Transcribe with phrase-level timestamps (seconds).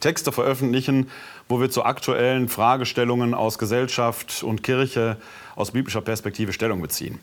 [0.00, 1.08] Texte veröffentlichen,
[1.48, 5.16] wo wir zu aktuellen Fragestellungen aus Gesellschaft und Kirche
[5.54, 7.20] aus biblischer Perspektive Stellung beziehen.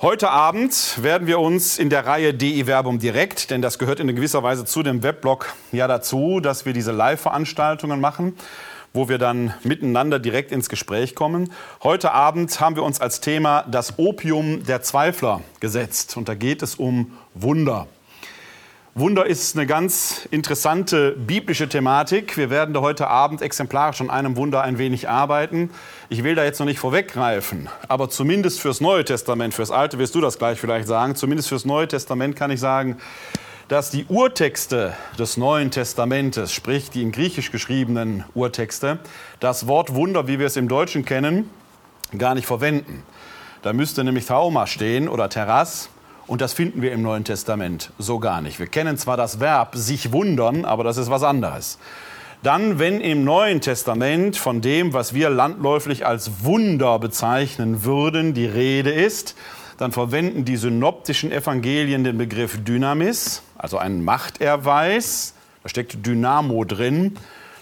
[0.00, 4.06] Heute Abend werden wir uns in der Reihe DI Werbung direkt, denn das gehört in
[4.14, 8.34] gewisser Weise zu dem Weblog ja dazu, dass wir diese Live-Veranstaltungen machen,
[8.92, 11.52] wo wir dann miteinander direkt ins Gespräch kommen.
[11.82, 16.62] Heute Abend haben wir uns als Thema das Opium der Zweifler gesetzt und da geht
[16.62, 17.86] es um Wunder.
[18.96, 22.36] Wunder ist eine ganz interessante biblische Thematik.
[22.36, 25.70] Wir werden da heute Abend exemplarisch an einem Wunder ein wenig arbeiten.
[26.08, 30.16] Ich will da jetzt noch nicht vorweggreifen, aber zumindest fürs Neue Testament, fürs Alte wirst
[30.16, 32.96] du das gleich vielleicht sagen, zumindest fürs Neue Testament kann ich sagen,
[33.70, 38.98] dass die Urtexte des Neuen Testamentes, sprich die in Griechisch geschriebenen Urtexte,
[39.38, 41.48] das Wort Wunder, wie wir es im Deutschen kennen,
[42.18, 43.04] gar nicht verwenden.
[43.62, 45.88] Da müsste nämlich Trauma stehen oder Terras.
[46.26, 48.58] Und das finden wir im Neuen Testament so gar nicht.
[48.58, 51.78] Wir kennen zwar das Verb sich wundern, aber das ist was anderes.
[52.42, 58.46] Dann, wenn im Neuen Testament von dem, was wir landläufig als Wunder bezeichnen würden, die
[58.46, 59.36] Rede ist,
[59.80, 65.34] dann verwenden die synoptischen Evangelien den Begriff Dynamis, also einen Machterweis.
[65.62, 67.16] Da steckt Dynamo drin,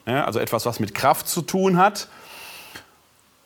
[0.05, 2.09] ne, also etwas, was mit Kraft zu tun hat.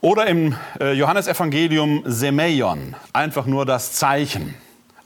[0.01, 4.55] Oder im äh, Johannesevangelium Semeion, einfach nur das Zeichen.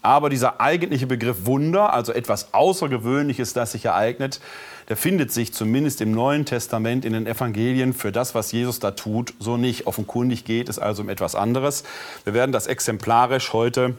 [0.00, 4.40] Aber dieser eigentliche Begriff Wunder, also etwas Außergewöhnliches, das sich ereignet,
[4.88, 8.92] der findet sich zumindest im Neuen Testament in den Evangelien für das, was Jesus da
[8.92, 9.86] tut, so nicht.
[9.86, 11.84] Offenkundig geht es also um etwas anderes.
[12.24, 13.94] Wir werden das exemplarisch heute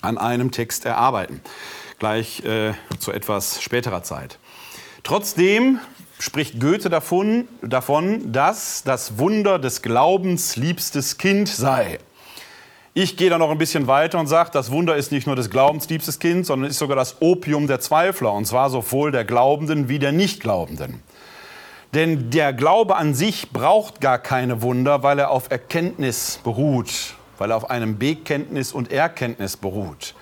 [0.00, 1.40] an einem Text erarbeiten,
[1.98, 4.38] gleich äh, zu etwas späterer Zeit.
[5.02, 5.78] Trotzdem
[6.18, 11.98] spricht Goethe davon, davon, dass das Wunder des Glaubens liebstes Kind sei.
[12.94, 15.48] Ich gehe da noch ein bisschen weiter und sage, das Wunder ist nicht nur des
[15.48, 19.88] Glaubens liebstes Kind, sondern ist sogar das Opium der Zweifler, und zwar sowohl der Glaubenden
[19.88, 21.02] wie der Nichtglaubenden.
[21.94, 27.50] Denn der Glaube an sich braucht gar keine Wunder, weil er auf Erkenntnis beruht, weil
[27.50, 30.14] er auf einem Bekenntnis und Erkenntnis beruht.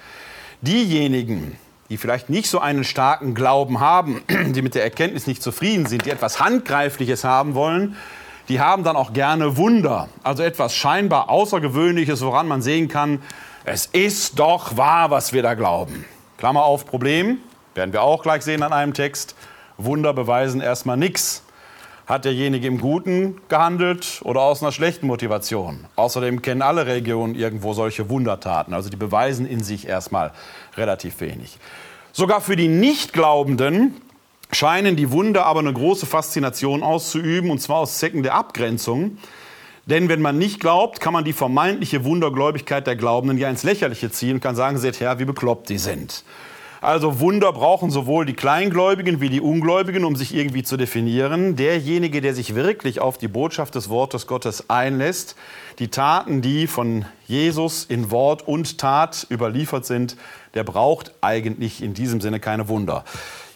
[0.61, 4.23] Diejenigen, die vielleicht nicht so einen starken Glauben haben,
[4.55, 7.97] die mit der Erkenntnis nicht zufrieden sind, die etwas Handgreifliches haben wollen,
[8.51, 13.23] die haben dann auch gerne Wunder, also etwas scheinbar Außergewöhnliches, woran man sehen kann,
[13.65, 16.05] es ist doch wahr, was wir da glauben.
[16.37, 17.39] Klammer auf, Problem,
[17.77, 19.37] werden wir auch gleich sehen an einem Text,
[19.79, 21.45] Wunder beweisen erstmal nichts.
[22.07, 25.87] Hat derjenige im Guten gehandelt oder aus einer schlechten Motivation?
[25.95, 30.33] Außerdem kennen alle Regionen irgendwo solche Wundertaten, also die beweisen in sich erstmal
[30.77, 31.57] relativ wenig.
[32.11, 33.95] Sogar für die Nichtglaubenden
[34.53, 39.19] scheinen die Wunder aber eine große Faszination auszuüben, und zwar aus Zwecken der Abgrenzung.
[39.87, 44.11] Denn wenn man nicht glaubt, kann man die vermeintliche Wundergläubigkeit der Glaubenden ja ins Lächerliche
[44.11, 46.25] ziehen und kann sagen, seht her, wie bekloppt die sind.
[46.83, 51.55] Also Wunder brauchen sowohl die Kleingläubigen wie die Ungläubigen, um sich irgendwie zu definieren.
[51.55, 55.37] Derjenige, der sich wirklich auf die Botschaft des Wortes Gottes einlässt,
[55.79, 60.17] die Taten, die von Jesus in Wort und Tat überliefert sind,
[60.55, 63.05] der braucht eigentlich in diesem Sinne keine Wunder.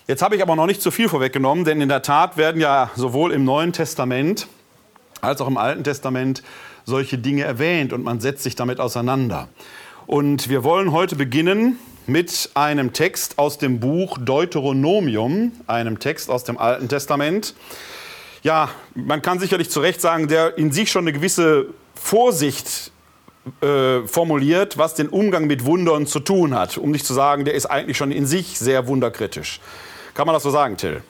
[0.06, 2.90] Jetzt habe ich aber noch nicht zu viel vorweggenommen, denn in der Tat werden ja
[2.94, 4.48] sowohl im Neuen Testament
[5.22, 6.42] als auch im Alten Testament
[6.84, 9.48] solche Dinge erwähnt und man setzt sich damit auseinander.
[10.06, 16.44] Und wir wollen heute beginnen mit einem Text aus dem Buch Deuteronomium, einem Text aus
[16.44, 17.54] dem Alten Testament.
[18.42, 22.92] Ja, man kann sicherlich zu Recht sagen, der in sich schon eine gewisse Vorsicht
[23.62, 26.76] äh, formuliert, was den Umgang mit Wundern zu tun hat.
[26.76, 29.60] Um nicht zu sagen, der ist eigentlich schon in sich sehr wunderkritisch.
[30.14, 31.02] Kann man das so sagen, Till?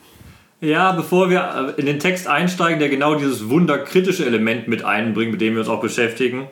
[0.60, 5.32] Ja, bevor wir äh, in den Text einsteigen, der genau dieses wunderkritische Element mit einbringt,
[5.32, 6.48] mit dem wir uns auch beschäftigen,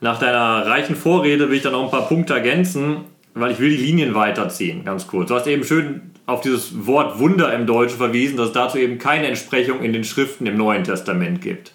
[0.00, 3.04] nach deiner reichen Vorrede will ich dann noch ein paar Punkte ergänzen,
[3.34, 5.28] weil ich will die Linien weiterziehen, ganz kurz.
[5.28, 8.98] Du hast eben schön auf dieses Wort Wunder im Deutschen verwiesen, dass es dazu eben
[8.98, 11.72] keine Entsprechung in den Schriften im Neuen Testament gibt.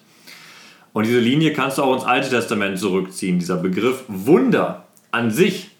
[0.92, 3.40] Und diese Linie kannst du auch ins Alte Testament zurückziehen.
[3.40, 5.70] Dieser Begriff Wunder an sich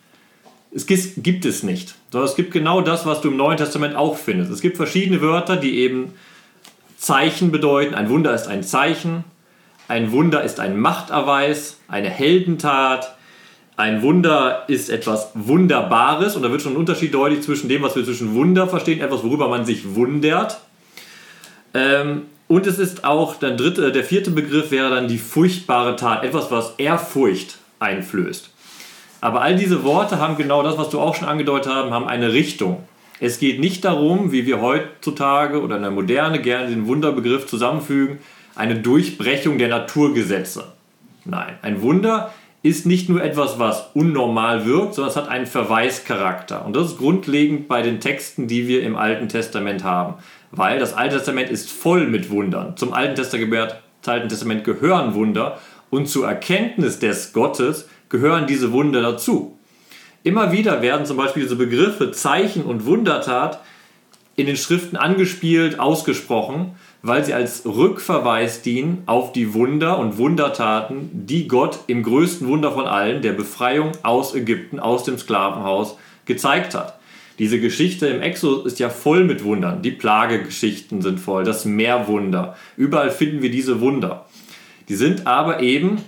[0.75, 4.17] es gibt es nicht, sondern es gibt genau das, was du im Neuen Testament auch
[4.17, 4.51] findest.
[4.51, 6.15] Es gibt verschiedene Wörter, die eben
[6.99, 7.95] Zeichen bedeuten.
[7.95, 9.23] Ein Wunder ist ein Zeichen,
[9.87, 13.15] ein Wunder ist ein Machterweis, eine Heldentat.
[13.77, 17.95] Ein Wunder ist etwas Wunderbares und da wird schon ein Unterschied deutlich zwischen dem, was
[17.95, 20.61] wir zwischen Wunder verstehen, etwas, worüber man sich wundert.
[21.73, 26.25] Ähm, und es ist auch der dritte, der vierte Begriff wäre dann die furchtbare Tat,
[26.25, 28.54] etwas, was Ehrfurcht einflößt.
[29.25, 32.35] Aber all diese Worte haben genau das, was du auch schon angedeutet hast, haben eine
[32.35, 32.85] Richtung.
[33.21, 38.19] Es geht nicht darum, wie wir heutzutage oder in der Moderne gerne den Wunderbegriff zusammenfügen,
[38.55, 40.75] eine Durchbrechung der Naturgesetze.
[41.25, 46.67] Nein, ein Wunder ist nicht nur etwas, was unnormal wirkt, sondern es hat einen Verweischarakter.
[46.67, 50.17] Und das ist grundlegend bei den Texten, die wir im Alten Testament haben.
[50.51, 52.77] Weil das Alte Testament ist voll mit Wundern.
[52.77, 59.59] Zum Alten Testament gehören Wunder und zur Erkenntnis des Gottes gehören diese Wunder dazu.
[60.23, 63.61] Immer wieder werden zum Beispiel diese Begriffe Zeichen und Wundertat
[64.37, 71.11] in den Schriften angespielt, ausgesprochen, weil sie als Rückverweis dienen auf die Wunder und Wundertaten,
[71.13, 76.75] die Gott im größten Wunder von allen, der Befreiung aus Ägypten, aus dem Sklavenhaus, gezeigt
[76.75, 76.99] hat.
[77.39, 79.83] Diese Geschichte im Exodus ist ja voll mit Wundern.
[79.83, 82.57] Die Plagegeschichten sind voll, das Meerwunder.
[82.77, 84.27] Überall finden wir diese Wunder.
[84.89, 85.99] Die sind aber eben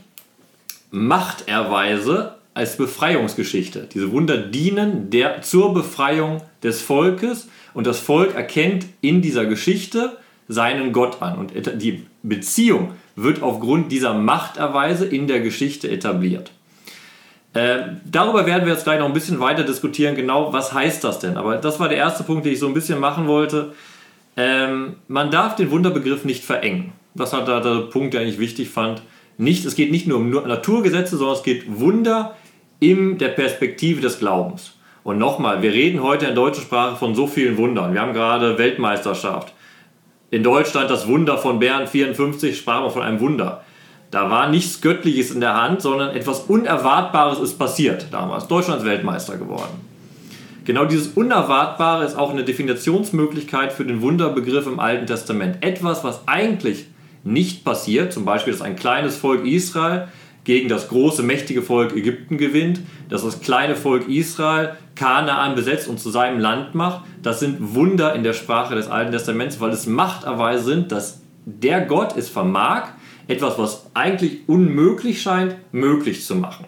[0.90, 3.86] Machterweise als Befreiungsgeschichte.
[3.92, 10.16] Diese Wunder dienen der, zur Befreiung des Volkes und das Volk erkennt in dieser Geschichte
[10.48, 11.36] seinen Gott an.
[11.36, 11.52] Und
[11.82, 16.50] die Beziehung wird aufgrund dieser Machterweise in der Geschichte etabliert.
[17.52, 21.18] Äh, darüber werden wir jetzt gleich noch ein bisschen weiter diskutieren, genau was heißt das
[21.18, 21.36] denn.
[21.36, 23.74] Aber das war der erste Punkt, den ich so ein bisschen machen wollte.
[24.36, 26.92] Ähm, man darf den Wunderbegriff nicht verengen.
[27.14, 29.02] Das war der Punkt, den ich wichtig fand
[29.38, 32.36] nicht, es geht nicht nur um Naturgesetze, sondern es geht Wunder
[32.80, 34.72] in der Perspektive des Glaubens.
[35.04, 37.94] Und nochmal, wir reden heute in der deutschen Sprache von so vielen Wundern.
[37.94, 39.52] Wir haben gerade Weltmeisterschaft.
[40.30, 43.62] In Deutschland das Wunder von Bern 54 sprachen wir von einem Wunder.
[44.10, 48.48] Da war nichts Göttliches in der Hand, sondern etwas Unerwartbares ist passiert damals.
[48.48, 49.80] Deutschland ist Weltmeister geworden.
[50.64, 55.58] Genau dieses Unerwartbare ist auch eine Definitionsmöglichkeit für den Wunderbegriff im Alten Testament.
[55.60, 56.86] Etwas, was eigentlich
[57.26, 58.12] nicht passiert.
[58.12, 60.08] Zum Beispiel, dass ein kleines Volk Israel
[60.44, 65.98] gegen das große, mächtige Volk Ägypten gewinnt, dass das kleine Volk Israel Kanaan besetzt und
[65.98, 67.04] zu seinem Land macht.
[67.22, 71.80] Das sind Wunder in der Sprache des Alten Testaments, weil es Machterweise sind, dass der
[71.80, 72.90] Gott es vermag,
[73.26, 76.66] etwas, was eigentlich unmöglich scheint, möglich zu machen.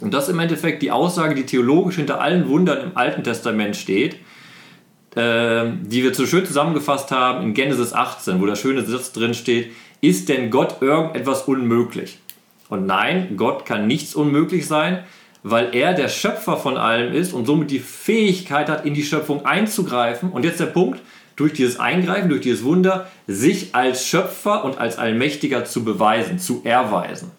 [0.00, 3.76] Und das ist im Endeffekt die Aussage, die theologisch hinter allen Wundern im Alten Testament
[3.76, 4.16] steht.
[5.16, 9.34] Ähm, die wir so schön zusammengefasst haben in Genesis 18, wo der schöne Satz drin
[9.34, 9.70] steht,
[10.00, 12.18] ist denn Gott irgendetwas unmöglich?
[12.68, 15.04] Und nein, Gott kann nichts unmöglich sein,
[15.44, 19.46] weil er der Schöpfer von allem ist und somit die Fähigkeit hat, in die Schöpfung
[19.46, 20.30] einzugreifen.
[20.30, 21.00] Und jetzt der Punkt,
[21.36, 26.62] durch dieses Eingreifen, durch dieses Wunder, sich als Schöpfer und als Allmächtiger zu beweisen, zu
[26.64, 27.30] erweisen.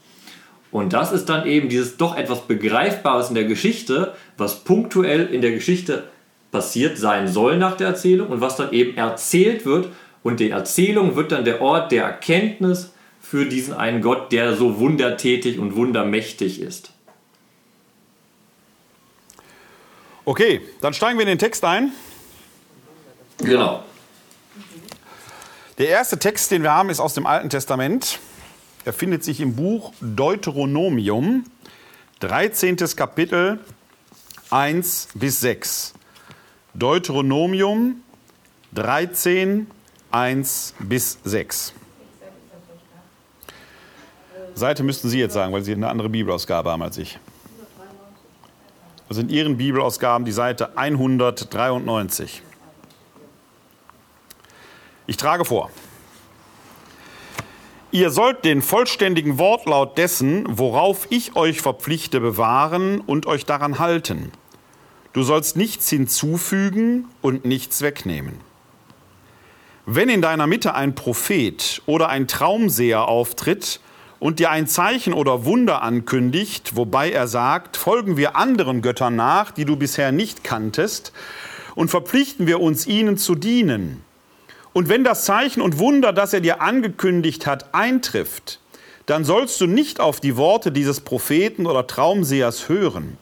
[0.71, 5.41] Und das ist dann eben dieses doch etwas Begreifbares in der Geschichte, was punktuell in
[5.41, 6.05] der Geschichte
[6.55, 9.89] passiert sein soll nach der Erzählung und was dann eben erzählt wird.
[10.23, 14.79] Und die Erzählung wird dann der Ort der Erkenntnis für diesen einen Gott, der so
[14.79, 16.91] wundertätig und wundermächtig ist.
[20.23, 21.91] Okay, dann steigen wir in den Text ein.
[23.39, 23.83] Genau.
[25.77, 28.19] Der erste Text, den wir haben, ist aus dem Alten Testament.
[28.85, 31.43] Er findet sich im Buch Deuteronomium,
[32.21, 32.77] 13.
[32.95, 33.59] Kapitel
[34.51, 35.95] 1 bis 6.
[36.75, 38.03] Deuteronomium
[38.73, 39.67] 13,
[40.11, 41.73] 1 bis 6.
[44.55, 47.17] Seite müssten Sie jetzt sagen, weil Sie eine andere Bibelausgabe haben als ich.
[49.07, 52.41] Also in Ihren Bibelausgaben die Seite 193.
[55.07, 55.69] Ich trage vor.
[57.91, 64.33] Ihr sollt den vollständigen Wortlaut dessen, worauf ich euch verpflichte, bewahren und euch daran halten
[65.15, 68.33] Du sollst nichts hinzufügen und nichts wegnehmen.
[69.85, 73.79] Wenn in deiner Mitte ein Prophet oder ein Traumseher auftritt
[74.19, 79.51] und dir ein Zeichen oder Wunder ankündigt, wobei er sagt, folgen wir anderen Göttern nach,
[79.51, 81.13] die du bisher nicht kanntest,
[81.75, 84.03] und verpflichten wir uns ihnen zu dienen.
[84.73, 88.59] Und wenn das Zeichen und Wunder, das er dir angekündigt hat, eintrifft,
[89.05, 93.17] dann sollst du nicht auf die Worte dieses Propheten oder Traumsehers hören.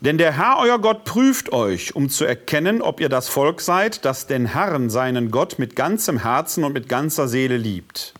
[0.00, 4.04] Denn der Herr euer Gott prüft euch, um zu erkennen, ob ihr das Volk seid,
[4.04, 8.12] das den Herrn, seinen Gott, mit ganzem Herzen und mit ganzer Seele liebt.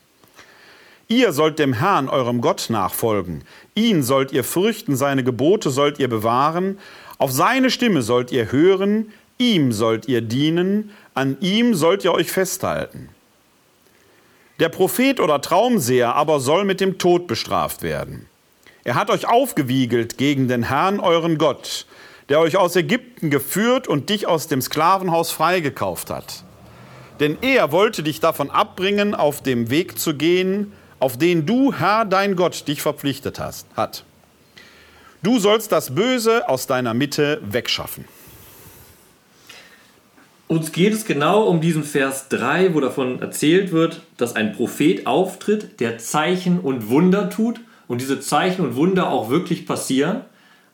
[1.08, 3.44] Ihr sollt dem Herrn, eurem Gott, nachfolgen.
[3.74, 6.78] Ihn sollt ihr fürchten, seine Gebote sollt ihr bewahren,
[7.18, 12.30] auf seine Stimme sollt ihr hören, ihm sollt ihr dienen, an ihm sollt ihr euch
[12.30, 13.10] festhalten.
[14.58, 18.26] Der Prophet oder Traumseher aber soll mit dem Tod bestraft werden.
[18.86, 21.86] Er hat euch aufgewiegelt gegen den Herrn, euren Gott,
[22.28, 26.44] der euch aus Ägypten geführt und dich aus dem Sklavenhaus freigekauft hat.
[27.18, 32.04] Denn er wollte dich davon abbringen, auf dem Weg zu gehen, auf den du, Herr,
[32.04, 34.04] dein Gott, dich verpflichtet hast, hat.
[35.20, 38.04] Du sollst das Böse aus deiner Mitte wegschaffen.
[40.46, 45.08] Uns geht es genau um diesen Vers 3, wo davon erzählt wird, dass ein Prophet
[45.08, 50.22] auftritt, der Zeichen und Wunder tut und diese Zeichen und Wunder auch wirklich passieren,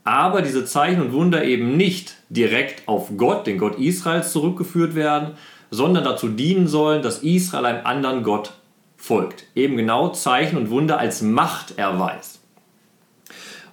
[0.04, 5.34] aber diese Zeichen und Wunder eben nicht direkt auf Gott, den Gott Israels, zurückgeführt werden,
[5.70, 8.54] sondern dazu dienen sollen, dass Israel einem anderen Gott
[8.96, 9.44] folgt.
[9.54, 12.40] Eben genau Zeichen und Wunder als Machterweis.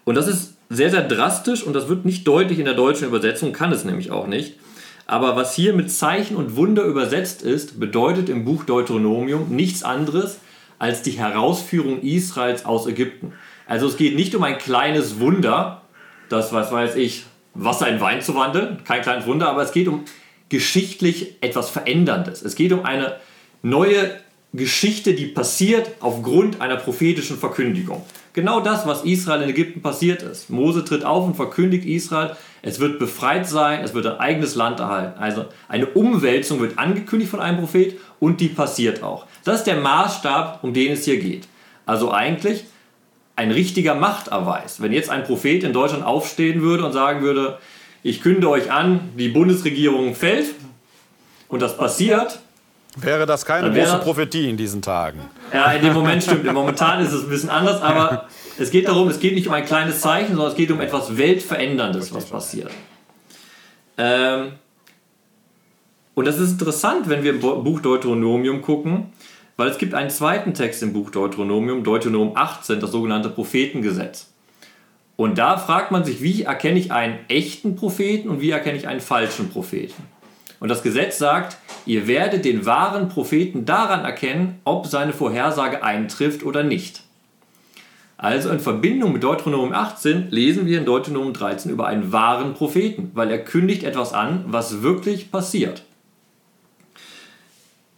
[0.06, 3.54] Und das ist sehr, sehr drastisch und das wird nicht deutlich in der deutschen Übersetzung,
[3.54, 4.56] kann es nämlich auch nicht.
[5.08, 10.40] Aber was hier mit Zeichen und Wunder übersetzt ist, bedeutet im Buch Deuteronomium nichts anderes
[10.80, 13.34] als die Herausführung Israels aus Ägypten.
[13.68, 15.84] Also es geht nicht um ein kleines Wunder,
[16.30, 19.88] das, was weiß ich, Wasser in Wein zu wandeln, kein kleines Wunder, aber es geht
[19.88, 20.06] um
[20.48, 22.42] geschichtlich etwas Veränderndes.
[22.42, 23.18] Es geht um eine
[23.62, 24.20] neue
[24.54, 28.04] Geschichte, die passiert aufgrund einer prophetischen Verkündigung.
[28.34, 30.50] Genau das, was Israel in Ägypten passiert ist.
[30.50, 34.80] Mose tritt auf und verkündigt Israel, es wird befreit sein, es wird ein eigenes Land
[34.80, 35.20] erhalten.
[35.20, 39.26] Also eine Umwälzung wird angekündigt von einem Prophet und die passiert auch.
[39.44, 41.48] Das ist der Maßstab, um den es hier geht.
[41.86, 42.66] Also eigentlich
[43.36, 44.82] ein richtiger Machterweis.
[44.82, 47.58] Wenn jetzt ein Prophet in Deutschland aufstehen würde und sagen würde,
[48.04, 50.48] ich künde euch an, die Bundesregierung fällt
[51.48, 52.40] und das passiert,
[52.98, 55.22] Wäre das keine große Prophetie in diesen Tagen?
[55.54, 56.52] Ja, in dem Moment stimmt.
[56.52, 58.28] Momentan ist es ein bisschen anders, aber
[58.58, 61.16] es geht darum, es geht nicht um ein kleines Zeichen, sondern es geht um etwas
[61.16, 62.72] Weltveränderndes, was passiert.
[63.98, 64.54] Ähm,
[66.16, 69.14] und das ist interessant, wenn wir im Buch Deuteronomium gucken,
[69.56, 74.28] weil es gibt einen zweiten Text im Buch Deuteronomium, Deuteronomium 18, das sogenannte Prophetengesetz.
[75.16, 78.88] Und da fragt man sich, wie erkenne ich einen echten Propheten und wie erkenne ich
[78.88, 80.02] einen falschen Propheten?
[80.60, 86.44] Und das Gesetz sagt, ihr werdet den wahren Propheten daran erkennen, ob seine Vorhersage eintrifft
[86.44, 87.04] oder nicht.
[88.18, 93.12] Also in Verbindung mit Deuteronomium 18 lesen wir in Deuteronomium 13 über einen wahren Propheten,
[93.14, 95.84] weil er kündigt etwas an, was wirklich passiert.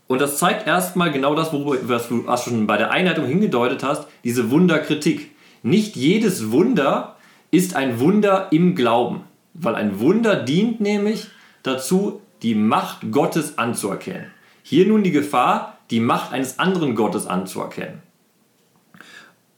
[0.05, 4.51] Und das zeigt erstmal genau das, was du schon bei der Einleitung hingedeutet hast, diese
[4.51, 5.31] Wunderkritik.
[5.63, 7.15] Nicht jedes Wunder
[7.49, 11.27] ist ein Wunder im Glauben, weil ein Wunder dient nämlich
[11.63, 14.31] dazu, die Macht Gottes anzuerkennen.
[14.63, 18.01] Hier nun die Gefahr, die Macht eines anderen Gottes anzuerkennen.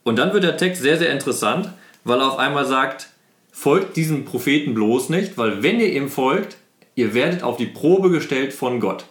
[0.02, 1.70] Und dann wird der Text sehr, sehr interessant,
[2.04, 3.08] weil er auf einmal sagt,
[3.50, 6.56] folgt diesem Propheten bloß nicht, weil wenn ihr ihm folgt,
[6.94, 9.06] ihr werdet auf die Probe gestellt von Gott.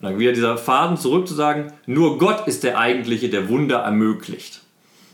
[0.00, 3.80] Und dann wieder dieser Faden zurück zu sagen, nur Gott ist der eigentliche, der Wunder
[3.80, 4.62] ermöglicht.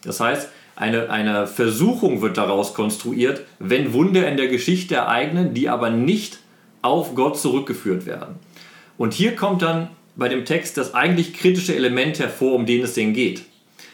[0.04, 5.68] Das heißt, eine, eine Versuchung wird daraus konstruiert, wenn Wunder in der Geschichte ereignen, die
[5.68, 6.38] aber nicht
[6.86, 8.36] auf Gott zurückgeführt werden.
[8.96, 12.94] Und hier kommt dann bei dem Text das eigentlich kritische Element hervor, um den es
[12.94, 13.42] denn geht.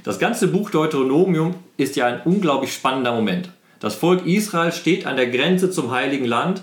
[0.05, 3.51] Das ganze Buch Deuteronomium ist ja ein unglaublich spannender Moment.
[3.81, 6.63] Das Volk Israel steht an der Grenze zum heiligen Land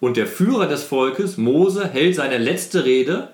[0.00, 3.28] und der Führer des Volkes, Mose, hält seine letzte Rede,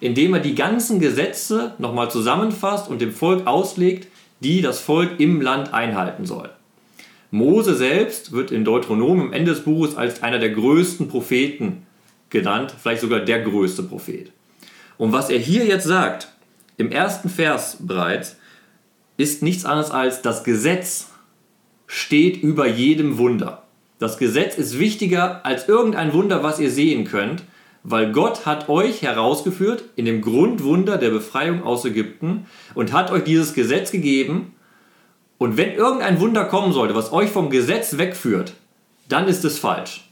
[0.00, 4.08] indem er die ganzen Gesetze nochmal zusammenfasst und dem Volk auslegt,
[4.40, 6.50] die das Volk im Land einhalten soll.
[7.30, 11.85] Mose selbst wird in Deuteronomium Ende des Buches als einer der größten Propheten
[12.30, 14.32] genannt, vielleicht sogar der größte Prophet.
[14.98, 16.28] Und was er hier jetzt sagt,
[16.76, 18.36] im ersten Vers bereits,
[19.16, 21.08] ist nichts anderes als das Gesetz
[21.86, 23.62] steht über jedem Wunder.
[23.98, 27.44] Das Gesetz ist wichtiger als irgendein Wunder, was ihr sehen könnt,
[27.82, 33.24] weil Gott hat euch herausgeführt in dem Grundwunder der Befreiung aus Ägypten und hat euch
[33.24, 34.54] dieses Gesetz gegeben.
[35.38, 38.54] Und wenn irgendein Wunder kommen sollte, was euch vom Gesetz wegführt,
[39.08, 40.10] dann ist es falsch.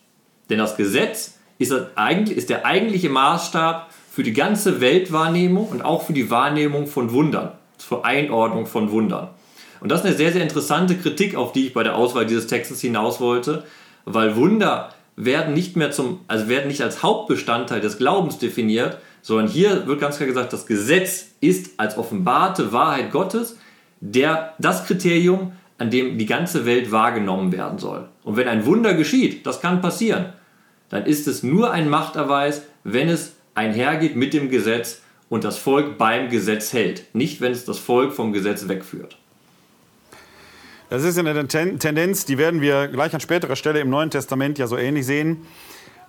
[0.48, 5.82] Denn das Gesetz ist, das eigentlich, ist der eigentliche Maßstab für die ganze Weltwahrnehmung und
[5.82, 9.28] auch für die Wahrnehmung von Wundern, zur Einordnung von Wundern.
[9.80, 12.46] Und das ist eine sehr, sehr interessante Kritik, auf die ich bei der Auswahl dieses
[12.46, 13.64] Textes hinaus wollte,
[14.04, 19.48] weil Wunder werden nicht mehr zum, also werden nicht als Hauptbestandteil des Glaubens definiert, sondern
[19.48, 23.58] hier wird ganz klar gesagt, das Gesetz ist als offenbarte Wahrheit Gottes
[24.00, 28.08] der, das Kriterium, an dem die ganze Welt wahrgenommen werden soll.
[28.22, 30.32] Und wenn ein Wunder geschieht, das kann passieren,
[30.94, 35.98] dann ist es nur ein Machterweis, wenn es einhergeht mit dem Gesetz und das Volk
[35.98, 39.18] beim Gesetz hält, nicht wenn es das Volk vom Gesetz wegführt.
[40.90, 44.68] Das ist eine Tendenz, die werden wir gleich an späterer Stelle im Neuen Testament ja
[44.68, 45.38] so ähnlich sehen,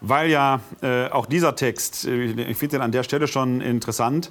[0.02, 4.30] weil ja äh, auch dieser Text, äh, ich finde den an der Stelle schon interessant,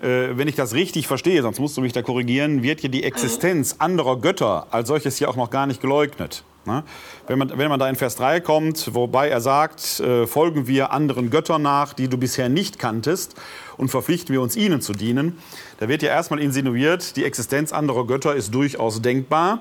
[0.00, 3.04] äh, wenn ich das richtig verstehe, sonst musst du mich da korrigieren, wird hier die
[3.04, 6.42] Existenz anderer Götter als solches hier auch noch gar nicht geleugnet.
[6.66, 6.84] Ne?
[7.26, 10.92] Wenn man, wenn man da in Vers 3 kommt, wobei er sagt, äh, folgen wir
[10.92, 13.34] anderen Göttern nach, die du bisher nicht kanntest,
[13.76, 15.38] und verpflichten wir uns ihnen zu dienen,
[15.78, 19.60] da wird ja erstmal insinuiert, die Existenz anderer Götter ist durchaus denkbar.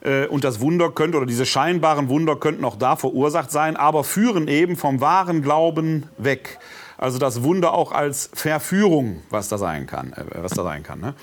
[0.00, 4.04] Äh, und das Wunder könnte, oder diese scheinbaren Wunder könnten auch da verursacht sein, aber
[4.04, 6.58] führen eben vom wahren Glauben weg.
[6.98, 10.12] Also das Wunder auch als Verführung, was da sein kann.
[10.12, 11.14] Äh, was da sein kann ne?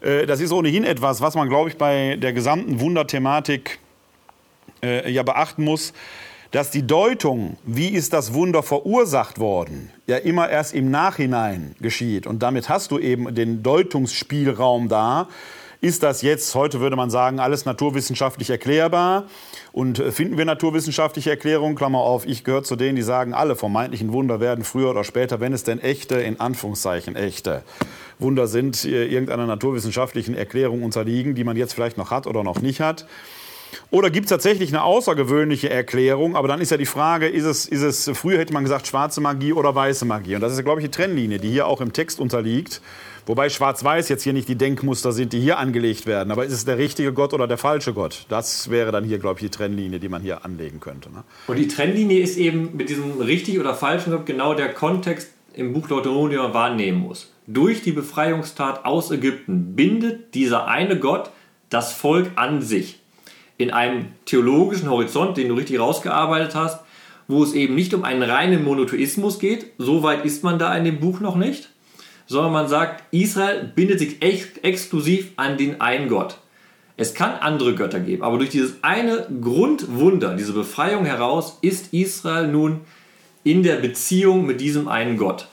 [0.00, 3.78] Äh, das ist ohnehin etwas, was man, glaube ich, bei der gesamten Wunderthematik
[4.84, 5.92] äh, ja beachten muss,
[6.52, 12.26] dass die Deutung, wie ist das Wunder verursacht worden, ja immer erst im Nachhinein geschieht.
[12.26, 15.28] Und damit hast du eben den Deutungsspielraum da.
[15.80, 19.24] Ist das jetzt, heute würde man sagen, alles naturwissenschaftlich erklärbar?
[19.72, 23.56] Und äh, finden wir naturwissenschaftliche Erklärungen, Klammer auf, ich gehöre zu denen, die sagen, alle
[23.56, 27.62] vermeintlichen Wunder werden früher oder später, wenn es denn echte, in Anführungszeichen echte
[28.18, 32.60] Wunder sind, äh, irgendeiner naturwissenschaftlichen Erklärung unterliegen, die man jetzt vielleicht noch hat oder noch
[32.60, 33.06] nicht hat.
[33.90, 36.36] Oder gibt es tatsächlich eine außergewöhnliche Erklärung?
[36.36, 39.20] Aber dann ist ja die Frage, ist es, ist es, früher hätte man gesagt, schwarze
[39.20, 40.34] Magie oder weiße Magie.
[40.34, 42.80] Und das ist, glaube ich, die Trennlinie, die hier auch im Text unterliegt.
[43.24, 46.32] Wobei schwarz-weiß jetzt hier nicht die Denkmuster sind, die hier angelegt werden.
[46.32, 48.26] Aber ist es der richtige Gott oder der falsche Gott?
[48.28, 51.08] Das wäre dann hier, glaube ich, die Trennlinie, die man hier anlegen könnte.
[51.10, 51.22] Ne?
[51.46, 55.72] Und die Trennlinie ist eben mit diesem richtig oder falschen Gott genau der Kontext im
[55.72, 57.32] Buch Deuteronomium wahrnehmen muss.
[57.46, 61.30] Durch die Befreiungstat aus Ägypten bindet dieser eine Gott
[61.68, 63.01] das Volk an sich
[63.62, 66.80] in einem theologischen Horizont, den du richtig rausgearbeitet hast,
[67.28, 70.84] wo es eben nicht um einen reinen Monotheismus geht, so weit ist man da in
[70.84, 71.70] dem Buch noch nicht,
[72.26, 76.38] sondern man sagt, Israel bindet sich ex exklusiv an den einen Gott.
[76.96, 82.48] Es kann andere Götter geben, aber durch dieses eine Grundwunder, diese Befreiung heraus, ist Israel
[82.48, 82.80] nun
[83.44, 85.48] in der Beziehung mit diesem einen Gott.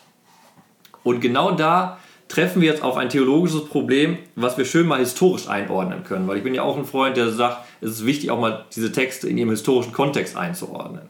[1.03, 1.97] Und genau da
[2.29, 6.27] treffen wir jetzt auf ein theologisches Problem, was wir schön mal historisch einordnen können.
[6.27, 8.91] Weil ich bin ja auch ein Freund, der sagt, es ist wichtig, auch mal diese
[8.91, 11.09] Texte in ihrem historischen Kontext einzuordnen.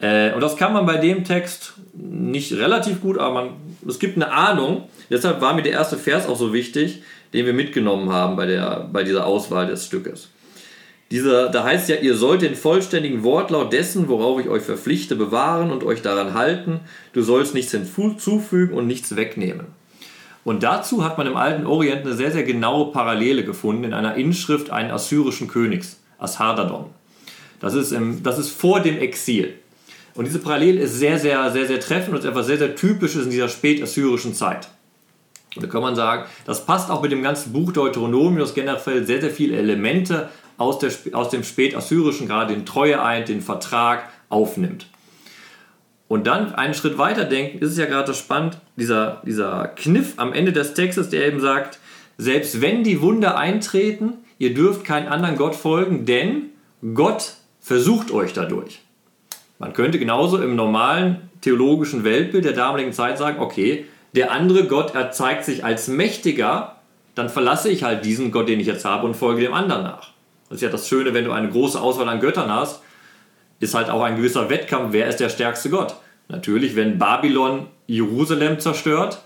[0.00, 3.50] Äh, und das kann man bei dem Text nicht relativ gut, aber man,
[3.86, 4.88] es gibt eine Ahnung.
[5.10, 7.02] Deshalb war mir der erste Vers auch so wichtig,
[7.34, 10.30] den wir mitgenommen haben bei, der, bei dieser Auswahl des Stückes.
[11.10, 15.70] Dieser, da heißt ja, ihr sollt den vollständigen Wortlaut dessen, worauf ich euch verpflichte, bewahren
[15.70, 16.80] und euch daran halten.
[17.12, 19.79] Du sollst nichts hinzufügen und nichts wegnehmen.
[20.44, 24.14] Und dazu hat man im alten Orient eine sehr, sehr genaue Parallele gefunden in einer
[24.14, 26.86] Inschrift eines assyrischen Königs, Ashardadon.
[27.60, 29.54] Das ist, im, das ist vor dem Exil.
[30.14, 33.24] Und diese Parallele ist sehr, sehr, sehr, sehr treffend und ist etwas sehr, sehr Typisches
[33.24, 34.68] in dieser spätassyrischen Zeit.
[35.56, 39.04] Und da kann man sagen, das passt auch mit dem ganzen Buch Deuteronomium, das generell
[39.04, 44.86] sehr, sehr viele Elemente aus, der, aus dem spätassyrischen, gerade den Treueeid, den Vertrag aufnimmt.
[46.10, 50.32] Und dann einen Schritt weiter denken, ist es ja gerade spannend, dieser, dieser Kniff am
[50.32, 51.78] Ende des Textes, der eben sagt,
[52.18, 56.46] selbst wenn die Wunder eintreten, ihr dürft keinen anderen Gott folgen, denn
[56.94, 58.80] Gott versucht euch dadurch.
[59.60, 63.84] Man könnte genauso im normalen theologischen Weltbild der damaligen Zeit sagen, okay,
[64.16, 66.74] der andere Gott erzeigt sich als mächtiger,
[67.14, 70.10] dann verlasse ich halt diesen Gott, den ich jetzt habe und folge dem anderen nach.
[70.48, 72.82] Das ist ja das Schöne, wenn du eine große Auswahl an Göttern hast,
[73.60, 75.94] ist halt auch ein gewisser Wettkampf, wer ist der stärkste Gott.
[76.28, 79.22] Natürlich, wenn Babylon Jerusalem zerstört,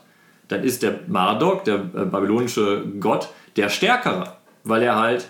[0.49, 5.29] dann ist der Marduk, der äh, babylonische Gott, der Stärkere, weil er halt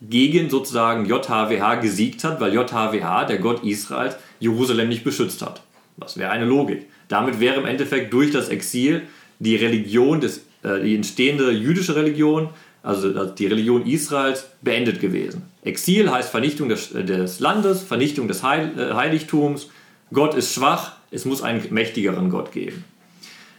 [0.00, 5.62] gegen sozusagen JHWH gesiegt hat, weil JHWH, der Gott Israels, Jerusalem nicht beschützt hat.
[5.96, 6.86] Das wäre eine Logik.
[7.08, 9.02] Damit wäre im Endeffekt durch das Exil
[9.40, 12.50] die Religion, des, äh, die entstehende jüdische Religion,
[12.82, 15.42] also die Religion Israels, beendet gewesen.
[15.68, 19.70] Exil heißt Vernichtung des, äh, des Landes, Vernichtung des Heil, äh, Heiligtums.
[20.12, 22.84] Gott ist schwach, es muss einen mächtigeren Gott geben.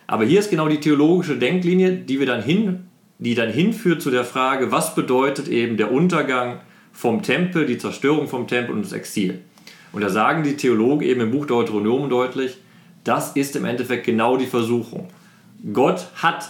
[0.07, 2.87] Aber hier ist genau die theologische Denklinie, die wir dann hin,
[3.19, 8.27] die dann hinführt zu der Frage, was bedeutet eben der Untergang vom Tempel, die Zerstörung
[8.27, 9.41] vom Tempel und das Exil.
[9.91, 12.57] Und da sagen die Theologen eben im Buch Deuteronomium deutlich,
[13.03, 15.09] das ist im Endeffekt genau die Versuchung.
[15.73, 16.49] Gott hat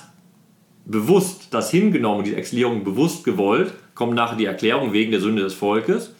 [0.85, 5.53] bewusst das hingenommen, die Exilierung bewusst gewollt, kommt nachher die Erklärung wegen der Sünde des
[5.53, 6.13] Volkes.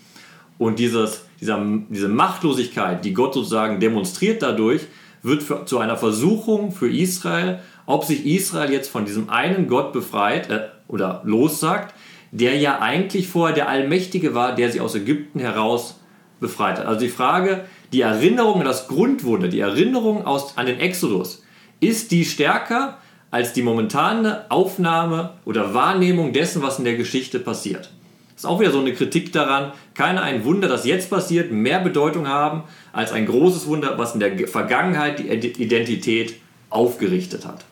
[0.58, 4.82] Und dieses, dieser, diese Machtlosigkeit, die Gott sozusagen demonstriert dadurch,
[5.24, 9.94] wird für, zu einer Versuchung für Israel, ob sich Israel jetzt von diesem einen Gott
[9.94, 11.96] befreit, äh, oder lossagt,
[12.32, 16.02] der ja eigentlich vorher der Allmächtige war, der sie aus Ägypten heraus
[16.42, 16.86] befreit hat.
[16.86, 17.64] Also die Frage,
[17.94, 21.44] die Erinnerung an das Grundwunder, die Erinnerung aus, an den Exodus,
[21.80, 22.98] ist die stärker
[23.32, 27.92] als die momentane Aufnahme oder Wahrnehmung dessen, was in der Geschichte passiert.
[28.34, 31.80] Das ist auch wieder so eine Kritik daran, kann ein Wunder, das jetzt passiert, mehr
[31.80, 32.64] Bedeutung haben
[32.94, 36.36] als ein großes Wunder, was in der Vergangenheit die Identität
[36.70, 37.66] aufgerichtet hat.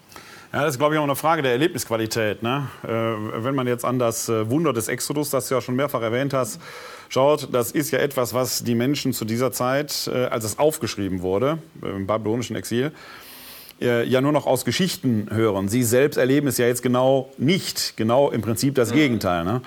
[0.54, 2.42] Ja, das ist, glaube ich, auch eine Frage der Erlebnisqualität.
[2.42, 2.68] Ne?
[2.84, 6.02] Äh, wenn man jetzt an das äh, Wunder des Exodus, das du ja schon mehrfach
[6.02, 6.60] erwähnt hast,
[7.10, 11.22] schaut, das ist ja etwas, was die Menschen zu dieser Zeit, äh, als es aufgeschrieben
[11.22, 12.92] wurde, im babylonischen Exil,
[13.82, 15.68] äh, ja nur noch aus Geschichten hören.
[15.68, 19.44] Sie selbst erleben es ja jetzt genau nicht, genau im Prinzip das Gegenteil.
[19.44, 19.62] Ne?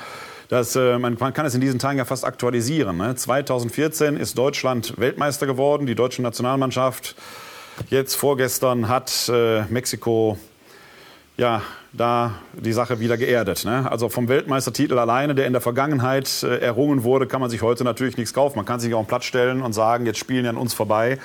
[0.48, 2.96] Das, äh, man, man, kann es in diesen Tagen ja fast aktualisieren.
[2.96, 3.14] Ne?
[3.14, 7.14] 2014 ist Deutschland Weltmeister geworden, die deutsche Nationalmannschaft.
[7.88, 10.38] Jetzt vorgestern hat äh, Mexiko
[11.36, 11.62] ja,
[11.92, 13.64] da die Sache wieder geerdet.
[13.64, 13.90] Ne?
[13.90, 17.82] Also vom Weltmeistertitel alleine, der in der Vergangenheit äh, errungen wurde, kann man sich heute
[17.82, 18.56] natürlich nichts kaufen.
[18.56, 21.18] Man kann sich auf den Platz stellen und sagen, jetzt spielen die an uns vorbei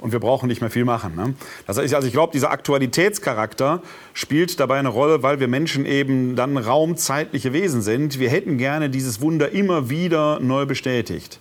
[0.00, 1.16] und wir brauchen nicht mehr viel machen.
[1.16, 1.34] Ne?
[1.66, 6.36] Das heißt, also ich glaube, dieser Aktualitätscharakter spielt dabei eine Rolle, weil wir Menschen eben
[6.36, 8.18] dann raumzeitliche Wesen sind.
[8.18, 11.40] Wir hätten gerne dieses Wunder immer wieder neu bestätigt.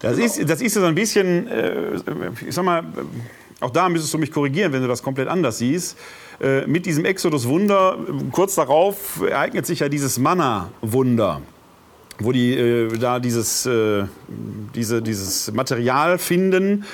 [0.00, 0.26] Das, genau.
[0.26, 1.94] ist, das ist so ein bisschen, äh,
[2.46, 2.84] ich sag mal,
[3.60, 5.96] auch da müsstest du mich korrigieren, wenn du das komplett anders siehst.
[6.40, 7.98] Äh, mit diesem Exodus-Wunder,
[8.32, 11.42] kurz darauf ereignet sich ja dieses Manna-Wunder
[12.20, 14.04] wo die äh, da dieses, äh,
[14.74, 16.84] diese, dieses Material finden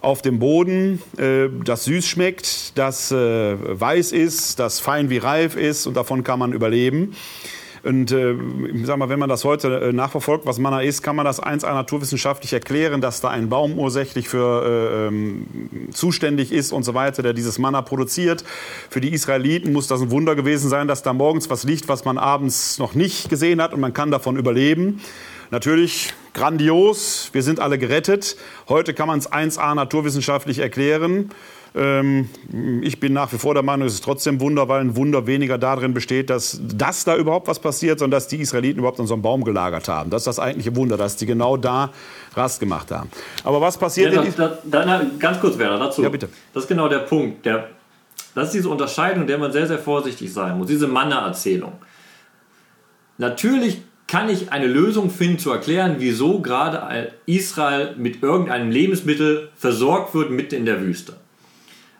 [0.00, 5.56] auf dem Boden, äh, das süß schmeckt, das äh, weiß ist, das fein wie reif
[5.56, 7.14] ist und davon kann man überleben.
[7.84, 11.16] Und äh, ich sag mal, wenn man das heute äh, nachverfolgt, was Manna ist, kann
[11.16, 15.46] man das eins naturwissenschaftlich erklären, dass da ein Baum ursächlich für äh, ähm,
[15.92, 18.44] zuständig ist und so weiter, der dieses Manna produziert.
[18.88, 22.04] Für die Israeliten muss das ein Wunder gewesen sein, dass da morgens was liegt, was
[22.04, 25.00] man abends noch nicht gesehen hat und man kann davon überleben.
[25.50, 28.36] Natürlich grandios, wir sind alle gerettet.
[28.68, 31.30] Heute kann man es 1a naturwissenschaftlich erklären.
[31.74, 32.28] Ähm,
[32.82, 35.56] ich bin nach wie vor der Meinung, es ist trotzdem Wunder, weil ein Wunder weniger
[35.56, 39.14] darin besteht, dass, dass da überhaupt was passiert, sondern dass die Israeliten überhaupt an so
[39.14, 40.10] einem Baum gelagert haben.
[40.10, 41.90] Das ist das eigentliche Wunder, dass die genau da
[42.34, 43.10] Rast gemacht haben.
[43.44, 46.02] Aber was passiert ja, da, da, da, Ganz kurz, Werner, dazu.
[46.02, 46.28] Ja, bitte.
[46.52, 47.46] Das ist genau der Punkt.
[47.46, 47.68] Der,
[48.34, 50.66] das ist diese Unterscheidung, der man sehr, sehr vorsichtig sein muss.
[50.66, 51.72] Diese Manna-Erzählung.
[53.16, 60.14] Natürlich kann ich eine Lösung finden, zu erklären, wieso gerade Israel mit irgendeinem Lebensmittel versorgt
[60.14, 61.14] wird mitten in der Wüste.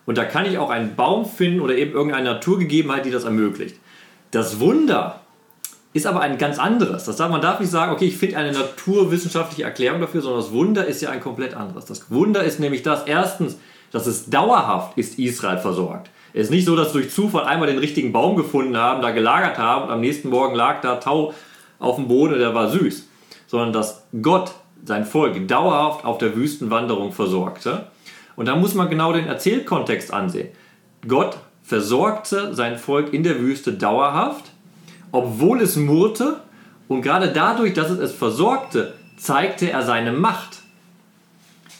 [0.07, 3.77] Und da kann ich auch einen Baum finden oder eben irgendeine Naturgegebenheit, die das ermöglicht.
[4.31, 5.21] Das Wunder
[5.93, 7.05] ist aber ein ganz anderes.
[7.05, 10.53] Das darf, man darf nicht sagen, okay, ich finde eine naturwissenschaftliche Erklärung dafür, sondern das
[10.53, 11.85] Wunder ist ja ein komplett anderes.
[11.85, 13.59] Das Wunder ist nämlich das, erstens,
[13.91, 16.11] dass es dauerhaft ist Israel versorgt.
[16.33, 19.11] Es ist nicht so, dass sie durch Zufall einmal den richtigen Baum gefunden haben, da
[19.11, 21.35] gelagert haben und am nächsten Morgen lag da Tau
[21.79, 23.07] auf dem Boden, der war süß.
[23.47, 24.53] Sondern dass Gott
[24.85, 27.87] sein Volk dauerhaft auf der Wüstenwanderung versorgte.
[28.37, 30.49] Und da muss man genau den Erzählkontext ansehen.
[31.07, 34.45] Gott versorgte sein Volk in der Wüste dauerhaft,
[35.11, 36.40] obwohl es murrte
[36.88, 40.62] und gerade dadurch, dass es es versorgte, zeigte er seine Macht.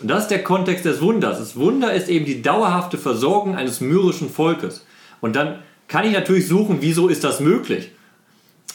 [0.01, 1.39] Und das ist der Kontext des Wunders.
[1.39, 4.85] Das Wunder ist eben die dauerhafte Versorgung eines myrischen Volkes.
[5.21, 7.93] Und dann kann ich natürlich suchen, wieso ist das möglich?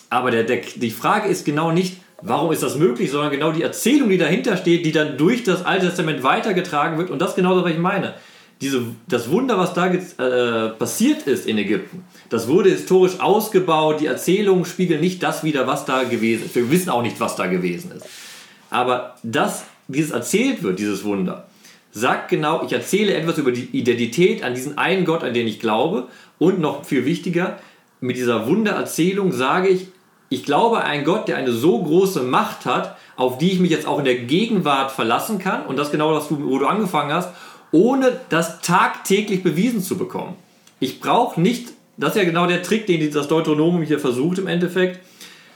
[0.10, 3.62] Aber der, der, die Frage ist genau nicht, warum ist das möglich, sondern genau die
[3.62, 7.10] Erzählung, die dahinter steht, die dann durch das Alte Testament weitergetragen wird.
[7.10, 8.16] Und das ist genau das, was ich meine.
[8.60, 14.02] Diese, das Wunder, was da äh, passiert ist in Ägypten, das wurde historisch ausgebaut.
[14.02, 16.56] Die Erzählungen spiegeln nicht das wider, was da gewesen ist.
[16.56, 18.08] Wir wissen auch nicht, was da gewesen ist.
[18.72, 21.48] Aber das, wie es erzählt wird, dieses Wunder,
[21.92, 25.60] sagt genau, ich erzähle etwas über die Identität an diesen einen Gott, an den ich
[25.60, 26.08] glaube.
[26.40, 27.60] Und noch viel wichtiger,
[28.00, 29.88] mit dieser Wundererzählung sage ich,
[30.30, 33.72] ich glaube an einen Gott, der eine so große Macht hat, auf die ich mich
[33.72, 35.66] jetzt auch in der Gegenwart verlassen kann.
[35.66, 37.30] Und das genau das, wo du angefangen hast,
[37.72, 40.36] ohne das tagtäglich bewiesen zu bekommen.
[40.80, 44.48] Ich brauche nicht, das ist ja genau der Trick, den das Deuteronomium hier versucht im
[44.48, 45.00] Endeffekt.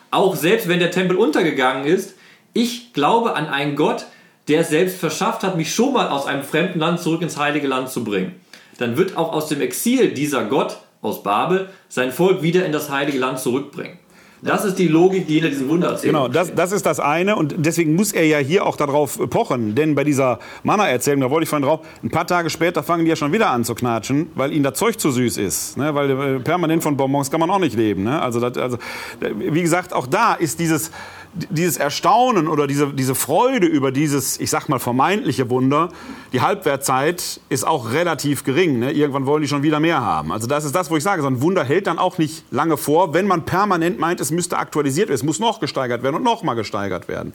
[0.10, 2.16] Auch selbst wenn der Tempel untergegangen ist,
[2.54, 4.06] ich glaube an einen Gott,
[4.48, 7.68] der es selbst verschafft hat, mich schon mal aus einem fremden Land zurück ins heilige
[7.68, 8.36] Land zu bringen.
[8.78, 12.90] Dann wird auch aus dem Exil dieser Gott aus Babel sein Volk wieder in das
[12.90, 14.00] heilige Land zurückbringen.
[14.44, 16.14] Das ist die Logik, die hinter diesem Wunder erzählt.
[16.14, 17.36] Genau, das, das ist das eine.
[17.36, 19.76] Und deswegen muss er ja hier auch darauf pochen.
[19.76, 23.10] Denn bei dieser Manna-Erzählung, da wollte ich vorhin drauf, ein paar Tage später fangen die
[23.10, 25.78] ja schon wieder an zu knatschen, weil ihnen das Zeug zu süß ist.
[25.78, 25.94] Ne?
[25.94, 28.04] Weil permanent von Bonbons kann man auch nicht leben.
[28.04, 28.20] Ne?
[28.20, 28.78] Also, das, also,
[29.20, 30.92] wie gesagt, auch da ist dieses,
[31.34, 35.90] dieses Erstaunen oder diese, diese Freude über dieses, ich sag mal, vermeintliche Wunder,
[36.34, 38.80] die Halbwertzeit ist auch relativ gering.
[38.80, 38.92] Ne?
[38.92, 40.32] Irgendwann wollen die schon wieder mehr haben.
[40.32, 42.76] Also das ist das, wo ich sage, so ein Wunder hält dann auch nicht lange
[42.76, 46.24] vor, wenn man permanent meint, es müsste aktualisiert werden, es muss noch gesteigert werden und
[46.24, 47.34] noch mal gesteigert werden.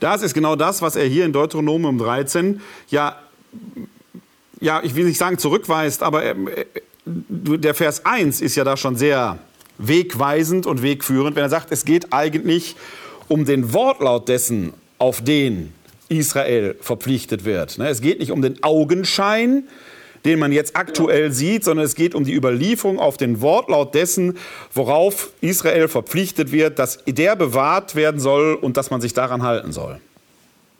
[0.00, 3.16] Das ist genau das, was er hier in Deuteronomium 13 ja,
[4.60, 6.34] ja, ich will nicht sagen zurückweist, aber äh,
[7.04, 9.38] der Vers 1 ist ja da schon sehr
[9.78, 12.76] wegweisend und wegführend, wenn er sagt, es geht eigentlich
[13.28, 15.72] um den Wortlaut dessen, auf den
[16.08, 17.78] Israel verpflichtet wird.
[17.78, 19.64] Ne, es geht nicht um den Augenschein,
[20.24, 24.36] den man jetzt aktuell sieht, sondern es geht um die Überlieferung auf den Wortlaut dessen,
[24.74, 29.72] worauf Israel verpflichtet wird, dass der bewahrt werden soll und dass man sich daran halten
[29.72, 30.00] soll.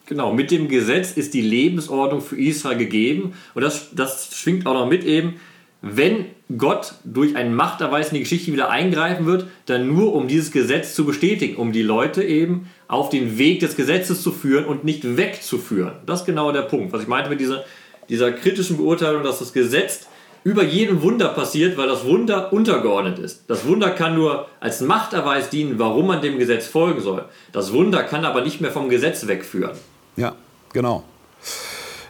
[0.06, 4.72] Genau, mit dem Gesetz ist die Lebensordnung für Israel gegeben und das, das schwingt auch
[4.72, 5.34] noch mit eben,
[5.80, 10.50] wenn Gott durch einen Machterweis in die Geschichte wieder eingreifen wird, dann nur um dieses
[10.50, 14.84] Gesetz zu bestätigen, um die Leute eben auf den Weg des Gesetzes zu führen und
[14.84, 15.92] nicht wegzuführen.
[16.06, 17.64] Das ist genau der Punkt, was ich meinte mit dieser,
[18.08, 20.06] dieser kritischen Beurteilung, dass das Gesetz
[20.42, 23.44] über jedem Wunder passiert, weil das Wunder untergeordnet ist.
[23.48, 27.24] Das Wunder kann nur als Machterweis dienen, warum man dem Gesetz folgen soll.
[27.52, 29.76] Das Wunder kann aber nicht mehr vom Gesetz wegführen.
[30.16, 30.34] Ja,
[30.72, 31.04] genau.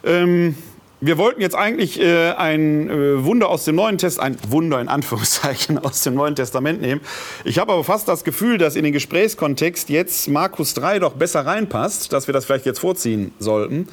[0.03, 0.55] Ähm,
[1.01, 4.89] wir wollten jetzt eigentlich äh, ein äh, Wunder aus dem Neuen Testament, ein Wunder in
[4.89, 6.99] Anführungszeichen aus dem Neuen Testament nehmen.
[7.45, 11.45] Ich habe aber fast das Gefühl, dass in den Gesprächskontext jetzt Markus 3 doch besser
[11.45, 13.87] reinpasst, dass wir das vielleicht jetzt vorziehen sollten.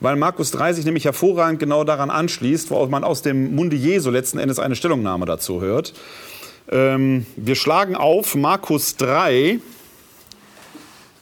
[0.00, 4.10] Weil Markus 3 sich nämlich hervorragend genau daran anschließt, wo man aus dem Munde Jesu
[4.10, 5.92] letzten Endes eine Stellungnahme dazu hört.
[6.70, 9.58] Ähm, wir schlagen auf Markus 3,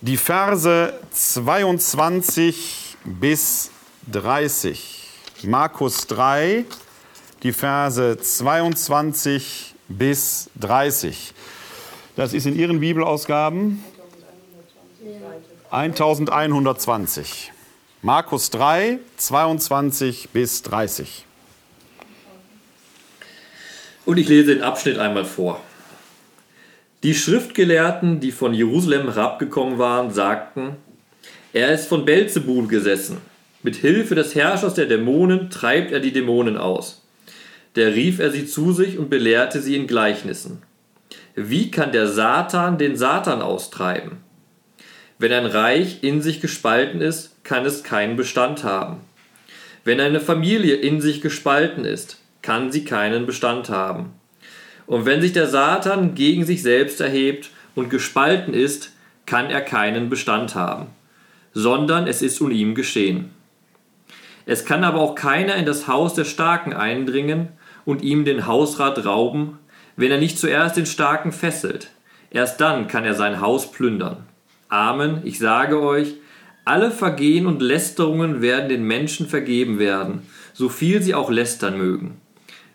[0.03, 3.71] die Verse 22 bis
[4.11, 5.02] 30.
[5.45, 6.65] Markus 3,
[7.43, 11.35] die Verse 22 bis 30.
[12.15, 13.83] Das ist in Ihren Bibelausgaben
[15.71, 17.53] 1120.
[18.03, 21.25] Markus 3, 22 bis 30.
[24.05, 25.61] Und ich lese den Abschnitt einmal vor.
[27.03, 30.77] Die Schriftgelehrten, die von Jerusalem herabgekommen waren, sagten,
[31.53, 33.32] er ist von Belzebul gesessen
[33.63, 37.03] mit Hilfe des Herrschers der Dämonen treibt er die Dämonen aus.
[37.77, 40.63] Der rief er sie zu sich und belehrte sie in Gleichnissen.
[41.35, 44.19] Wie kann der Satan den Satan austreiben?
[45.19, 48.99] Wenn ein Reich in sich gespalten ist, kann es keinen Bestand haben.
[49.85, 54.13] Wenn eine Familie in sich gespalten ist, kann sie keinen Bestand haben.
[54.87, 58.93] Und wenn sich der Satan gegen sich selbst erhebt und gespalten ist,
[59.25, 60.89] kann er keinen Bestand haben,
[61.55, 63.31] sondern es ist um ihm geschehen.
[64.47, 67.49] Es kann aber auch keiner in das Haus des Starken eindringen
[67.85, 69.59] und ihm den Hausrat rauben,
[69.97, 71.91] wenn er nicht zuerst den Starken fesselt.
[72.31, 74.25] Erst dann kann er sein Haus plündern.
[74.69, 76.15] Amen, ich sage euch,
[76.65, 82.21] alle Vergehen und Lästerungen werden den Menschen vergeben werden, so viel sie auch lästern mögen.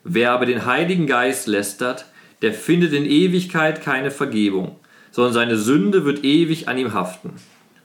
[0.03, 2.05] Wer aber den Heiligen Geist lästert,
[2.41, 4.75] der findet in Ewigkeit keine Vergebung,
[5.11, 7.33] sondern seine Sünde wird ewig an ihm haften.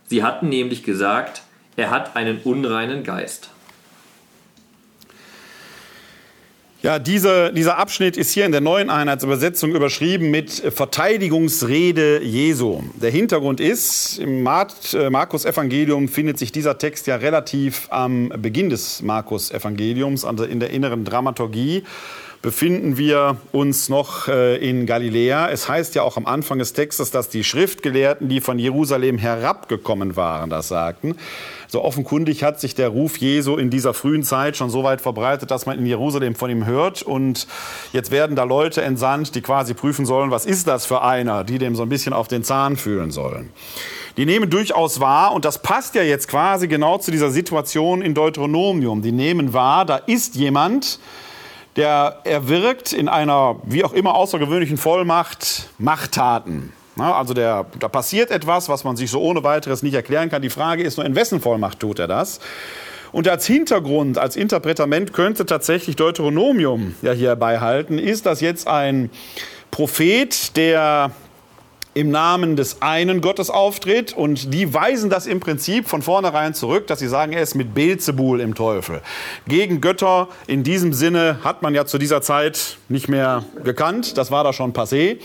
[0.07, 1.43] Sie hatten nämlich gesagt,
[1.77, 3.52] er hat einen unreinen Geist.
[6.83, 12.83] Ja, diese, dieser Abschnitt ist hier in der neuen Einheitsübersetzung überschrieben mit Verteidigungsrede Jesu.
[13.01, 18.69] Der Hintergrund ist, im äh, Markus Evangelium findet sich dieser Text ja relativ am Beginn
[18.69, 21.85] des Markus Evangeliums, also in der inneren Dramaturgie
[22.43, 25.49] befinden wir uns noch äh, in Galiläa.
[25.49, 30.17] Es heißt ja auch am Anfang des Textes, dass die Schriftgelehrten, die von Jerusalem herabgekommen
[30.17, 31.17] waren, das sagten.
[31.69, 35.53] So offenkundig hat sich der Ruf Jesu in dieser frühen Zeit schon so weit verbreitet,
[35.53, 37.03] dass man in Jerusalem von ihm hört.
[37.03, 37.47] Und
[37.93, 41.59] jetzt werden da Leute entsandt, die quasi prüfen sollen, was ist das für einer, die
[41.59, 43.51] dem so ein bisschen auf den Zahn fühlen sollen.
[44.17, 48.15] Die nehmen durchaus wahr, und das passt ja jetzt quasi genau zu dieser Situation in
[48.15, 49.01] Deuteronomium.
[49.01, 50.99] Die nehmen wahr, da ist jemand,
[51.77, 56.73] der erwirkt in einer wie auch immer außergewöhnlichen Vollmacht Machttaten.
[56.97, 60.43] Also der, da passiert etwas, was man sich so ohne weiteres nicht erklären kann.
[60.43, 62.39] Die Frage ist nur, in wessen Vollmacht tut er das?
[63.13, 67.99] Und als Hintergrund, als Interpretament könnte tatsächlich Deuteronomium ja hier beihalten.
[67.99, 69.11] Ist das jetzt ein
[69.71, 71.13] Prophet, der
[71.95, 76.87] im Namen des einen Gottes auftritt und die weisen das im Prinzip von vornherein zurück,
[76.87, 79.03] dass sie sagen, er ist mit Beelzebul im Teufel.
[79.47, 84.31] Gegen Götter in diesem Sinne hat man ja zu dieser Zeit nicht mehr gekannt, das
[84.31, 85.19] war da schon passé.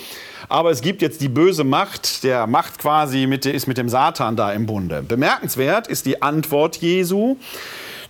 [0.50, 4.36] Aber es gibt jetzt die böse Macht, der Macht quasi mit, ist mit dem Satan
[4.36, 5.02] da im Bunde.
[5.02, 7.38] Bemerkenswert ist die Antwort Jesu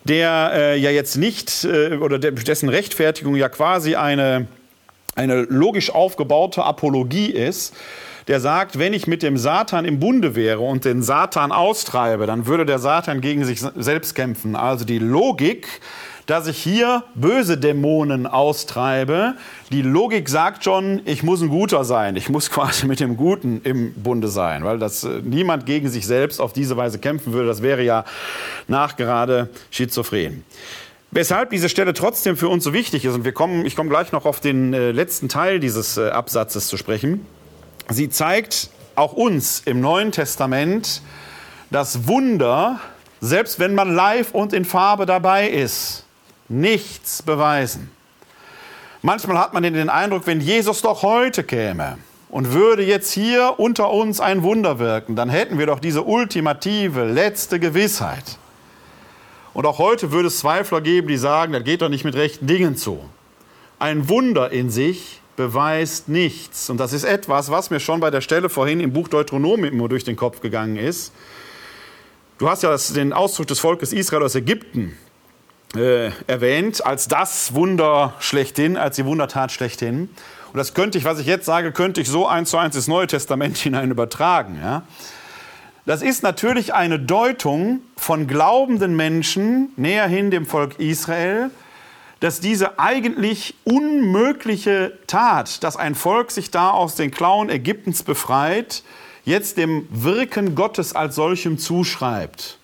[0.03, 4.47] der äh, ja jetzt nicht äh, oder dessen Rechtfertigung ja quasi eine,
[5.15, 7.73] eine logisch aufgebaute Apologie ist
[8.27, 12.45] der sagt, wenn ich mit dem Satan im Bunde wäre und den Satan austreibe, dann
[12.45, 14.55] würde der Satan gegen sich selbst kämpfen.
[14.55, 15.67] Also die Logik,
[16.25, 19.35] dass ich hier böse Dämonen austreibe,
[19.71, 22.17] die Logik sagt schon, ich muss ein Guter sein.
[22.17, 26.05] Ich muss quasi mit dem Guten im Bunde sein, weil das äh, niemand gegen sich
[26.05, 27.47] selbst auf diese Weise kämpfen würde.
[27.47, 28.03] Das wäre ja
[28.67, 30.43] nachgerade schizophren.
[31.11, 34.11] Weshalb diese Stelle trotzdem für uns so wichtig ist, und wir kommen, ich komme gleich
[34.11, 37.25] noch auf den äh, letzten Teil dieses äh, Absatzes zu sprechen.
[37.89, 41.01] Sie zeigt auch uns im Neuen Testament
[41.69, 42.79] das Wunder,
[43.21, 46.05] selbst wenn man live und in Farbe dabei ist,
[46.49, 47.89] nichts beweisen.
[49.01, 51.97] Manchmal hat man den Eindruck, wenn Jesus doch heute käme
[52.29, 57.05] und würde jetzt hier unter uns ein Wunder wirken, dann hätten wir doch diese ultimative,
[57.05, 58.37] letzte Gewissheit.
[59.53, 62.47] Und auch heute würde es Zweifler geben, die sagen, das geht doch nicht mit rechten
[62.47, 62.99] Dingen zu.
[63.79, 66.69] Ein Wunder in sich beweist nichts.
[66.69, 70.03] Und das ist etwas, was mir schon bei der Stelle vorhin im Buch Deuteronomium durch
[70.03, 71.13] den Kopf gegangen ist.
[72.39, 74.97] Du hast ja das, den Ausdruck des Volkes Israel aus Ägypten
[75.75, 80.09] äh, erwähnt als das Wunder schlechthin, als die Wundertat schlechthin.
[80.51, 82.87] Und das könnte ich, was ich jetzt sage, könnte ich so eins zu eins ins
[82.87, 84.59] Neue Testament hinein übertragen.
[84.61, 84.83] Ja?
[85.85, 91.51] Das ist natürlich eine Deutung von glaubenden Menschen näher hin dem Volk Israel,
[92.19, 98.83] dass diese eigentlich unmögliche Tat, dass ein Volk sich da aus den Klauen Ägyptens befreit,
[99.25, 102.57] jetzt dem Wirken Gottes als solchem zuschreibt.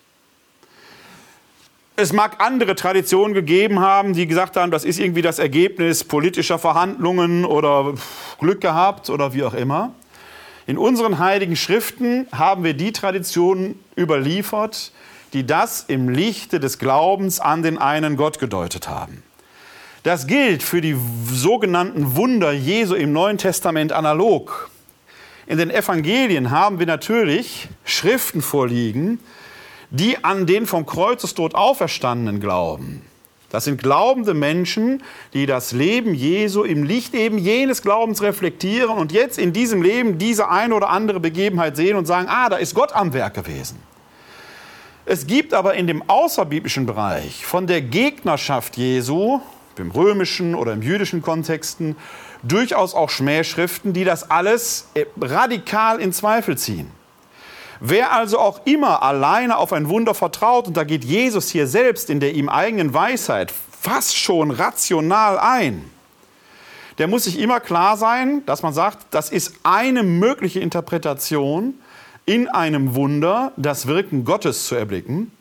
[1.96, 6.58] Es mag andere Traditionen gegeben haben, die gesagt haben, das ist irgendwie das Ergebnis politischer
[6.58, 7.94] Verhandlungen oder
[8.40, 9.94] Glück gehabt oder wie auch immer.
[10.66, 14.92] In unseren heiligen Schriften haben wir die Tradition überliefert,
[15.34, 19.22] die das im Lichte des Glaubens an den einen Gott gedeutet haben.
[20.04, 20.98] Das gilt für die
[21.32, 24.70] sogenannten Wunder Jesu im Neuen Testament analog.
[25.48, 29.20] In den Evangelien haben wir natürlich Schriften vorliegen,
[29.92, 33.02] die an den vom Kreuzestod auferstandenen glauben.
[33.50, 39.14] Das sind glaubende Menschen, die das Leben Jesu im Licht eben jenes Glaubens reflektieren und
[39.14, 42.76] jetzt in diesem Leben diese eine oder andere Begebenheit sehen und sagen, ah, da ist
[42.76, 43.78] Gott am Werk gewesen.
[45.06, 49.40] Es gibt aber in dem außerbiblischen Bereich von der Gegnerschaft Jesu,
[49.80, 51.96] im römischen oder im jüdischen Kontexten,
[52.44, 56.92] durchaus auch Schmähschriften, die das alles äh, radikal in Zweifel ziehen.
[57.80, 62.10] Wer also auch immer alleine auf ein Wunder vertraut, und da geht Jesus hier selbst
[62.10, 65.90] in der ihm eigenen Weisheit fast schon rational ein,
[66.98, 71.74] der muss sich immer klar sein, dass man sagt, das ist eine mögliche Interpretation,
[72.26, 75.32] in einem Wunder das Wirken Gottes zu erblicken.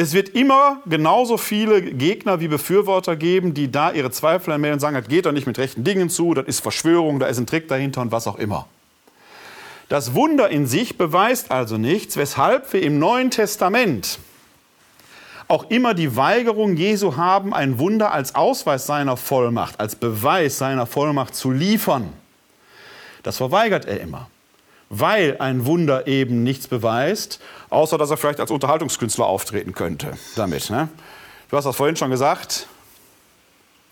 [0.00, 4.80] Es wird immer genauso viele Gegner wie Befürworter geben, die da ihre Zweifel anmelden und
[4.80, 7.46] sagen, das geht doch nicht mit rechten Dingen zu, das ist Verschwörung, da ist ein
[7.46, 8.66] Trick dahinter und was auch immer.
[9.90, 14.20] Das Wunder in sich beweist also nichts, weshalb wir im Neuen Testament
[15.48, 20.86] auch immer die Weigerung Jesu haben, ein Wunder als Ausweis seiner Vollmacht, als Beweis seiner
[20.86, 22.10] Vollmacht zu liefern.
[23.22, 24.30] Das verweigert er immer,
[24.90, 30.68] weil ein Wunder eben nichts beweist, außer dass er vielleicht als Unterhaltungskünstler auftreten könnte damit.
[30.68, 30.88] Ne?
[31.48, 32.66] Du hast das vorhin schon gesagt,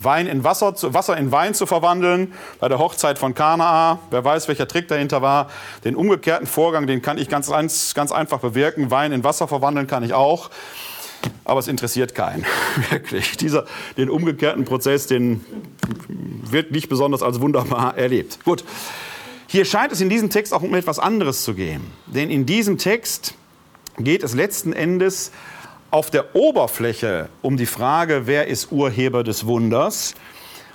[0.01, 3.99] Wein in Wasser, Wasser in Wein zu verwandeln bei der Hochzeit von Kanaa.
[4.11, 5.51] Wer weiß, welcher Trick dahinter war.
[5.85, 8.93] Den umgekehrten Vorgang, den kann ich ganz, ganz einfach bewirken.
[8.93, 10.51] Wein in Wasser verwandeln kann ich auch.
[11.45, 12.47] Aber es interessiert keinen,
[12.91, 13.37] wirklich.
[13.39, 15.45] Dieser, den umgekehrten Prozess, den
[16.43, 18.45] wird nicht besonders als wunderbar erlebt.
[18.45, 18.63] Gut.
[19.51, 21.81] Hier scheint es in diesem Text auch um etwas anderes zu gehen.
[22.07, 23.33] Denn in diesem Text
[23.97, 25.33] geht es letzten Endes
[25.91, 30.15] auf der Oberfläche um die Frage, wer ist Urheber des Wunders.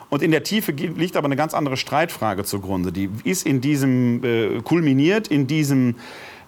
[0.09, 2.91] Und in der Tiefe liegt aber eine ganz andere Streitfrage zugrunde.
[2.91, 5.97] Die ist in diesem, äh, kulminiert in diesem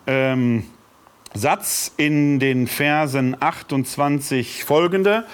[0.07, 0.63] ähm,
[1.35, 5.25] Satz in den Versen 28 folgende.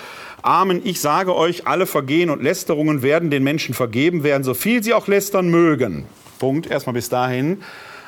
[0.42, 4.84] Amen, ich sage euch, alle Vergehen und Lästerungen werden den Menschen vergeben werden, so viel
[4.84, 6.06] sie auch lästern mögen.
[6.42, 7.62] Punkt, erstmal bis dahin.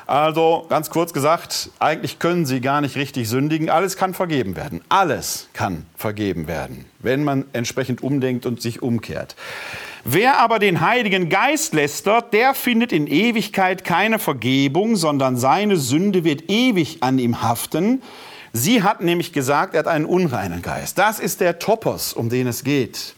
[0.08, 3.70] Also ganz kurz gesagt, eigentlich können sie gar nicht richtig sündigen.
[3.70, 4.80] Alles kann vergeben werden.
[4.88, 9.36] Alles kann vergeben werden, wenn man entsprechend umdenkt und sich umkehrt.
[10.02, 16.24] Wer aber den Heiligen Geist lästert, der findet in Ewigkeit keine Vergebung, sondern seine Sünde
[16.24, 18.02] wird ewig an ihm haften.
[18.52, 20.98] Sie hat nämlich gesagt, er hat einen unreinen Geist.
[20.98, 23.14] Das ist der Topos, um den es geht.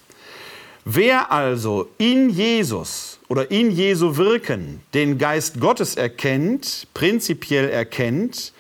[0.85, 8.53] Wer also in Jesus oder in Jesu Wirken den Geist Gottes erkennt, prinzipiell erkennt,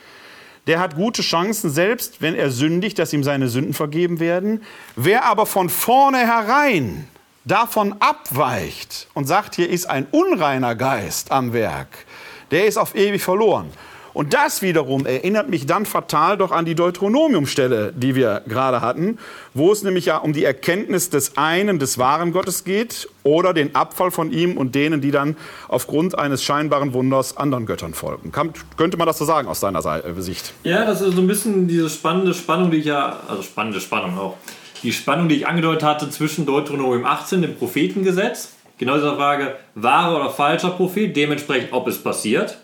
[0.66, 4.62] der hat gute Chancen, selbst wenn er sündigt, dass ihm seine Sünden vergeben werden.
[4.96, 7.06] Wer aber von vornherein
[7.44, 12.06] davon abweicht und sagt, hier ist ein unreiner Geist am Werk,
[12.50, 13.70] der ist auf ewig verloren.
[14.16, 19.18] Und das wiederum erinnert mich dann fatal doch an die Deuteronomiumstelle, die wir gerade hatten,
[19.52, 23.74] wo es nämlich ja um die Erkenntnis des einen, des wahren Gottes geht oder den
[23.74, 25.36] Abfall von ihm und denen, die dann
[25.68, 28.32] aufgrund eines scheinbaren Wunders anderen Göttern folgen.
[28.32, 30.54] Kann, könnte man das so sagen aus deiner äh, Sicht?
[30.64, 34.16] Ja, das ist so ein bisschen diese spannende Spannung, die ich ja, also spannende Spannung
[34.18, 34.38] auch,
[34.82, 40.16] die Spannung, die ich angedeutet hatte zwischen Deuteronomium 18, dem Prophetengesetz, genau dieser Frage, wahrer
[40.16, 42.56] oder falscher Prophet, dementsprechend, ob es passiert,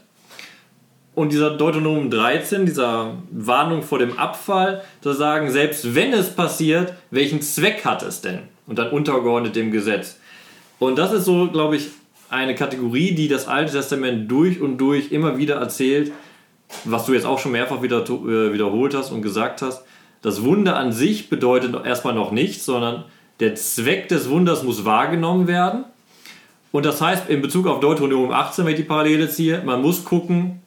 [1.14, 6.94] und dieser Deuteronomium 13, dieser Warnung vor dem Abfall, zu sagen, selbst wenn es passiert,
[7.10, 8.40] welchen Zweck hat es denn?
[8.66, 10.16] Und dann untergeordnet dem Gesetz.
[10.78, 11.88] Und das ist so, glaube ich,
[12.30, 16.12] eine Kategorie, die das Alte Testament durch und durch immer wieder erzählt,
[16.84, 19.84] was du jetzt auch schon mehrfach wieder, äh, wiederholt hast und gesagt hast.
[20.22, 23.04] Das Wunder an sich bedeutet erstmal noch nichts, sondern
[23.40, 25.84] der Zweck des Wunders muss wahrgenommen werden.
[26.70, 30.04] Und das heißt, in Bezug auf Deuteronomium 18, wenn ich die Parallele ziehe, man muss
[30.04, 30.62] gucken,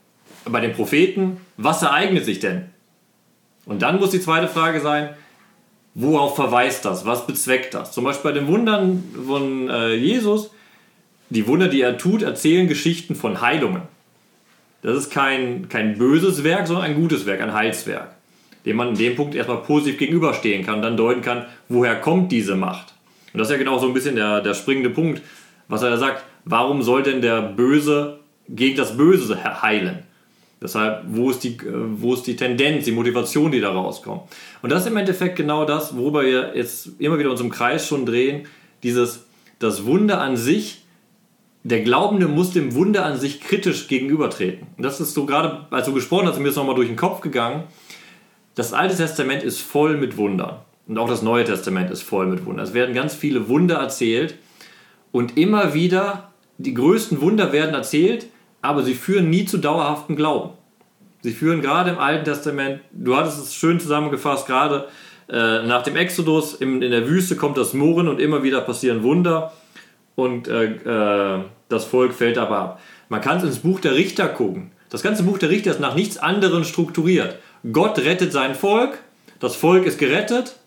[0.50, 2.66] bei den Propheten, was ereignet sich denn?
[3.66, 5.10] Und dann muss die zweite Frage sein,
[5.96, 7.06] worauf verweist das?
[7.06, 7.91] Was bezweckt das?
[7.91, 10.52] Zum Beispiel bei den Wundern von äh, Jesus,
[11.30, 13.84] die Wunder, die er tut, erzählen Geschichten von Heilungen.
[14.84, 18.10] Das ist kein, kein böses Werk, sondern ein gutes Werk, ein Heilswerk,
[18.66, 22.56] dem man in dem Punkt erstmal positiv gegenüberstehen kann dann deuten kann, woher kommt diese
[22.56, 22.93] Macht.
[23.34, 25.22] Und das ist ja genau so ein bisschen der, der springende Punkt,
[25.68, 26.24] was er da sagt.
[26.46, 30.04] Warum soll denn der Böse gegen das Böse heilen?
[30.62, 34.24] Deshalb, wo ist, die, wo ist die Tendenz, die Motivation, die da rauskommt?
[34.62, 37.88] Und das ist im Endeffekt genau das, worüber wir jetzt immer wieder uns im Kreis
[37.88, 38.47] schon drehen.
[38.82, 39.26] Dieses,
[39.60, 40.86] das Wunder an sich,
[41.64, 44.68] der Glaubende muss dem Wunder an sich kritisch gegenübertreten.
[44.78, 47.22] Und das ist so gerade, als du gesprochen hast, mir ist nochmal durch den Kopf
[47.22, 47.64] gegangen.
[48.53, 50.58] Das Alte Testament ist voll mit Wundern.
[50.88, 52.66] Und auch das Neue Testament ist voll mit Wundern.
[52.66, 54.36] Es werden ganz viele Wunder erzählt.
[55.12, 58.28] Und immer wieder, die größten Wunder werden erzählt,
[58.66, 60.51] aber sie führen nie zu dauerhaftem Glauben.
[61.22, 64.88] Sie führen gerade im Alten Testament, du hattest es schön zusammengefasst, gerade
[65.28, 69.01] äh, nach dem Exodus in, in, der Wüste kommt das Murren und immer wieder passieren
[69.01, 69.53] Wunder
[70.16, 72.82] und äh, äh, das Volk fällt aber ab.
[73.09, 74.72] Man kann ins Buch der Richter gucken.
[74.89, 77.38] Das ganze Buch der Richter ist nach nichts anderem strukturiert.
[77.72, 78.99] Gott rettet sein Volk,
[79.39, 80.57] das Volk ist gerettet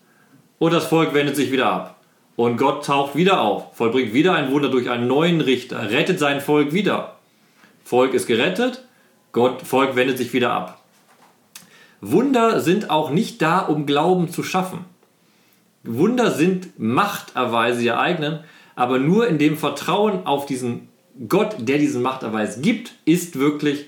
[0.57, 1.95] und das Volk wendet sich wieder ab.
[2.35, 6.41] Und Gott taucht wieder auf, vollbringt wieder ein Wunder durch einen neuen Richter, rettet sein
[6.41, 7.18] Volk wieder.
[7.89, 8.85] Volk ist gerettet,
[9.31, 10.79] Gott, Volk wendet sich wieder ab.
[12.01, 14.85] Wunder sind auch nicht da, um Glauben zu schaffen.
[15.83, 18.41] Wunder sind Machterweise, die ereignen,
[18.75, 20.89] aber nur in dem Vertrauen auf diesen
[21.27, 23.87] Gott, der diesen Machterweis gibt, ist wirklich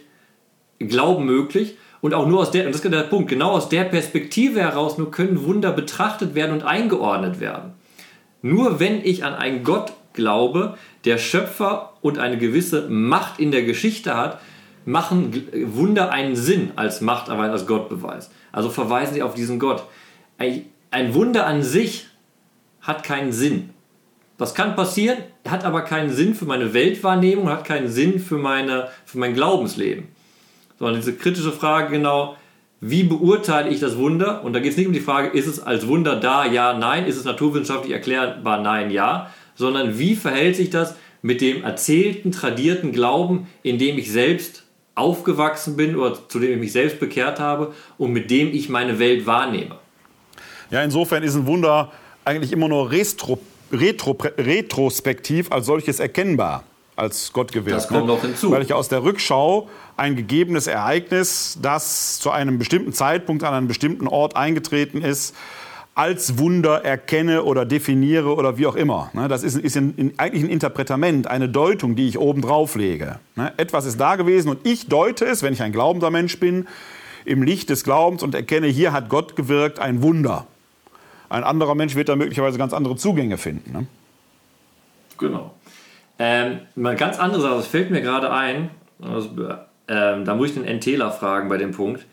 [0.79, 1.77] Glauben möglich.
[2.01, 4.97] Und auch nur aus der, und das ist der Punkt, genau aus der Perspektive heraus
[4.97, 7.73] nur können Wunder betrachtet werden und eingeordnet werden.
[8.41, 13.63] Nur wenn ich an einen Gott glaube, der Schöpfer und eine gewisse Macht in der
[13.63, 14.39] Geschichte hat,
[14.85, 18.31] machen Wunder einen Sinn als Macht, aber als Gottbeweis.
[18.51, 19.83] Also verweisen sie auf diesen Gott.
[20.37, 22.07] Ein Wunder an sich
[22.81, 23.69] hat keinen Sinn.
[24.37, 25.19] Was kann passieren?
[25.47, 30.07] Hat aber keinen Sinn für meine Weltwahrnehmung, hat keinen Sinn für, meine, für mein Glaubensleben.
[30.79, 32.35] Sondern diese kritische Frage genau,
[32.79, 34.43] wie beurteile ich das Wunder?
[34.43, 37.05] Und da geht es nicht um die Frage, ist es als Wunder da, ja, nein,
[37.05, 39.29] ist es naturwissenschaftlich erklärbar, nein, ja,
[39.61, 44.63] sondern wie verhält sich das mit dem erzählten, tradierten Glauben, in dem ich selbst
[44.95, 48.99] aufgewachsen bin oder zu dem ich mich selbst bekehrt habe und mit dem ich meine
[48.99, 49.75] Welt wahrnehme.
[50.71, 51.91] Ja, insofern ist ein Wunder
[52.25, 53.39] eigentlich immer nur retro,
[53.71, 56.63] retro, retrospektiv als solches erkennbar
[56.95, 57.77] als Gott gewirkt.
[57.77, 58.51] Das kommt noch hinzu.
[58.51, 63.67] Weil ich aus der Rückschau ein gegebenes Ereignis, das zu einem bestimmten Zeitpunkt an einem
[63.67, 65.35] bestimmten Ort eingetreten ist,
[66.01, 69.11] als Wunder erkenne oder definiere oder wie auch immer.
[69.13, 73.19] Ne, das ist, ist ein, eigentlich ein Interpretament, eine Deutung, die ich oben drauf lege.
[73.35, 76.67] Ne, etwas ist da gewesen und ich deute es, wenn ich ein glaubender Mensch bin,
[77.23, 80.47] im Licht des Glaubens und erkenne, hier hat Gott gewirkt, ein Wunder.
[81.29, 83.71] Ein anderer Mensch wird da möglicherweise ganz andere Zugänge finden.
[83.71, 83.85] Ne?
[85.19, 85.53] Genau.
[86.17, 89.29] Ähm, mal ganz andere Sache, das fällt mir gerade ein, also,
[89.87, 92.07] ähm, da muss ich den Entela fragen bei dem Punkt.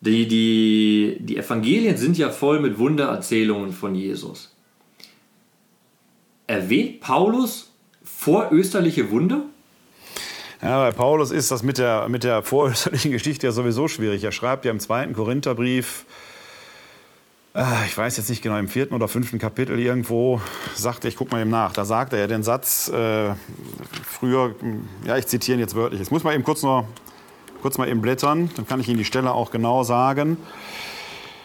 [0.00, 4.54] Die, die, die Evangelien sind ja voll mit Wundererzählungen von Jesus.
[6.46, 7.70] Erwähnt Paulus
[8.02, 9.44] vorösterliche Wunder?
[10.62, 14.24] Ja, bei Paulus ist das mit der, mit der vorösterlichen Geschichte ja sowieso schwierig.
[14.24, 16.04] Er schreibt ja im zweiten Korintherbrief,
[17.54, 20.40] äh, ich weiß jetzt nicht genau, im vierten oder fünften Kapitel irgendwo,
[20.74, 23.34] sagte ich, guck mal eben nach, da sagt er ja den Satz, äh,
[24.04, 24.54] früher,
[25.04, 26.86] ja, ich zitiere ihn jetzt wörtlich, jetzt muss man eben kurz noch
[27.60, 30.36] kurz mal eben blättern, dann kann ich Ihnen die Stelle auch genau sagen.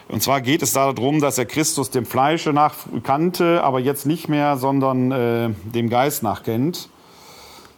[0.08, 4.28] Und zwar geht es darum, dass er Christus dem Fleische nach kannte, aber jetzt nicht
[4.28, 6.88] mehr, sondern äh, dem Geist nach kennt.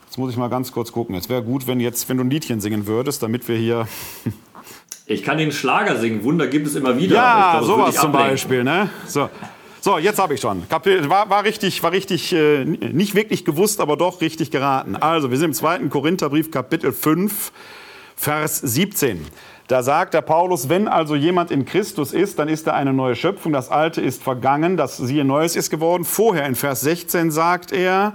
[0.07, 1.15] Jetzt muss ich mal ganz kurz gucken.
[1.15, 3.89] Es wäre gut, wenn, jetzt, wenn du ein Liedchen singen würdest, damit wir hier.
[5.11, 6.23] Ich kann den Schlager singen.
[6.23, 7.15] Wunder gibt es immer wieder.
[7.15, 8.63] Ja, glaub, sowas zum Beispiel.
[8.63, 8.91] Ne?
[9.07, 9.31] So.
[9.81, 10.69] So, jetzt habe ich schon.
[10.69, 14.97] Kapitel, war, war richtig, war richtig äh, nicht wirklich gewusst, aber doch richtig geraten.
[14.97, 17.53] Also, wir sind im zweiten Korintherbrief, Kapitel 5,
[18.21, 19.25] Vers 17.
[19.69, 23.15] Da sagt der Paulus, wenn also jemand in Christus ist, dann ist er eine neue
[23.15, 23.53] Schöpfung.
[23.53, 26.05] Das Alte ist vergangen, das siehe Neues ist geworden.
[26.05, 28.15] Vorher in Vers 16 sagt er,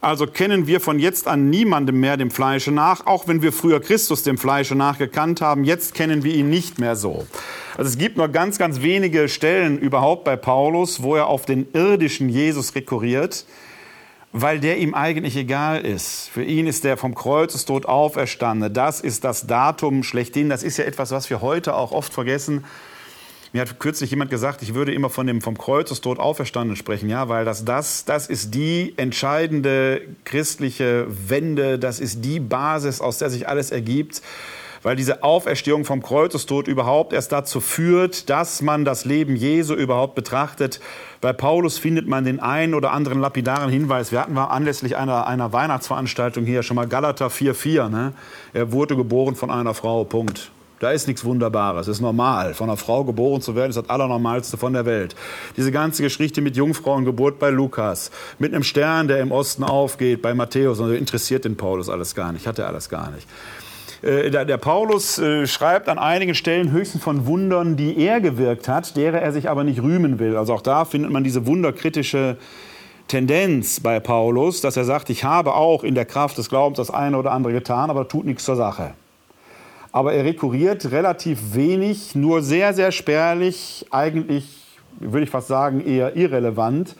[0.00, 3.80] also kennen wir von jetzt an niemandem mehr dem Fleische nach, auch wenn wir früher
[3.80, 7.26] Christus dem Fleische nach gekannt haben, jetzt kennen wir ihn nicht mehr so.
[7.76, 11.66] Also es gibt nur ganz, ganz wenige Stellen überhaupt bei Paulus, wo er auf den
[11.72, 13.46] irdischen Jesus rekurriert,
[14.32, 16.28] weil der ihm eigentlich egal ist.
[16.28, 18.72] Für ihn ist der vom Kreuzestod auferstanden.
[18.72, 20.48] Das ist das Datum schlechthin.
[20.48, 22.64] Das ist ja etwas, was wir heute auch oft vergessen.
[23.52, 27.30] Mir hat kürzlich jemand gesagt, ich würde immer von dem vom Kreuzestod auferstanden sprechen, ja,
[27.30, 33.30] weil das, das, das ist die entscheidende christliche Wende, das ist die Basis, aus der
[33.30, 34.20] sich alles ergibt,
[34.82, 40.14] weil diese Auferstehung vom Kreuzestod überhaupt erst dazu führt, dass man das Leben Jesu überhaupt
[40.14, 40.80] betrachtet.
[41.20, 44.12] Bei Paulus findet man den einen oder anderen lapidaren Hinweis.
[44.12, 47.88] Wir hatten mal anlässlich einer, einer Weihnachtsveranstaltung hier schon mal Galater 4,4.
[47.88, 48.12] Ne?
[48.52, 50.50] Er wurde geboren von einer Frau, Punkt.
[50.80, 51.88] Da ist nichts Wunderbares.
[51.88, 52.54] Es ist normal.
[52.54, 55.16] Von einer Frau geboren zu werden, ist das Allernormalste von der Welt.
[55.56, 60.34] Diese ganze Geschichte mit Jungfrauengeburt bei Lukas, mit einem Stern, der im Osten aufgeht, bei
[60.34, 63.26] Matthäus, also interessiert den Paulus alles gar nicht, hat er alles gar nicht.
[64.02, 68.96] Äh, der, Paulus äh, schreibt an einigen Stellen höchstens von Wundern, die er gewirkt hat,
[68.96, 70.36] derer er sich aber nicht rühmen will.
[70.36, 72.36] Also auch da findet man diese wunderkritische
[73.08, 76.90] Tendenz bei Paulus, dass er sagt, ich habe auch in der Kraft des Glaubens das
[76.90, 78.92] eine oder andere getan, aber tut nichts zur Sache
[79.92, 84.64] aber er rekurriert relativ wenig, nur sehr, sehr spärlich, eigentlich
[85.00, 86.96] würde ich fast sagen eher irrelevant,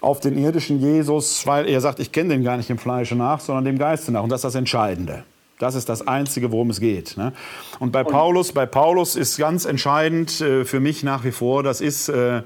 [0.00, 3.40] auf den irdischen Jesus, weil er sagt, ich kenne den gar nicht im Fleische nach,
[3.40, 4.22] sondern dem Geiste nach.
[4.22, 5.24] Und das ist das Entscheidende.
[5.58, 7.16] Das ist das Einzige, worum es geht.
[7.16, 7.32] Ne?
[7.78, 11.80] Und bei Paulus, bei Paulus ist ganz entscheidend äh, für mich nach wie vor, das
[11.80, 12.42] ist, äh,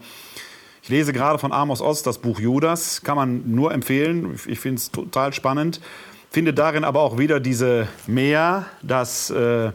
[0.83, 4.39] ich lese gerade von Amos Ost das Buch Judas, kann man nur empfehlen.
[4.47, 5.81] Ich finde es total spannend.
[6.31, 9.73] Finde darin aber auch wieder diese Mehr, dass äh,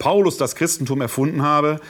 [0.00, 1.80] Paulus das Christentum erfunden habe.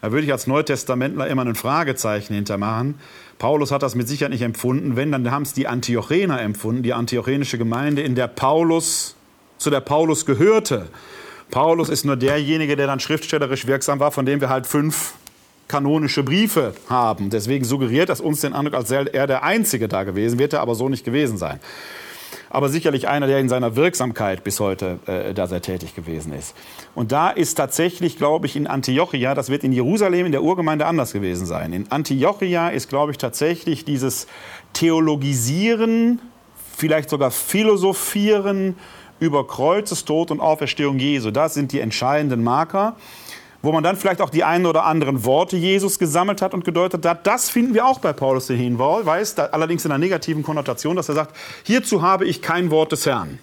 [0.00, 2.98] Da würde ich als Neutestamentler immer ein Fragezeichen hintermachen.
[3.38, 4.96] Paulus hat das mit Sicherheit nicht empfunden.
[4.96, 9.16] Wenn, dann haben es die Antiochener empfunden, die antiochenische Gemeinde, in der Paulus,
[9.64, 10.86] zu der Paulus gehörte.
[11.50, 15.14] Paulus ist nur derjenige, der dann schriftstellerisch wirksam war, von dem wir halt fünf
[15.66, 17.30] kanonische Briefe haben.
[17.30, 20.60] Deswegen suggeriert das uns den Eindruck, als sei er der Einzige da gewesen, wird er
[20.60, 21.60] aber so nicht gewesen sein
[22.54, 26.54] aber sicherlich einer, der in seiner Wirksamkeit bis heute äh, da sehr tätig gewesen ist.
[26.94, 30.86] Und da ist tatsächlich, glaube ich, in Antiochia, das wird in Jerusalem in der Urgemeinde
[30.86, 31.72] anders gewesen sein.
[31.72, 34.28] In Antiochia ist, glaube ich, tatsächlich dieses
[34.72, 36.20] Theologisieren,
[36.76, 38.76] vielleicht sogar Philosophieren
[39.24, 41.30] über Kreuzestod und Auferstehung Jesu.
[41.30, 42.96] Das sind die entscheidenden Marker
[43.64, 47.06] wo man dann vielleicht auch die einen oder anderen Worte Jesus gesammelt hat und gedeutet
[47.06, 47.26] hat.
[47.26, 51.14] Das finden wir auch bei Paulus den Hinweis, allerdings in einer negativen Konnotation, dass er
[51.14, 53.38] sagt, hierzu habe ich kein Wort des Herrn.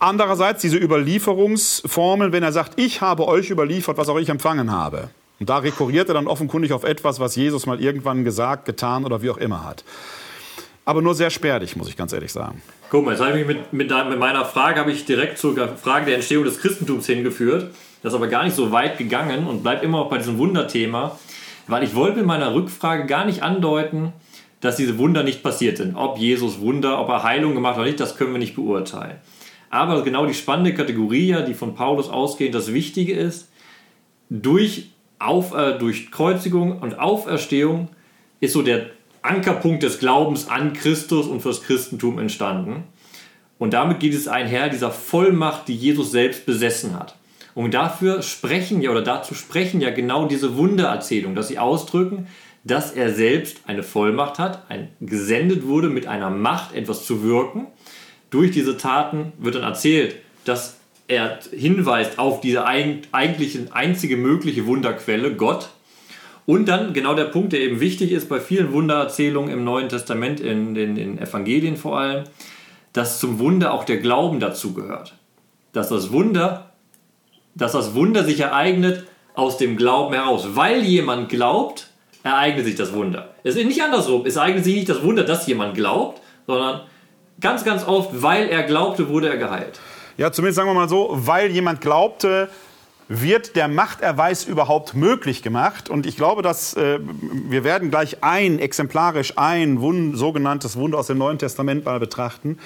[0.00, 5.08] Andererseits diese Überlieferungsformel, wenn er sagt, ich habe euch überliefert, was auch ich empfangen habe.
[5.38, 9.22] Und da rekurriert er dann offenkundig auf etwas, was Jesus mal irgendwann gesagt, getan oder
[9.22, 9.84] wie auch immer hat.
[10.84, 12.60] Aber nur sehr spärlich, muss ich ganz ehrlich sagen.
[12.88, 15.56] Guck mal, jetzt habe ich mich mit, mit, mit meiner Frage habe ich direkt zur
[15.76, 17.74] Frage der Entstehung des Christentums hingeführt.
[18.02, 21.18] Das ist aber gar nicht so weit gegangen und bleibt immer auch bei diesem Wunderthema,
[21.66, 24.12] weil ich wollte mit meiner Rückfrage gar nicht andeuten,
[24.60, 25.96] dass diese Wunder nicht passiert sind.
[25.96, 29.16] Ob Jesus Wunder, ob er Heilung gemacht hat oder nicht, das können wir nicht beurteilen.
[29.68, 33.50] Aber genau die spannende Kategorie, die von Paulus ausgeht, das Wichtige ist,
[34.30, 37.88] durch, Auf, äh, durch Kreuzigung und Auferstehung
[38.38, 38.90] ist so der
[39.26, 42.84] Ankerpunkt des Glaubens an Christus und fürs Christentum entstanden.
[43.58, 47.16] Und damit geht es einher dieser Vollmacht, die Jesus selbst besessen hat.
[47.54, 52.26] Und dafür sprechen ja oder dazu sprechen ja genau diese Wundererzählungen, dass sie ausdrücken,
[52.64, 57.68] dass er selbst eine Vollmacht hat, ein, gesendet wurde mit einer Macht, etwas zu wirken.
[58.28, 60.76] Durch diese Taten wird dann erzählt, dass
[61.08, 65.70] er hinweist auf diese eigentliche einzige mögliche Wunderquelle, Gott.
[66.46, 70.40] Und dann genau der Punkt, der eben wichtig ist bei vielen Wundererzählungen im Neuen Testament,
[70.40, 72.24] in den, Evangelien vor allem,
[72.92, 75.14] dass zum Wunder auch der Glauben dazu gehört.
[75.72, 76.66] Dass das Wunder
[77.56, 80.48] dass das Wunder sich ereignet aus dem Glauben heraus.
[80.50, 81.88] Weil jemand glaubt,
[82.22, 83.34] ereignet sich das Wunder.
[83.42, 84.24] Es ist nicht andersrum.
[84.26, 86.82] Es ereignet sich nicht das Wunder, dass jemand glaubt, sondern
[87.40, 89.80] ganz, ganz oft, weil er glaubte, wurde er geheilt.
[90.18, 92.48] Ja, zumindest sagen wir mal so, weil jemand glaubte,
[93.08, 95.88] wird der Machterweis überhaupt möglich gemacht?
[95.88, 96.98] Und ich glaube, dass äh,
[97.48, 102.58] wir werden gleich ein, exemplarisch ein Wund, sogenanntes Wunder aus dem Neuen Testament mal betrachten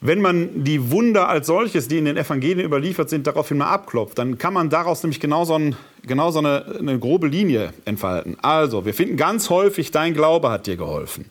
[0.00, 4.18] wenn man die Wunder als solches, die in den Evangelien überliefert sind, daraufhin mal abklopft,
[4.18, 8.38] dann kann man daraus nämlich genau so, ein, genau eine, eine grobe Linie entfalten.
[8.40, 11.26] Also, wir finden ganz häufig, dein Glaube hat dir geholfen.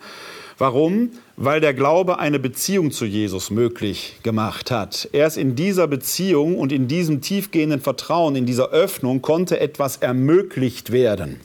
[0.59, 1.11] Warum?
[1.41, 5.07] Weil der Glaube eine Beziehung zu Jesus möglich gemacht hat.
[5.13, 10.91] Erst in dieser Beziehung und in diesem tiefgehenden Vertrauen, in dieser Öffnung konnte etwas ermöglicht
[10.91, 11.39] werden.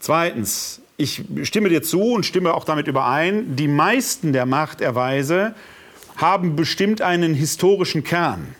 [0.00, 5.54] Zweitens, ich stimme dir zu und stimme auch damit überein, die meisten der Machterweise
[6.16, 8.54] haben bestimmt einen historischen Kern.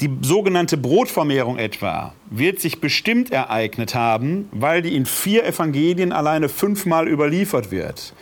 [0.00, 6.48] Die sogenannte Brotvermehrung etwa wird sich bestimmt ereignet haben, weil die in vier Evangelien alleine
[6.48, 8.14] fünfmal überliefert wird.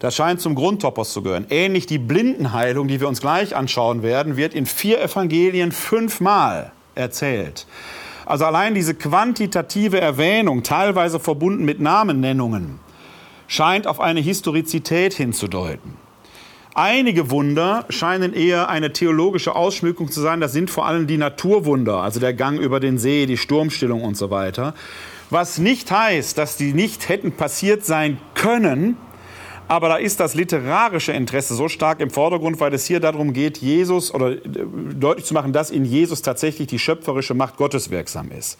[0.00, 1.46] Das scheint zum Grundtopos zu gehören.
[1.50, 7.66] Ähnlich die Blindenheilung, die wir uns gleich anschauen werden, wird in vier Evangelien fünfmal erzählt.
[8.24, 12.80] Also allein diese quantitative Erwähnung, teilweise verbunden mit Namennennungen,
[13.46, 15.96] scheint auf eine Historizität hinzudeuten.
[16.74, 20.40] Einige Wunder scheinen eher eine theologische Ausschmückung zu sein.
[20.40, 24.16] Das sind vor allem die Naturwunder, also der Gang über den See, die Sturmstillung und
[24.16, 24.72] so weiter.
[25.28, 28.96] Was nicht heißt, dass die nicht hätten passiert sein können,
[29.70, 33.58] aber da ist das literarische Interesse so stark im Vordergrund, weil es hier darum geht,
[33.58, 38.32] Jesus oder äh, deutlich zu machen, dass in Jesus tatsächlich die schöpferische Macht Gottes wirksam
[38.32, 38.58] ist.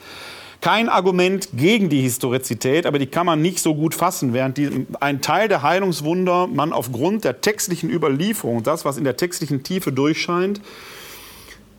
[0.61, 4.87] Kein Argument gegen die Historizität, aber die kann man nicht so gut fassen, während die,
[5.01, 9.91] ein Teil der Heilungswunder man aufgrund der textlichen Überlieferung, das, was in der textlichen Tiefe
[9.91, 10.61] durchscheint,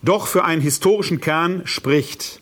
[0.02, 2.41] doch für einen historischen Kern spricht.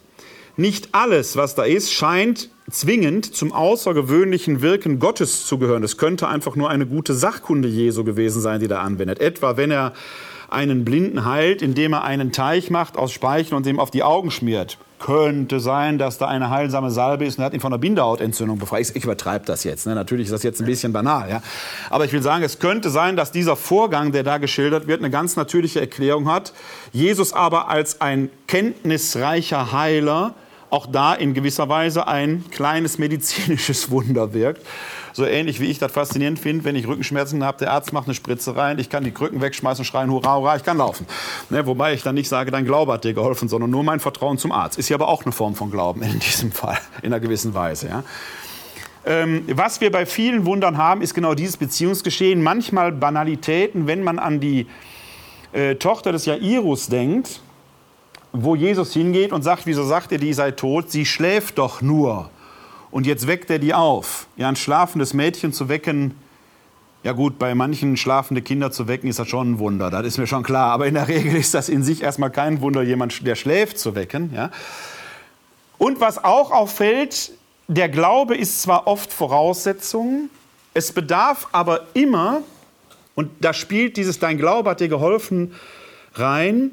[0.57, 5.83] Nicht alles, was da ist, scheint zwingend zum außergewöhnlichen Wirken Gottes zu gehören.
[5.83, 9.21] Es könnte einfach nur eine gute Sachkunde Jesu gewesen sein, die da anwendet.
[9.21, 9.93] Etwa wenn er
[10.53, 14.31] einen Blinden heilt, indem er einen Teich macht aus Speichel und dem auf die Augen
[14.31, 17.81] schmiert könnte sein, dass da eine heilsame Salbe ist und er hat ihn von einer
[17.81, 18.83] Bindehautentzündung befreit.
[18.83, 19.87] Ich, ich übertreibe das jetzt.
[19.87, 19.95] Ne?
[19.95, 21.29] Natürlich ist das jetzt ein bisschen banal.
[21.29, 21.43] Ja?
[21.89, 25.11] Aber ich will sagen, es könnte sein, dass dieser Vorgang, der da geschildert wird, eine
[25.11, 26.53] ganz natürliche Erklärung hat.
[26.93, 30.35] Jesus aber als ein kenntnisreicher Heiler
[30.69, 34.65] auch da in gewisser Weise ein kleines medizinisches Wunder wirkt.
[35.13, 38.15] So ähnlich wie ich das faszinierend finde, wenn ich Rückenschmerzen habe, der Arzt macht eine
[38.15, 41.07] Spritze rein, ich kann die Krücken wegschmeißen, schreien, hurra, hurra, ich kann laufen.
[41.51, 44.39] Ne, wobei ich dann nicht sage, dein Glaube hat dir geholfen, sondern nur mein Vertrauen
[44.39, 44.79] zum Arzt.
[44.79, 47.89] Ist ja aber auch eine Form von Glauben in diesem Fall, in einer gewissen Weise.
[47.89, 48.05] Ja.
[49.05, 52.43] Ähm, was wir bei vielen Wundern haben, ist genau dieses Beziehungsgeschehen.
[52.43, 54.67] Manchmal Banalitäten, wenn man an die
[55.53, 57.41] äh, Tochter des Jairus denkt,
[58.33, 60.91] wo Jesus hingeht und sagt, wieso sagt ihr, die sei tot?
[60.91, 62.31] Sie schläft doch nur
[62.91, 64.27] und jetzt weckt er die auf.
[64.37, 66.15] Ja, ein schlafendes Mädchen zu wecken,
[67.03, 70.19] ja gut, bei manchen schlafende Kinder zu wecken, ist das schon ein Wunder, das ist
[70.19, 70.73] mir schon klar.
[70.73, 73.95] Aber in der Regel ist das in sich erstmal kein Wunder, jemand, der schläft, zu
[73.95, 74.33] wecken.
[74.35, 74.51] Ja.
[75.79, 77.33] Und was auch auffällt,
[77.69, 80.29] der Glaube ist zwar oft Voraussetzung,
[80.75, 82.43] es bedarf aber immer,
[83.15, 85.55] und da spielt dieses Dein Glaube hat dir geholfen
[86.15, 86.73] rein,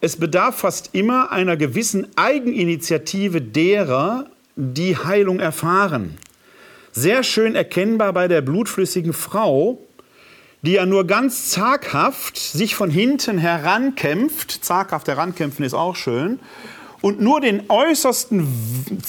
[0.00, 4.26] es bedarf fast immer einer gewissen Eigeninitiative derer,
[4.60, 6.18] die Heilung erfahren.
[6.90, 9.78] Sehr schön erkennbar bei der blutflüssigen Frau,
[10.62, 16.40] die ja nur ganz zaghaft sich von hinten herankämpft, zaghaft herankämpfen ist auch schön,
[17.00, 18.48] und nur den äußersten,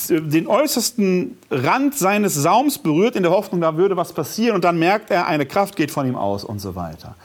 [0.08, 4.78] den äußersten Rand seines Saums berührt, in der Hoffnung, da würde was passieren, und dann
[4.78, 7.16] merkt er, eine Kraft geht von ihm aus und so weiter.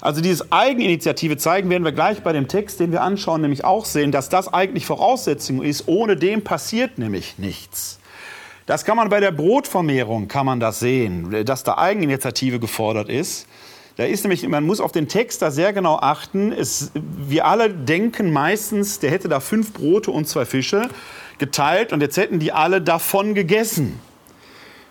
[0.00, 3.84] Also dieses Eigeninitiative zeigen werden wir gleich bei dem Text, den wir anschauen, nämlich auch
[3.84, 5.88] sehen, dass das eigentlich Voraussetzung ist.
[5.88, 7.98] Ohne dem passiert nämlich nichts.
[8.66, 13.46] Das kann man bei der Brotvermehrung, kann man das sehen, dass da Eigeninitiative gefordert ist.
[13.96, 16.52] Da ist nämlich, man muss auf den Text da sehr genau achten.
[16.52, 20.90] Es, wir alle denken meistens, der hätte da fünf Brote und zwei Fische
[21.38, 23.98] geteilt und jetzt hätten die alle davon gegessen.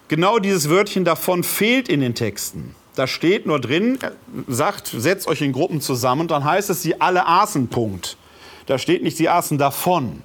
[0.07, 2.75] Genau dieses Wörtchen davon fehlt in den Texten.
[2.95, 3.99] Da steht nur drin,
[4.47, 8.17] sagt, setzt euch in Gruppen zusammen, dann heißt es, sie alle aßen, Punkt.
[8.65, 10.21] Da steht nicht, sie aßen davon.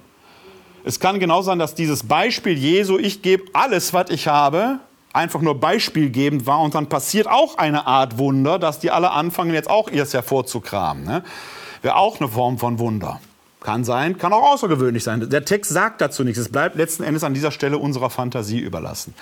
[0.83, 4.79] Es kann genau sein, dass dieses Beispiel Jesu, ich gebe alles, was ich habe,
[5.13, 9.53] einfach nur beispielgebend war und dann passiert auch eine Art Wunder, dass die alle anfangen,
[9.53, 11.03] jetzt auch ihr hervorzukramen.
[11.03, 11.23] Ne?
[11.81, 13.19] Wäre auch eine Form von Wunder.
[13.59, 15.29] Kann sein, kann auch außergewöhnlich sein.
[15.29, 16.39] Der Text sagt dazu nichts.
[16.39, 19.13] Es bleibt letzten Endes an dieser Stelle unserer Fantasie überlassen.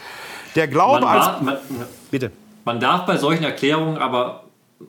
[0.56, 1.26] Der Glaube man als.
[1.26, 1.58] War, man,
[2.10, 2.32] bitte.
[2.66, 4.44] Man darf bei solchen Erklärungen aber,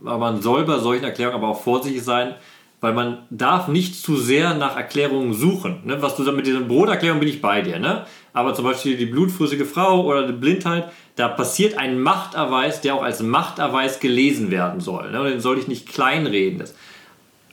[0.05, 2.35] aber man soll bei solchen Erklärungen aber auch vorsichtig sein,
[2.81, 5.81] weil man darf nicht zu sehr nach Erklärungen suchen.
[5.85, 6.01] Ne?
[6.01, 7.79] Was du sagst mit dieser Broterklärung bin ich bei dir.
[7.79, 8.07] Ne?
[8.33, 13.03] Aber zum Beispiel die blutflüssige Frau oder die Blindheit, da passiert ein Machterweis, der auch
[13.03, 15.11] als Machterweis gelesen werden soll.
[15.11, 15.21] Ne?
[15.21, 16.59] Und den soll ich nicht kleinreden.
[16.59, 16.75] Das,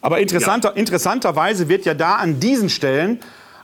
[0.02, 0.76] aber interessanter, ja.
[0.76, 3.20] interessanterweise wird ja da an diesen Stellen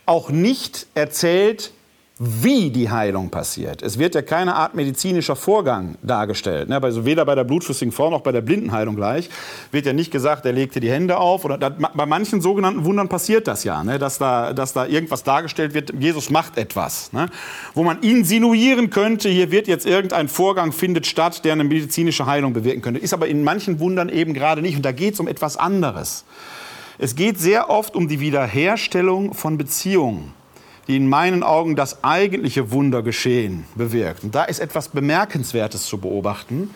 [0.06, 1.72] auch nicht erzählt,
[2.20, 3.82] wie die Heilung passiert.
[3.82, 6.70] Es wird ja keine Art medizinischer Vorgang dargestellt.
[6.70, 6.80] Ne?
[6.82, 9.32] Also weder bei der blutflüssigen Frau noch bei der Blindenheilung gleich
[9.72, 11.44] wird ja nicht gesagt, er legte die Hände auf.
[11.44, 13.98] Oder bei manchen sogenannten Wundern passiert das ja, ne?
[13.98, 17.12] dass, da, dass da irgendwas dargestellt wird, Jesus macht etwas.
[17.14, 17.30] Ne?
[17.74, 22.54] Wo man insinuieren könnte, hier wird jetzt irgendein Vorgang findet statt, der eine medizinische Heilung
[22.54, 23.00] bewirken könnte.
[23.00, 24.76] Ist aber in manchen Wundern eben gerade nicht.
[24.76, 26.26] Und da geht es um etwas anderes.
[27.00, 30.32] Es geht sehr oft um die Wiederherstellung von Beziehungen
[30.88, 34.24] die in meinen Augen das eigentliche Wundergeschehen bewirkt.
[34.24, 36.74] Und da ist etwas Bemerkenswertes zu beobachten.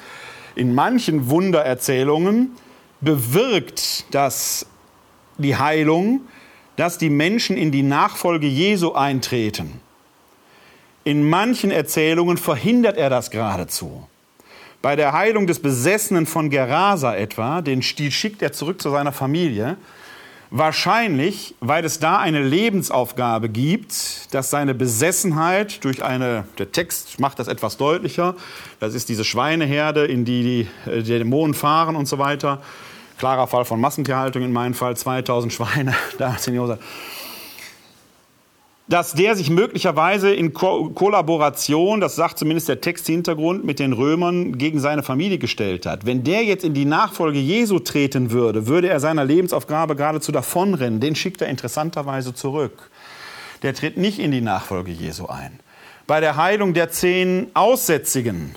[0.55, 2.51] In manchen Wundererzählungen
[3.01, 4.65] bewirkt das
[5.37, 6.21] die Heilung,
[6.77, 9.81] dass die Menschen in die Nachfolge Jesu eintreten.
[11.03, 14.07] In manchen Erzählungen verhindert er das geradezu.
[14.81, 19.77] Bei der Heilung des Besessenen von Gerasa etwa, den schickt er zurück zu seiner Familie,
[20.49, 27.39] Wahrscheinlich, weil es da eine Lebensaufgabe gibt, dass seine Besessenheit durch eine, der Text macht
[27.39, 28.35] das etwas deutlicher,
[28.79, 32.61] das ist diese Schweineherde, in die die, äh, die Dämonen fahren und so weiter.
[33.17, 36.79] Klarer Fall von Massentierhaltung in meinem Fall, 2000 Schweine, da in Josef
[38.89, 44.57] dass der sich möglicherweise in Ko Kollaboration, das sagt zumindest der Texthintergrund, mit den Römern
[44.57, 46.05] gegen seine Familie gestellt hat.
[46.05, 51.01] Wenn der jetzt in die Nachfolge Jesu treten würde, würde er seiner Lebensaufgabe geradezu davonrennen.
[51.01, 52.89] Den schickt er interessanterweise zurück.
[53.61, 55.59] Der tritt nicht in die Nachfolge Jesu ein.
[56.05, 58.55] Bei der Heilung der zehn Aussätzigen,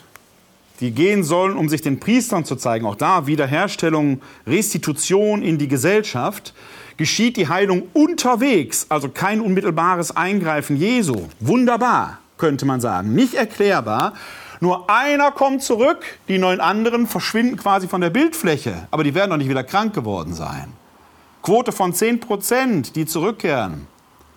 [0.78, 5.66] die gehen sollen, um sich den Priestern zu zeigen, auch da Wiederherstellung, Restitution in die
[5.66, 6.54] Gesellschaft,
[7.00, 11.28] geschieht die Heilung unterwegs, also kein unmittelbares Eingreifen Jesu.
[11.40, 13.14] Wunderbar, könnte man sagen.
[13.14, 14.12] Nicht erklärbar.
[14.60, 19.30] Nur einer kommt zurück, die neun anderen verschwinden quasi von der Bildfläche, aber die werden
[19.30, 20.74] doch nicht wieder krank geworden sein.
[21.42, 23.86] Quote von 10 Prozent, die zurückkehren,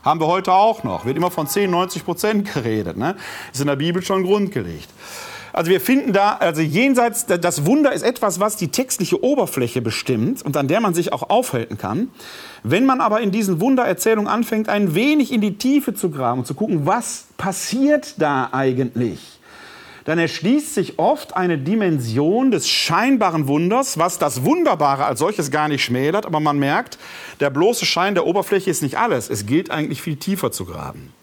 [0.01, 1.03] haben wir heute auch noch.
[1.03, 2.95] Wird immer von 10, 90 Prozent geredet.
[2.95, 3.17] Ne?
[3.51, 4.87] Ist in der Bibel schon grundgelegt.
[5.53, 10.41] Also wir finden da, also jenseits, das Wunder ist etwas, was die textliche Oberfläche bestimmt
[10.41, 12.09] und an der man sich auch aufhalten kann.
[12.63, 16.47] Wenn man aber in diesen Wundererzählungen anfängt, ein wenig in die Tiefe zu graben und
[16.47, 19.19] zu gucken, was passiert da eigentlich,
[20.05, 25.67] dann erschließt sich oft eine Dimension des scheinbaren Wunders, was das Wunderbare als solches gar
[25.67, 26.97] nicht schmälert, aber man merkt,
[27.39, 29.29] der bloße Schein der Oberfläche ist nicht alles.
[29.29, 31.13] Es gilt eigentlich viel tiefer zu graben.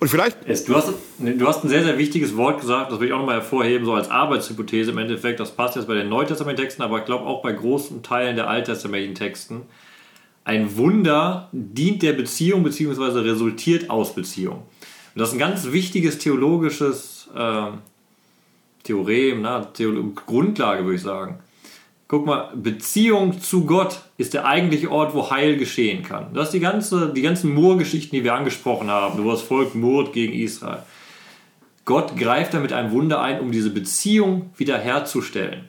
[0.00, 0.68] Und vielleicht.
[0.68, 3.36] Du, hast, du hast ein sehr, sehr wichtiges Wort gesagt, das will ich auch nochmal
[3.36, 5.40] hervorheben, so als Arbeitshypothese im Endeffekt.
[5.40, 9.16] Das passt jetzt bei den Neutestament-Texten, aber ich glaube auch bei großen Teilen der alttestamentlichen
[9.16, 9.62] Texten.
[10.44, 13.18] Ein Wunder dient der Beziehung bzw.
[13.20, 14.62] resultiert aus Beziehung.
[15.14, 17.72] Und das ist ein ganz wichtiges theologisches äh,
[18.84, 21.40] Theorem, na, Theolo Grundlage, würde ich sagen.
[22.08, 26.32] Guck mal, Beziehung zu Gott ist der eigentliche Ort, wo Heil geschehen kann.
[26.32, 30.14] Das ist die, ganze, die ganzen Murr-Geschichten, die wir angesprochen haben, wo das Volk murrt
[30.14, 30.82] gegen Israel.
[31.84, 35.64] Gott greift da mit einem Wunder ein, um diese Beziehung wiederherzustellen.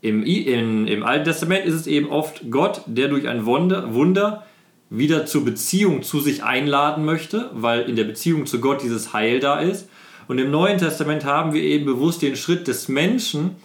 [0.00, 4.44] Im, in, Im Alten Testament ist es eben oft Gott, der durch ein Wunder, Wunder
[4.90, 9.38] wieder zur Beziehung zu sich einladen möchte, weil in der Beziehung zu Gott dieses Heil
[9.38, 9.88] da ist.
[10.26, 13.56] Und im Neuen Testament haben wir eben bewusst den Schritt des Menschen,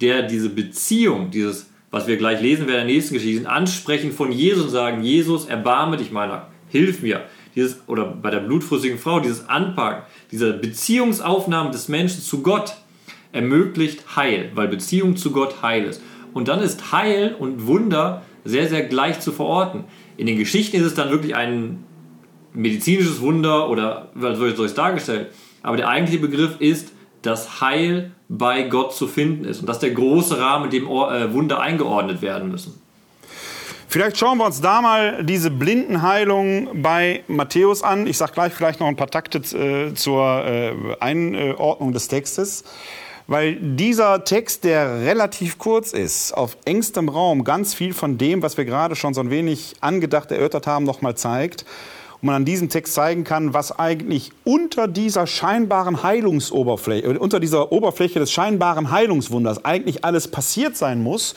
[0.00, 4.32] der diese Beziehung, dieses, was wir gleich lesen werden in der nächsten Geschichte, Ansprechen von
[4.32, 7.22] Jesus und sagen, Jesus, erbarme dich meiner, hilf mir.
[7.54, 12.74] Dieses, oder bei der blutflüssigen Frau, dieses Anpacken, diese Beziehungsaufnahme des Menschen zu Gott
[13.32, 16.00] ermöglicht Heil, weil Beziehung zu Gott Heil ist.
[16.34, 19.84] Und dann ist Heil und Wunder sehr, sehr gleich zu verorten.
[20.16, 21.84] In den Geschichten ist es dann wirklich ein
[22.54, 25.28] medizinisches Wunder oder was ich es dargestellt?
[25.62, 26.92] Aber der eigentliche Begriff ist
[27.22, 29.60] dass Heil bei Gott zu finden ist.
[29.60, 32.80] Und das ist der große Rahmen, in dem äh, Wunder eingeordnet werden müssen.
[33.90, 38.06] Vielleicht schauen wir uns da mal diese Blindenheilung bei Matthäus an.
[38.06, 42.64] Ich sage gleich vielleicht noch ein paar Takte äh, zur äh, Einordnung des Textes.
[43.26, 48.56] Weil dieser Text, der relativ kurz ist, auf engstem Raum ganz viel von dem, was
[48.56, 51.64] wir gerade schon so ein wenig angedacht erörtert haben, nochmal zeigt
[52.20, 57.40] und man an diesem Text zeigen kann, was eigentlich unter dieser scheinbaren Heilungsoberfläche, äh, unter
[57.40, 61.34] dieser Oberfläche des scheinbaren Heilungswunders eigentlich alles passiert sein muss,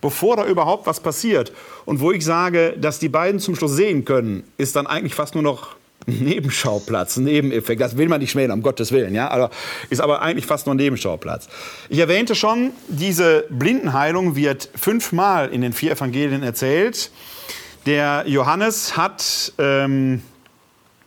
[0.00, 1.52] bevor da überhaupt was passiert.
[1.84, 5.34] Und wo ich sage, dass die beiden zum Schluss sehen können, ist dann eigentlich fast
[5.34, 5.76] nur noch
[6.06, 7.80] ein Nebenschauplatz, ein Nebeneffekt.
[7.80, 9.28] Das will man nicht schmälern, um Gottes Willen, ja.
[9.28, 9.50] Aber
[9.90, 11.48] ist aber eigentlich fast nur ein Nebenschauplatz.
[11.88, 17.10] Ich erwähnte schon, diese Blindenheilung wird fünfmal in den vier Evangelien erzählt.
[17.86, 20.22] Der Johannes hat ähm,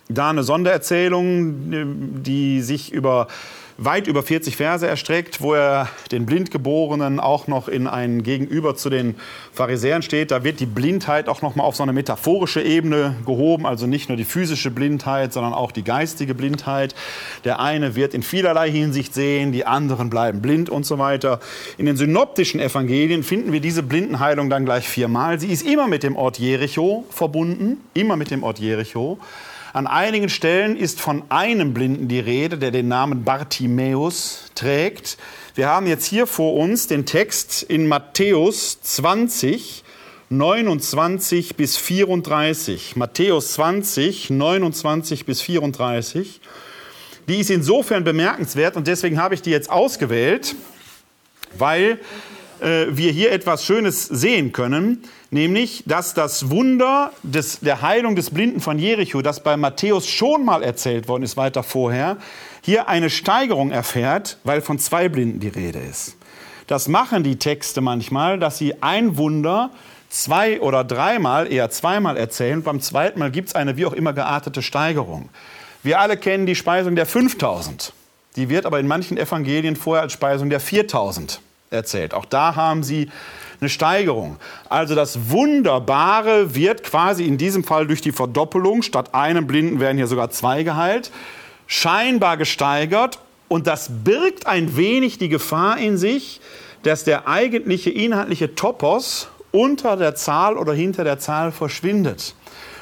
[0.10, 3.28] da eine Sondererzählung, die sich über
[3.84, 8.90] weit über 40 Verse erstreckt, wo er den Blindgeborenen auch noch in ein Gegenüber zu
[8.90, 9.16] den
[9.54, 10.30] Pharisäern steht.
[10.30, 14.10] Da wird die Blindheit auch noch mal auf so eine metaphorische Ebene gehoben, also nicht
[14.10, 16.94] nur die physische Blindheit, sondern auch die geistige Blindheit.
[17.44, 21.40] Der eine wird in vielerlei Hinsicht sehen, die anderen bleiben blind und so weiter.
[21.78, 25.40] In den synoptischen Evangelien finden wir diese Blindenheilung dann gleich viermal.
[25.40, 29.18] Sie ist immer mit dem Ort Jericho verbunden, immer mit dem Ort Jericho.
[29.74, 35.18] An einigen Stellen ist von einem Blinden die Rede, der den Namen Bartimäus trägt.
[35.56, 39.86] Wir haben jetzt hier vor uns den Text in Matthäus 20,
[40.30, 42.98] 29 bis 34.
[42.98, 46.42] Matthäus 20, 29 bis 34.
[47.30, 50.54] Die ist insofern bemerkenswert und deswegen habe ich die jetzt ausgewählt,
[51.58, 51.98] weil
[52.62, 58.30] äh, wir hier etwas Schönes sehen können nämlich dass das Wunder des, der Heilung des
[58.30, 62.18] Blinden von Jericho, das bei Matthäus schon mal erzählt worden ist, weiter vorher,
[62.62, 66.18] hier eine Steigerung erfährt, weil von zwei Blinden die Rede ist.
[66.68, 69.72] Das machen die Texte manchmal, dass sie ein Wunder
[70.10, 72.62] zwei oder dreimal, eher zweimal erzählen.
[72.62, 75.30] Beim zweiten Mal gibt es eine wie auch immer geartete Steigerung.
[75.84, 77.94] Wir alle kennen die Speisung der 5000.
[78.36, 81.42] Die wird aber in manchen Evangelien vorher als Speisung der 4000
[81.72, 82.14] erzählt.
[82.14, 83.10] Auch da haben sie
[83.60, 84.38] eine Steigerung.
[84.70, 89.98] Also das Wunderbare wird quasi in diesem Fall durch die Verdoppelung, statt einem Blinden werden
[89.98, 91.12] hier sogar zwei geheilt,
[91.68, 93.20] scheinbar gesteigert.
[93.48, 96.42] Und das birgt ein wenig die Gefahr in sich,
[96.84, 102.36] dass der eigentliche inhaltliche Topos unter der Zahl oder hinter der Zahl verschwindet.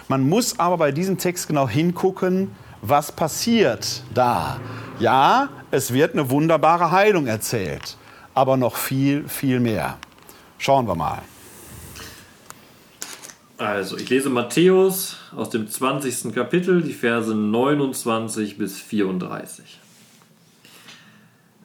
[0.07, 4.59] Man muss aber bei diesem Text genau hingucken, was passiert da.
[4.99, 7.97] Ja, es wird eine wunderbare Heilung erzählt,
[8.33, 9.97] aber noch viel, viel mehr.
[10.57, 11.21] Schauen wir mal.
[13.57, 16.33] Also, ich lese Matthäus aus dem 20.
[16.33, 19.79] Kapitel, die Verse 29 bis 34.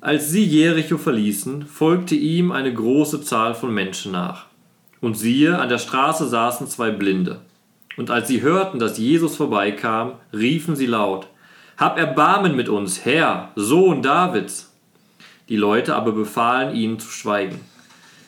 [0.00, 4.46] Als sie Jericho verließen, folgte ihm eine große Zahl von Menschen nach.
[5.00, 7.40] Und siehe, an der Straße saßen zwei Blinde.
[7.96, 11.28] Und als sie hörten, dass Jesus vorbeikam, riefen sie laut:
[11.76, 14.73] Hab Erbarmen mit uns, Herr, Sohn Davids!
[15.48, 17.60] Die Leute aber befahlen ihnen zu schweigen.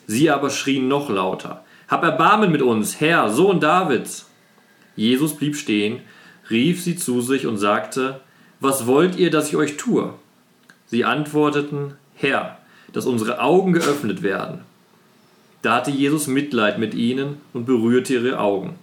[0.05, 4.29] Sie aber schrien noch lauter: Hab Erbarmen mit uns, Herr, Sohn Davids!
[4.95, 6.01] Jesus blieb stehen,
[6.49, 8.21] rief sie zu sich und sagte:
[8.59, 10.13] Was wollt ihr, dass ich euch tue?
[10.85, 12.57] Sie antworteten: Herr,
[12.93, 14.61] dass unsere Augen geöffnet werden.
[15.61, 18.75] Da hatte Jesus Mitleid mit ihnen und berührte ihre Augen.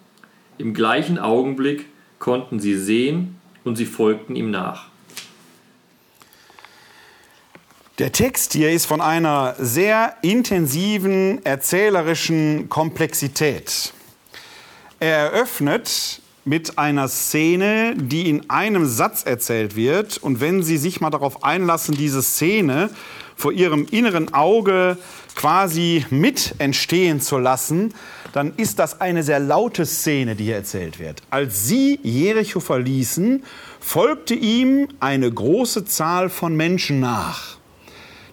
[0.59, 1.87] Im gleichen Augenblick
[2.19, 4.89] konnten sie sehen und sie folgten ihm nach.
[7.99, 13.93] Der Text hier ist von einer sehr intensiven erzählerischen Komplexität.
[14.99, 20.19] Er eröffnet mit einer Szene, die in einem Satz erzählt wird.
[20.19, 22.91] Und wenn Sie sich mal darauf einlassen, diese Szene
[23.37, 24.99] vor Ihrem inneren Auge
[25.37, 27.95] quasi mit entstehen zu lassen,
[28.33, 31.23] dann ist das eine sehr laute Szene, die hier erzählt wird.
[31.31, 33.45] Als sie Jericho verließen,
[33.79, 37.54] folgte ihm eine große Zahl von Menschen nach.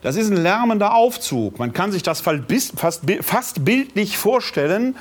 [0.01, 1.59] Das ist ein lärmender Aufzug.
[1.59, 4.95] Man kann sich das fast, bildlich vorstellen,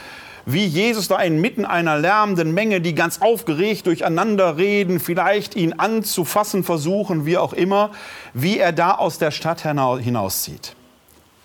[0.46, 6.64] wie Jesus da inmitten einer lärmenden Menge, die ganz aufgeregt durcheinander reden, vielleicht ihn anzufassen
[6.64, 7.90] versuchen, wie auch immer,
[8.34, 10.74] wie er da aus der Stadt hinauszieht.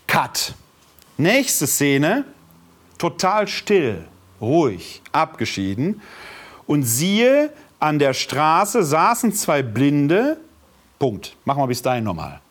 [0.08, 0.54] Cut.
[1.18, 2.26] Nächste Szene,
[2.98, 4.06] total still,
[4.42, 6.02] ruhig, abgeschieden.
[6.68, 10.38] Und siehe, an der Straße saßen zwei Blinde.
[11.00, 11.36] Punkt.
[11.46, 12.42] Machen wir bis dahin nochmal.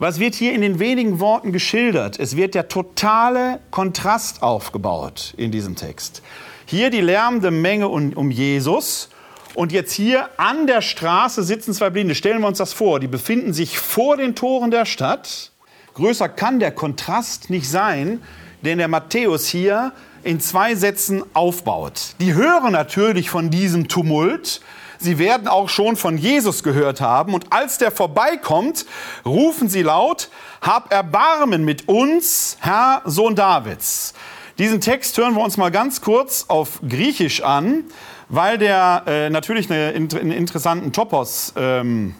[0.00, 2.20] Was wird hier in den wenigen Worten geschildert?
[2.20, 6.22] Es wird der totale Kontrast aufgebaut in diesem Text.
[6.66, 9.08] Hier die lärmende Menge um Jesus
[9.54, 12.14] und jetzt hier an der Straße sitzen zwei Blinde.
[12.14, 13.00] Stellen wir uns das vor.
[13.00, 15.50] Die befinden sich vor den Toren der Stadt.
[15.94, 18.22] Größer kann der Kontrast nicht sein,
[18.62, 19.90] den der Matthäus hier
[20.22, 22.14] in zwei Sätzen aufbaut.
[22.20, 24.60] Die hören natürlich von diesem Tumult,
[24.98, 27.34] Sie werden auch schon von Jesus gehört haben.
[27.34, 28.84] Und als der vorbeikommt,
[29.24, 30.28] rufen sie laut,
[30.60, 34.14] Hab Erbarmen mit uns, Herr Sohn Davids.
[34.58, 37.84] Diesen Text hören wir uns mal ganz kurz auf Griechisch an,
[38.28, 42.14] weil der äh, natürlich eine, einen interessanten Topos ähm,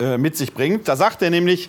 [0.00, 0.88] äh, mit sich bringt.
[0.88, 1.68] Da sagt er nämlich,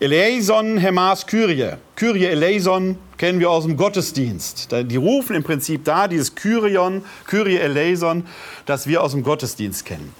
[0.00, 1.74] Eleison Hemas Kyrie.
[1.94, 4.68] Kyrie Eleison kennen wir aus dem Gottesdienst.
[4.72, 8.26] Die rufen im Prinzip da dieses Kyrion, Kyrie Eleison,
[8.66, 10.14] das wir aus dem Gottesdienst kennen.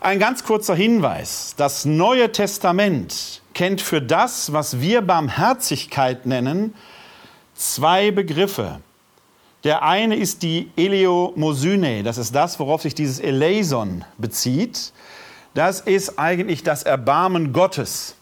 [0.00, 1.54] Ein ganz kurzer Hinweis.
[1.56, 6.74] Das Neue Testament kennt für das, was wir Barmherzigkeit nennen,
[7.54, 8.80] zwei Begriffe.
[9.64, 14.92] Der eine ist die Eleomosyne, das ist das, worauf sich dieses Eleison bezieht.
[15.54, 18.14] Das ist eigentlich das Erbarmen Gottes.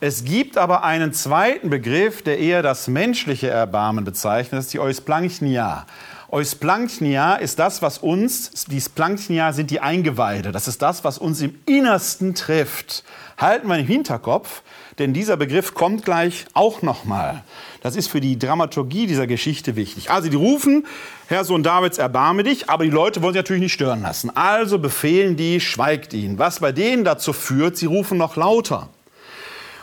[0.00, 4.80] Es gibt aber einen zweiten Begriff, der eher das menschliche Erbarmen bezeichnet, das ist die
[4.80, 5.86] Eusplanchnia.
[6.30, 11.40] Eusplanchnia ist das, was uns, die Splanchnia sind die Eingeweide, das ist das, was uns
[11.40, 13.04] im Innersten trifft.
[13.38, 14.62] Halten wir im Hinterkopf,
[14.98, 17.42] denn dieser Begriff kommt gleich auch nochmal.
[17.82, 20.10] Das ist für die Dramaturgie dieser Geschichte wichtig.
[20.10, 20.86] Also die rufen,
[21.26, 24.30] Herr Sohn Davids, erbarme dich, aber die Leute wollen sich natürlich nicht stören lassen.
[24.36, 26.38] Also befehlen die, schweigt ihn.
[26.38, 28.88] Was bei denen dazu führt, sie rufen noch lauter.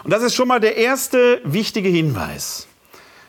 [0.04, 2.68] Und das ist schon mal der erste wichtige Hinweis.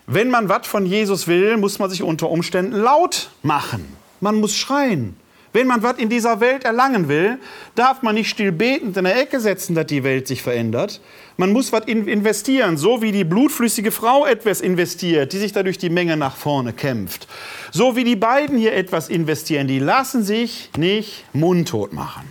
[0.06, 3.96] Wenn man was von Jesus will, muss man sich unter Umständen laut machen.
[4.20, 5.16] Man muss schreien.
[5.52, 7.38] Wenn man was in dieser Welt erlangen will,
[7.74, 11.00] darf man nicht still betend in der Ecke setzen, dass die Welt sich verändert.
[11.36, 15.78] Man muss was investieren, so wie die blutflüssige Frau etwas investiert, die sich da durch
[15.78, 17.28] die Menge nach vorne kämpft.
[17.70, 22.30] So wie die beiden hier etwas investieren, die lassen sich nicht mundtot machen.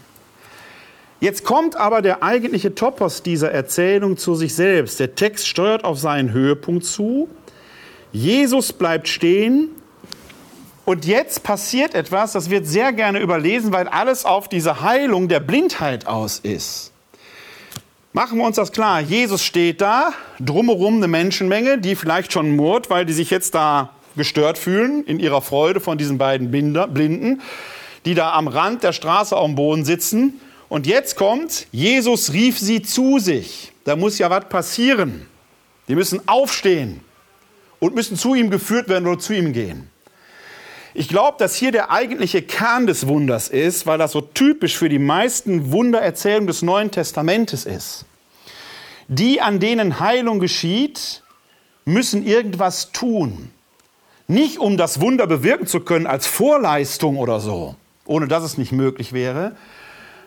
[1.20, 5.00] Jetzt kommt aber der eigentliche Topos dieser Erzählung zu sich selbst.
[5.00, 7.30] Der Text steuert auf seinen Höhepunkt zu
[8.12, 9.70] Jesus bleibt stehen
[10.92, 15.40] und jetzt passiert etwas, das wird sehr gerne überlesen, weil alles auf diese Heilung der
[15.40, 16.92] Blindheit aus ist.
[18.12, 19.00] Machen wir uns das klar.
[19.00, 20.12] Jesus steht da,
[20.42, 25.22] drumherum eine Menschenmenge, die vielleicht schon murrt, weil die sich jetzt da gestört fühlen in
[25.22, 27.42] ihrer Freude von diesen beiden Blinden,
[28.04, 30.42] die da am Rand der Straße auf dem Boden sitzen.
[30.68, 33.72] Und jetzt kommt, Jesus rief sie zu sich.
[33.86, 35.26] Da muss ja was passieren.
[35.88, 37.00] Die müssen aufstehen
[37.80, 39.91] und müssen zu ihm geführt werden oder zu ihm gehen.
[40.94, 44.90] Ich glaube, dass hier der eigentliche Kern des Wunders ist, weil das so typisch für
[44.90, 48.06] die meisten Wundererzählungen des Neuen Testamentes ist.
[49.08, 51.24] Die, an denen Heilung geschieht,
[51.86, 53.52] müssen irgendwas tun.
[54.28, 57.76] Nicht um das Wunder bewirken zu können als Vorleistung oder so,
[58.06, 59.56] ohne dass es nicht möglich wäre,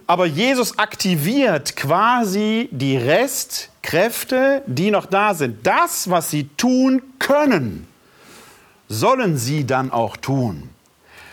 [0.07, 5.67] aber Jesus aktiviert quasi die Restkräfte, die noch da sind.
[5.67, 7.87] Das, was sie tun können,
[8.89, 10.71] sollen sie dann auch tun.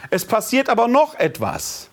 [0.09, 1.89] Es passiert aber noch etwas.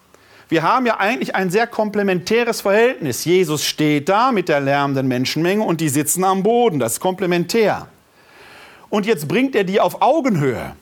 [0.48, 3.24] Wir haben ja eigentlich ein sehr komplementäres Verhältnis.
[3.24, 6.78] Jesus steht da mit der lärmenden Menschenmenge und die sitzen am Boden.
[6.78, 7.88] Das ist komplementär.
[8.88, 10.74] Und jetzt bringt er die auf Augenhöhe.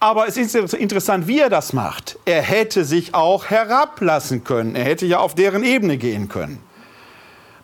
[0.00, 2.18] Aber es ist interessant, wie er das macht.
[2.24, 4.76] Er hätte sich auch herablassen können.
[4.76, 6.60] Er hätte ja auf deren Ebene gehen können.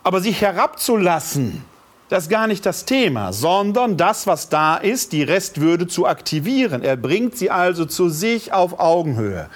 [0.03, 1.63] Aber sich herabzulassen,
[2.09, 6.83] das ist gar nicht das Thema, sondern das, was da ist, die Restwürde zu aktivieren.
[6.83, 9.49] Er bringt sie also zu sich auf Augenhöhe.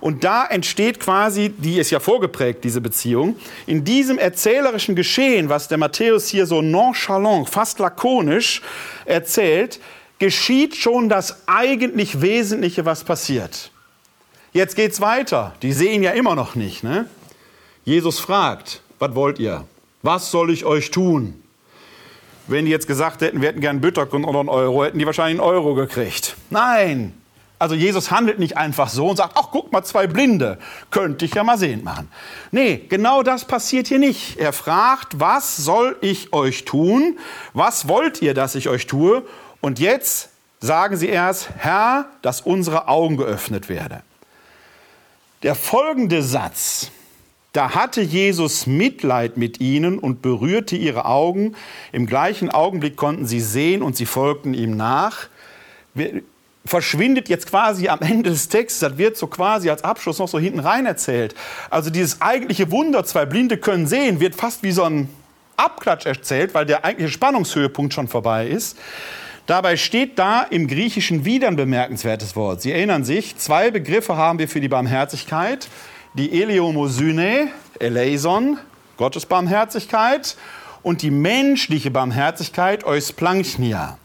[0.00, 3.36] Und da entsteht quasi, die ist ja vorgeprägt, diese Beziehung,
[3.66, 8.60] in diesem erzählerischen Geschehen, was der Matthäus hier so nonchalant, fast lakonisch
[9.06, 9.80] erzählt,
[10.18, 13.70] geschieht schon das eigentlich Wesentliche, was passiert.
[14.52, 15.54] Jetzt geht's weiter.
[15.62, 16.82] Die sehen ja immer noch nicht.
[16.82, 17.06] Ne?
[17.84, 19.64] Jesus fragt, was wollt ihr?
[20.02, 21.42] Was soll ich euch tun?
[22.48, 25.40] Wenn die jetzt gesagt hätten, wir hätten gern Bütterkund oder einen Euro, hätten die wahrscheinlich
[25.40, 26.36] einen Euro gekriegt.
[26.50, 27.12] Nein.
[27.58, 30.58] Also Jesus handelt nicht einfach so und sagt, ach guck mal, zwei Blinde,
[30.90, 32.08] könnte ich ja mal sehend machen.
[32.50, 34.38] Nee, genau das passiert hier nicht.
[34.38, 37.18] Er fragt, was soll ich euch tun?
[37.54, 39.22] Was wollt ihr, dass ich euch tue?
[39.62, 40.28] Und jetzt
[40.60, 44.00] sagen sie erst, Herr, dass unsere Augen geöffnet werden.
[45.42, 46.90] Der folgende Satz,
[47.56, 51.56] da hatte Jesus Mitleid mit ihnen und berührte ihre Augen.
[51.90, 55.28] Im gleichen Augenblick konnten sie sehen und sie folgten ihm nach.
[56.66, 60.38] Verschwindet jetzt quasi am Ende des Textes, das wird so quasi als Abschluss noch so
[60.38, 61.34] hinten rein erzählt.
[61.70, 65.08] Also dieses eigentliche Wunder, zwei Blinde können sehen, wird fast wie so ein
[65.56, 68.76] Abklatsch erzählt, weil der eigentliche Spannungshöhepunkt schon vorbei ist.
[69.46, 72.60] Dabei steht da im Griechischen wieder ein bemerkenswertes Wort.
[72.60, 75.68] Sie erinnern sich, zwei Begriffe haben wir für die Barmherzigkeit.
[76.16, 77.48] Die Eleomosyne,
[77.78, 78.58] Eleison,
[78.96, 80.36] Gottes Barmherzigkeit,
[80.82, 83.98] und die menschliche Barmherzigkeit, Eusplanchnia.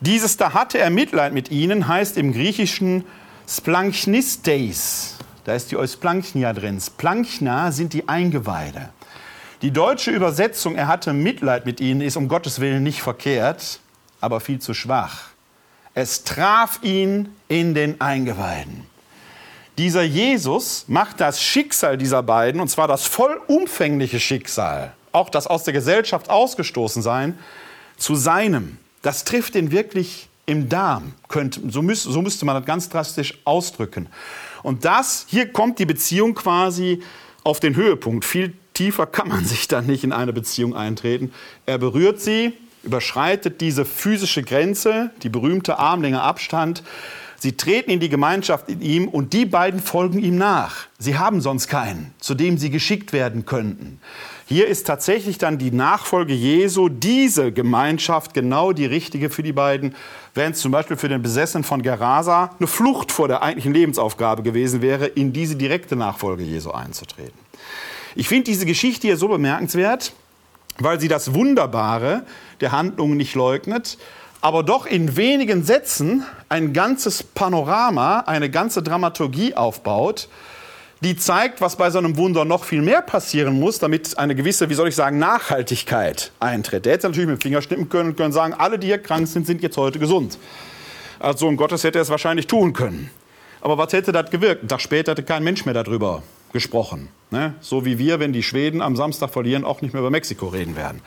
[0.00, 3.04] Dieses da hatte er Mitleid mit ihnen, heißt im Griechischen
[3.48, 5.16] Splanchnisteis.
[5.44, 6.80] Da ist die Eusplanchnia drin.
[6.80, 8.90] Splanchna sind die Eingeweide.
[9.62, 13.80] Die deutsche Übersetzung, er hatte Mitleid mit ihnen, ist um Gottes Willen nicht verkehrt
[14.20, 15.30] aber viel zu schwach.
[15.94, 18.86] Es traf ihn in den Eingeweiden.
[19.80, 25.64] Dieser Jesus macht das Schicksal dieser beiden, und zwar das vollumfängliche Schicksal, auch das aus
[25.64, 27.38] der Gesellschaft ausgestoßen sein,
[27.96, 28.76] zu seinem.
[29.00, 31.14] Das trifft ihn wirklich im Darm.
[31.28, 34.10] Könnte, so, müß, so müsste man das ganz drastisch ausdrücken.
[34.62, 37.02] Und das, hier kommt die Beziehung quasi
[37.42, 38.26] auf den Höhepunkt.
[38.26, 41.32] Viel tiefer kann man sich dann nicht in eine Beziehung eintreten.
[41.64, 42.52] Er berührt sie,
[42.82, 46.82] überschreitet diese physische Grenze, die berühmte Armlänge Abstand.
[47.42, 50.76] Sie treten in die Gemeinschaft in ihm und die beiden folgen ihm nach.
[50.98, 53.98] Sie haben sonst keinen, zu dem sie geschickt werden könnten.
[54.44, 59.94] Hier ist tatsächlich dann die Nachfolge Jesu, diese Gemeinschaft, genau die richtige für die beiden,
[60.34, 64.82] während zum Beispiel für den Besessenen von Gerasa eine Flucht vor der eigentlichen Lebensaufgabe gewesen
[64.82, 67.38] wäre, in diese direkte Nachfolge Jesu einzutreten.
[68.14, 70.12] Ich finde diese Geschichte hier so bemerkenswert,
[70.76, 72.26] weil sie das Wunderbare
[72.60, 73.96] der Handlungen nicht leugnet,
[74.40, 80.28] aber doch in wenigen Sätzen ein ganzes Panorama, eine ganze Dramaturgie aufbaut,
[81.02, 84.68] die zeigt, was bei so einem Wunder noch viel mehr passieren muss, damit eine gewisse,
[84.68, 86.84] wie soll ich sagen, Nachhaltigkeit eintritt.
[86.84, 89.26] Der hätte natürlich mit dem Finger schnippen können und können sagen, alle, die hier krank
[89.26, 90.38] sind, sind jetzt heute gesund.
[91.18, 93.10] Als Sohn Gottes hätte er es wahrscheinlich tun können.
[93.62, 94.62] Aber was hätte das gewirkt?
[94.62, 96.22] Ein Tag später hätte kein Mensch mehr darüber
[96.52, 97.08] gesprochen.
[97.30, 97.54] Ne?
[97.60, 100.76] So wie wir, wenn die Schweden am Samstag verlieren, auch nicht mehr über Mexiko reden
[100.76, 101.00] werden.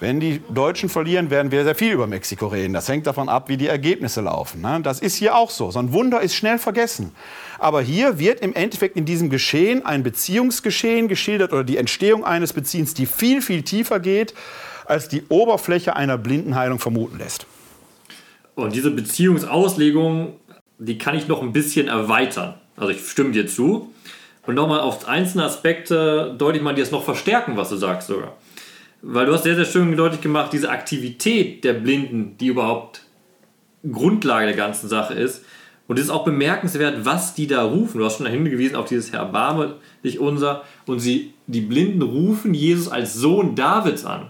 [0.00, 2.72] Wenn die Deutschen verlieren, werden wir sehr viel über Mexiko reden.
[2.72, 4.60] Das hängt davon ab, wie die Ergebnisse laufen.
[4.60, 4.80] Ne?
[4.82, 5.72] Das ist hier auch so.
[5.72, 7.12] So ein Wunder ist schnell vergessen.
[7.58, 12.52] Aber hier wird im Endeffekt in diesem Geschehen ein Beziehungsgeschehen geschildert oder die Entstehung eines
[12.52, 14.34] Beziehens, die viel, viel tiefer geht,
[14.86, 17.46] als die Oberfläche einer Blindenheilung vermuten lässt.
[18.54, 20.34] Und diese Beziehungsauslegung,
[20.78, 22.54] die kann ich noch ein bisschen erweitern.
[22.76, 23.92] Also ich stimme dir zu.
[24.46, 28.34] Und nochmal auf einzelne Aspekte deutlich mal, die es noch verstärken, was du sagst sogar.
[29.02, 33.02] Weil du hast sehr, sehr schön deutlich gemacht, diese Aktivität der Blinden, die überhaupt
[33.90, 35.44] Grundlage der ganzen Sache ist.
[35.86, 37.98] Und es ist auch bemerkenswert, was die da rufen.
[37.98, 40.64] Du hast schon hingewiesen auf dieses Herr Erbarme dich unser.
[40.86, 44.26] Und sie, die Blinden rufen Jesus als Sohn Davids an.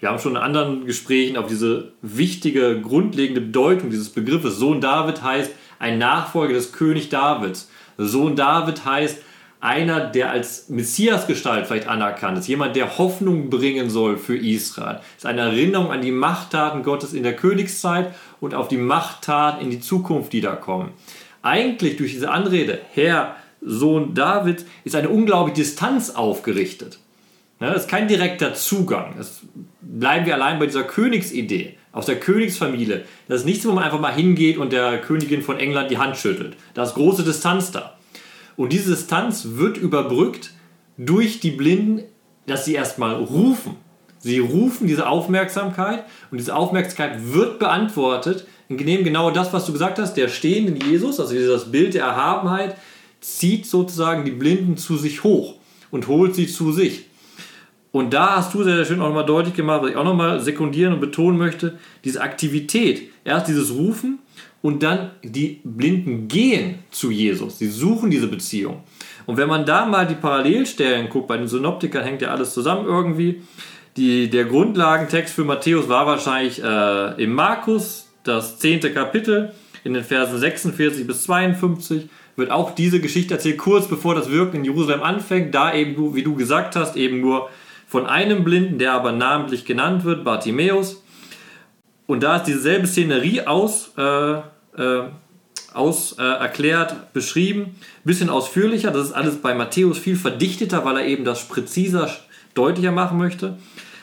[0.00, 4.56] Wir haben schon in anderen Gesprächen auf diese wichtige, grundlegende Bedeutung dieses Begriffes.
[4.58, 7.70] Sohn David heißt ein Nachfolger des König Davids.
[7.98, 9.18] Sohn David heißt
[9.64, 14.96] einer, der als Messiasgestalt vielleicht anerkannt ist, jemand, der Hoffnung bringen soll für Israel.
[14.96, 19.62] Das ist eine Erinnerung an die Machttaten Gottes in der Königszeit und auf die Machttaten
[19.62, 20.90] in die Zukunft, die da kommen.
[21.40, 26.98] Eigentlich durch diese Anrede, Herr, Sohn David, ist eine unglaubliche Distanz aufgerichtet.
[27.58, 29.14] das ist kein direkter Zugang.
[29.16, 29.40] Das
[29.80, 33.06] bleiben wir allein bei dieser Königsidee aus der Königsfamilie.
[33.28, 36.18] Das ist nichts, wo man einfach mal hingeht und der Königin von England die Hand
[36.18, 36.54] schüttelt.
[36.74, 37.93] Da ist große Distanz da.
[38.56, 40.52] Und diese Distanz wird überbrückt
[40.96, 42.04] durch die Blinden,
[42.46, 43.76] dass sie erstmal rufen.
[44.18, 49.98] Sie rufen diese Aufmerksamkeit und diese Aufmerksamkeit wird beantwortet, indem genau das, was du gesagt
[49.98, 52.76] hast, der stehende Jesus, also dieses Bild der Erhabenheit,
[53.20, 55.56] zieht sozusagen die Blinden zu sich hoch
[55.90, 57.06] und holt sie zu sich.
[57.92, 60.94] Und da hast du sehr, schön auch nochmal deutlich gemacht, was ich auch nochmal sekundieren
[60.94, 63.10] und betonen möchte, diese Aktivität.
[63.24, 64.18] Erst dieses Rufen
[64.64, 67.58] und dann die Blinden gehen zu Jesus.
[67.58, 68.82] Sie suchen diese Beziehung.
[69.26, 72.86] Und wenn man da mal die Parallelstellen guckt, bei den Synoptikern hängt ja alles zusammen
[72.86, 73.42] irgendwie.
[73.98, 79.52] Die, der Grundlagentext für Matthäus war wahrscheinlich äh, im Markus, das zehnte Kapitel,
[79.84, 84.56] in den Versen 46 bis 52 wird auch diese Geschichte erzählt, kurz bevor das Wirken
[84.56, 87.50] in Jerusalem anfängt, da eben, wie du gesagt hast, eben nur
[87.86, 91.04] von einem Blinden, der aber namentlich genannt wird, Bartimäus.
[92.06, 94.40] Und da ist dieselbe Szenerie aus, äh,
[94.76, 95.02] äh,
[95.72, 98.90] aus, äh, erklärt, beschrieben, bisschen ausführlicher.
[98.90, 102.10] Das ist alles bei Matthäus viel verdichteter, weil er eben das präziser,
[102.54, 103.58] deutlicher machen möchte.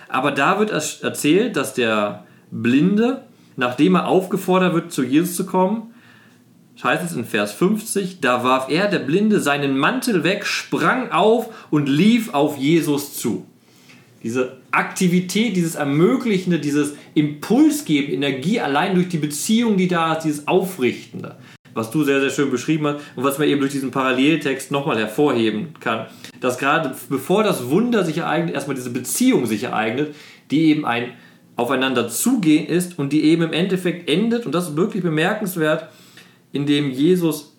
[0.09, 3.23] Aber da wird erzählt, dass der Blinde,
[3.55, 5.93] nachdem er aufgefordert wird, zu Jesus zu kommen,
[6.83, 11.49] heißt es in Vers 50, da warf er, der Blinde, seinen Mantel weg, sprang auf
[11.69, 13.45] und lief auf Jesus zu.
[14.23, 20.47] Diese Aktivität, dieses Ermöglichende, dieses Impulsgeben, Energie allein durch die Beziehung, die da ist, dieses
[20.47, 21.37] Aufrichtende,
[21.73, 24.97] was du sehr, sehr schön beschrieben hast und was man eben durch diesen Paralleltext nochmal
[24.97, 26.05] hervorheben kann,
[26.39, 30.15] dass gerade bevor das Wunder sich ereignet, erstmal diese Beziehung sich ereignet,
[30.51, 31.13] die eben ein
[31.55, 35.89] aufeinander zugehen ist und die eben im Endeffekt endet, und das ist wirklich bemerkenswert,
[36.51, 37.55] indem Jesus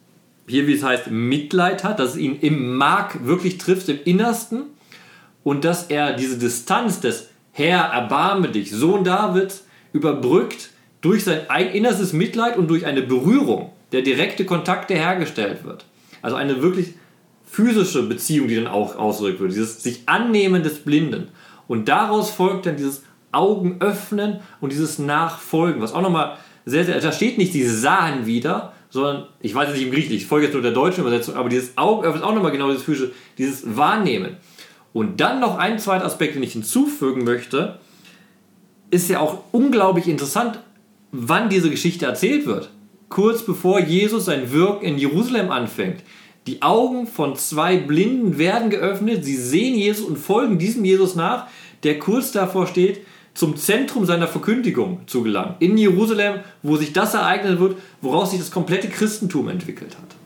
[0.47, 4.65] hier, wie es heißt, Mitleid hat, dass es ihn im Mark wirklich trifft, im Innersten
[5.45, 10.71] und dass er diese Distanz des Herr, erbarme dich, Sohn Davids, überbrückt
[11.03, 11.41] durch sein
[11.73, 15.85] innerstes Mitleid und durch eine Berührung, der direkte Kontakt, der hergestellt wird.
[16.23, 16.95] Also eine wirklich
[17.45, 21.29] physische Beziehung, die dann auch ausdrückt wird, dieses sich Annehmen des Blinden.
[21.69, 23.03] Und daraus folgt dann dieses
[23.33, 28.25] Augen öffnen und dieses Nachfolgen, was auch nochmal sehr, sehr, da steht nicht, sie sahen
[28.25, 31.35] wieder, sondern, ich weiß jetzt nicht im Griechischen, ich folge jetzt nur der deutschen Übersetzung,
[31.35, 34.37] aber dieses Augen öffnen ist auch nochmal genau dieses physische, dieses Wahrnehmen.
[34.93, 37.79] Und dann noch ein zweiter Aspekt, den ich hinzufügen möchte,
[38.91, 40.61] ist ja auch unglaublich interessant,
[41.13, 42.71] wann diese Geschichte erzählt wird.
[43.09, 46.03] Kurz bevor Jesus sein Wirken in Jerusalem anfängt.
[46.47, 51.47] Die Augen von zwei Blinden werden geöffnet, sie sehen Jesus und folgen diesem Jesus nach,
[51.85, 53.01] der kurz davor steht,
[53.35, 55.55] zum Zentrum seiner Verkündigung zu gelangen.
[55.61, 60.17] In Jerusalem, wo sich das ereignet wird, woraus sich das komplette Christentum entwickelt hat.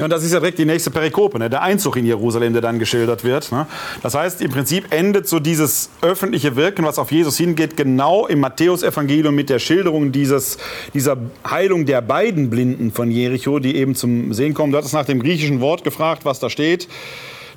[0.00, 1.50] Ja, und das ist ja direkt die nächste Perikope, ne?
[1.50, 3.52] der Einzug in Jerusalem, der dann geschildert wird.
[3.52, 3.66] Ne?
[4.02, 8.40] Das heißt, im Prinzip endet so dieses öffentliche Wirken, was auf Jesus hingeht, genau im
[8.40, 10.56] Matthäusevangelium mit der Schilderung dieses,
[10.94, 14.72] dieser Heilung der beiden Blinden von Jericho, die eben zum Sehen kommen.
[14.72, 16.88] Du hattest nach dem griechischen Wort gefragt, was da steht.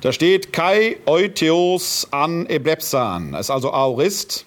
[0.02, 3.32] Da steht Kai Eutheos an Eblepsan.
[3.32, 4.44] Das ist also Aorist.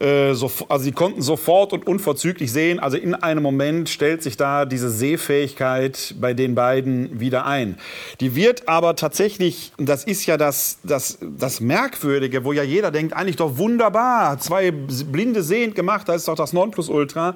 [0.00, 4.64] Äh, also sie konnten sofort und unverzüglich sehen, also in einem Moment stellt sich da
[4.64, 7.78] diese Sehfähigkeit bei den beiden wieder ein.
[8.20, 13.12] Die wird aber tatsächlich, das ist ja das, das, das Merkwürdige, wo ja jeder denkt,
[13.14, 17.34] eigentlich doch wunderbar, zwei Blinde sehend gemacht, das ist doch das Nonplusultra.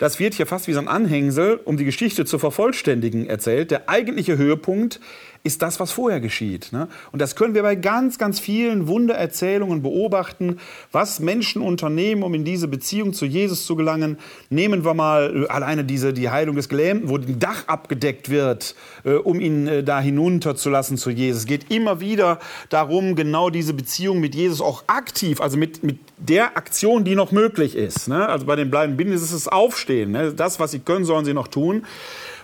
[0.00, 3.70] Das wird hier fast wie so ein Anhängsel, um die Geschichte zu vervollständigen, erzählt.
[3.70, 4.98] Der eigentliche Höhepunkt
[5.42, 6.72] ist das, was vorher geschieht.
[6.72, 6.88] Ne?
[7.12, 10.58] Und das können wir bei ganz, ganz vielen Wundererzählungen beobachten,
[10.90, 14.18] was Menschen unternehmen, um in diese Beziehung zu Jesus zu gelangen.
[14.48, 18.74] Nehmen wir mal äh, alleine diese, die Heilung des Gelähmten, wo ein Dach abgedeckt wird,
[19.04, 21.42] äh, um ihn äh, da hinunterzulassen zu Jesus.
[21.42, 22.38] Es geht immer wieder
[22.70, 27.32] darum, genau diese Beziehung mit Jesus auch aktiv, also mit, mit der Aktion, die noch
[27.32, 28.08] möglich ist.
[28.08, 28.28] Ne?
[28.28, 30.12] Also bei den bleibenden Binden ist es das Aufstehen.
[30.12, 30.32] Ne?
[30.32, 31.84] Das, was sie können, sollen sie noch tun.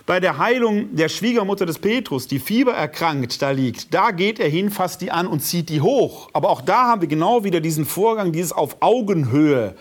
[0.05, 4.71] Bei der Heilung der Schwiegermutter des Petrus, die fiebererkrankt da liegt, da geht er hin,
[4.71, 6.29] fasst die an und zieht die hoch.
[6.33, 9.75] Aber auch da haben wir genau wieder diesen Vorgang, dieses auf Augenhöhe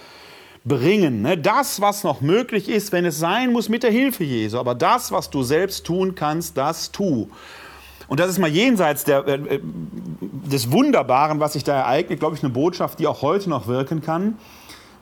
[0.65, 1.23] bringen.
[1.23, 1.39] Ne?
[1.39, 4.59] Das, was noch möglich ist, wenn es sein muss, mit der Hilfe Jesu.
[4.59, 7.29] Aber das, was du selbst tun kannst, das tu.
[8.09, 9.61] Und das ist mal jenseits der, äh, äh
[10.47, 14.01] des Wunderbaren, was sich da ereignet, glaube ich, eine Botschaft, die auch heute noch wirken
[14.01, 14.39] kann.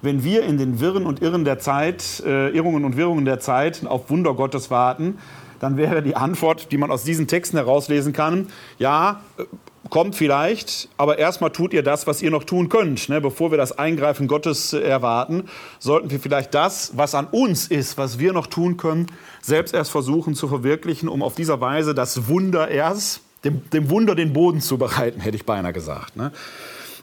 [0.01, 3.87] Wenn wir in den Wirren und Irren der Zeit, äh, Irrungen und Wirrungen der Zeit
[3.87, 5.19] auf Wunder Gottes warten,
[5.65, 9.45] dann wäre die Antwort, die man aus diesen Texten herauslesen kann, ja, äh,
[9.89, 13.09] kommt vielleicht, aber erstmal tut ihr das, was ihr noch tun könnt.
[13.09, 13.21] Ne?
[13.21, 15.45] Bevor wir das Eingreifen Gottes äh, erwarten,
[15.79, 19.07] sollten wir vielleicht das, was an uns ist, was wir noch tun können,
[19.41, 24.15] selbst erst versuchen zu verwirklichen, um auf dieser Weise das Wunder erst, dem, dem Wunder
[24.15, 26.17] den Boden zu bereiten, hätte ich beinahe gesagt.
[26.17, 26.31] Ne?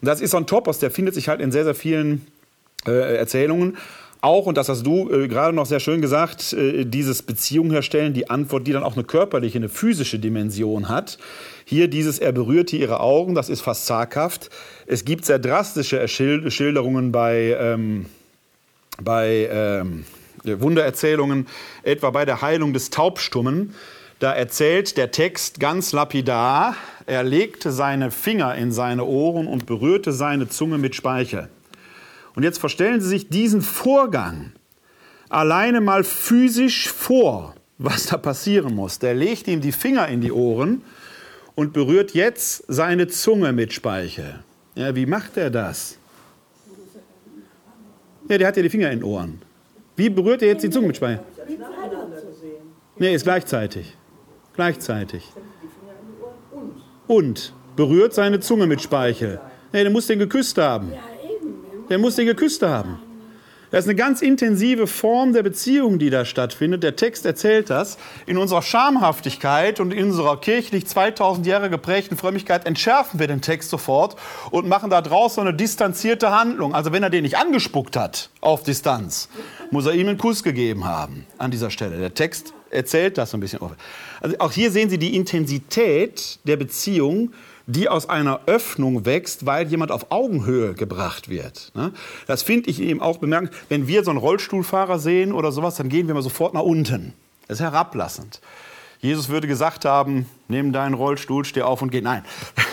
[0.01, 2.27] Und das ist so ein Topos, der findet sich halt in sehr, sehr vielen
[2.85, 3.77] äh, Erzählungen.
[4.23, 8.13] Auch, und das hast du äh, gerade noch sehr schön gesagt, äh, dieses Beziehung herstellen,
[8.13, 11.17] die Antwort, die dann auch eine körperliche, eine physische Dimension hat.
[11.65, 14.51] Hier dieses, er berührte ihre Augen, das ist fast zaghaft.
[14.85, 18.05] Es gibt sehr drastische Schilderungen bei, ähm,
[19.01, 20.05] bei ähm,
[20.43, 21.47] Wundererzählungen,
[21.81, 23.73] etwa bei der Heilung des Taubstummen.
[24.19, 26.75] Da erzählt der Text ganz lapidar,
[27.07, 31.49] er legte seine Finger in seine Ohren und berührte seine Zunge mit Speichel.
[32.35, 34.53] Und jetzt verstellen Sie sich diesen Vorgang
[35.29, 38.99] alleine mal physisch vor, was da passieren muss.
[38.99, 40.83] Der legt ihm die Finger in die Ohren
[41.55, 44.43] und berührt jetzt seine Zunge mit Speichel.
[44.75, 45.97] Ja, wie macht er das?
[48.29, 49.41] Ja, der hat ja die Finger in den Ohren.
[49.95, 51.23] Wie berührt er jetzt die Zunge mit Speichel?
[52.97, 53.95] Nee, ist gleichzeitig.
[54.53, 55.27] Gleichzeitig.
[57.07, 59.39] Und berührt seine Zunge mit Speichel.
[59.73, 60.91] Nee, der muss den geküsst haben.
[61.91, 62.99] Der muss den geküsst haben.
[63.69, 66.83] Das ist eine ganz intensive Form der Beziehung, die da stattfindet.
[66.83, 67.97] Der Text erzählt das.
[68.25, 73.69] In unserer Schamhaftigkeit und in unserer kirchlich 2000 Jahre geprägten Frömmigkeit entschärfen wir den Text
[73.69, 74.15] sofort
[74.51, 76.73] und machen da draußen eine distanzierte Handlung.
[76.73, 79.27] Also wenn er den nicht angespuckt hat auf Distanz,
[79.69, 81.97] muss er ihm einen Kuss gegeben haben an dieser Stelle.
[81.97, 83.59] Der Text erzählt das so ein bisschen.
[84.21, 87.33] Also auch hier sehen Sie die Intensität der Beziehung
[87.67, 91.71] die aus einer Öffnung wächst, weil jemand auf Augenhöhe gebracht wird.
[91.75, 91.91] Ne?
[92.27, 93.65] Das finde ich eben auch bemerkenswert.
[93.69, 97.13] Wenn wir so einen Rollstuhlfahrer sehen oder sowas, dann gehen wir mal sofort nach unten.
[97.47, 98.41] Das ist herablassend.
[98.99, 102.01] Jesus würde gesagt haben, nimm deinen Rollstuhl, steh auf und geh.
[102.01, 102.23] Nein.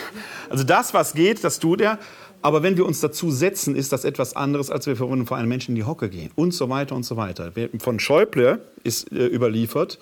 [0.51, 1.99] Also das, was geht, das tut er.
[2.41, 5.71] Aber wenn wir uns dazu setzen, ist das etwas anderes, als wir vor einem Menschen
[5.71, 6.31] in die Hocke gehen.
[6.35, 7.51] Und so weiter und so weiter.
[7.79, 9.99] Von Schäuble ist äh, überliefert,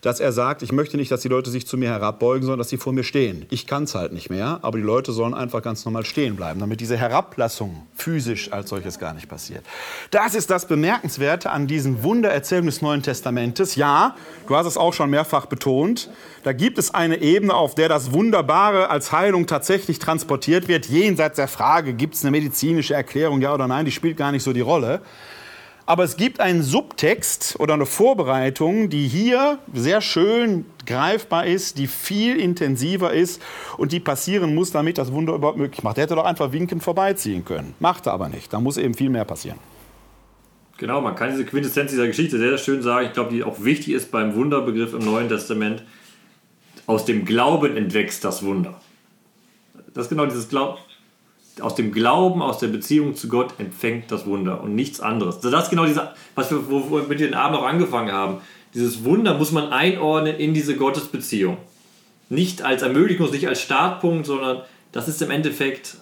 [0.00, 2.68] dass er sagt, ich möchte nicht, dass die Leute sich zu mir herabbeugen, sondern dass
[2.68, 3.46] sie vor mir stehen.
[3.50, 6.60] Ich kann es halt nicht mehr, aber die Leute sollen einfach ganz normal stehen bleiben,
[6.60, 9.64] damit diese Herablassung physisch als solches gar nicht passiert.
[10.10, 13.76] Das ist das Bemerkenswerte an diesen Wundererzählungen des Neuen Testamentes.
[13.76, 14.16] Ja,
[14.46, 16.10] du hast es auch schon mehrfach betont,
[16.46, 21.36] da gibt es eine Ebene, auf der das Wunderbare als Heilung tatsächlich transportiert wird, jenseits
[21.36, 24.52] der Frage, gibt es eine medizinische Erklärung, ja oder nein, die spielt gar nicht so
[24.52, 25.00] die Rolle.
[25.88, 31.86] Aber es gibt einen Subtext oder eine Vorbereitung, die hier sehr schön greifbar ist, die
[31.86, 33.40] viel intensiver ist
[33.78, 35.96] und die passieren muss, damit das Wunder überhaupt möglich macht.
[35.98, 37.74] Er hätte doch einfach winkend vorbeiziehen können.
[37.78, 38.52] Macht er aber nicht.
[38.52, 39.58] Da muss eben viel mehr passieren.
[40.78, 43.06] Genau, man kann diese Quintessenz dieser Geschichte sehr, sehr schön sagen.
[43.06, 45.84] Ich glaube, die auch wichtig ist beim Wunderbegriff im Neuen Testament.
[46.86, 48.80] Aus dem Glauben entwächst das Wunder.
[49.94, 50.78] Das ist genau dieses Glauben.
[51.60, 55.40] Aus dem Glauben, aus der Beziehung zu Gott empfängt das Wunder und nichts anderes.
[55.40, 58.38] Das ist genau diese, was wir mit den Abend auch angefangen haben.
[58.74, 61.56] Dieses Wunder muss man einordnen in diese Gottesbeziehung.
[62.28, 64.62] Nicht als Ermöglichung, nicht als Startpunkt, sondern
[64.92, 65.96] das ist im Endeffekt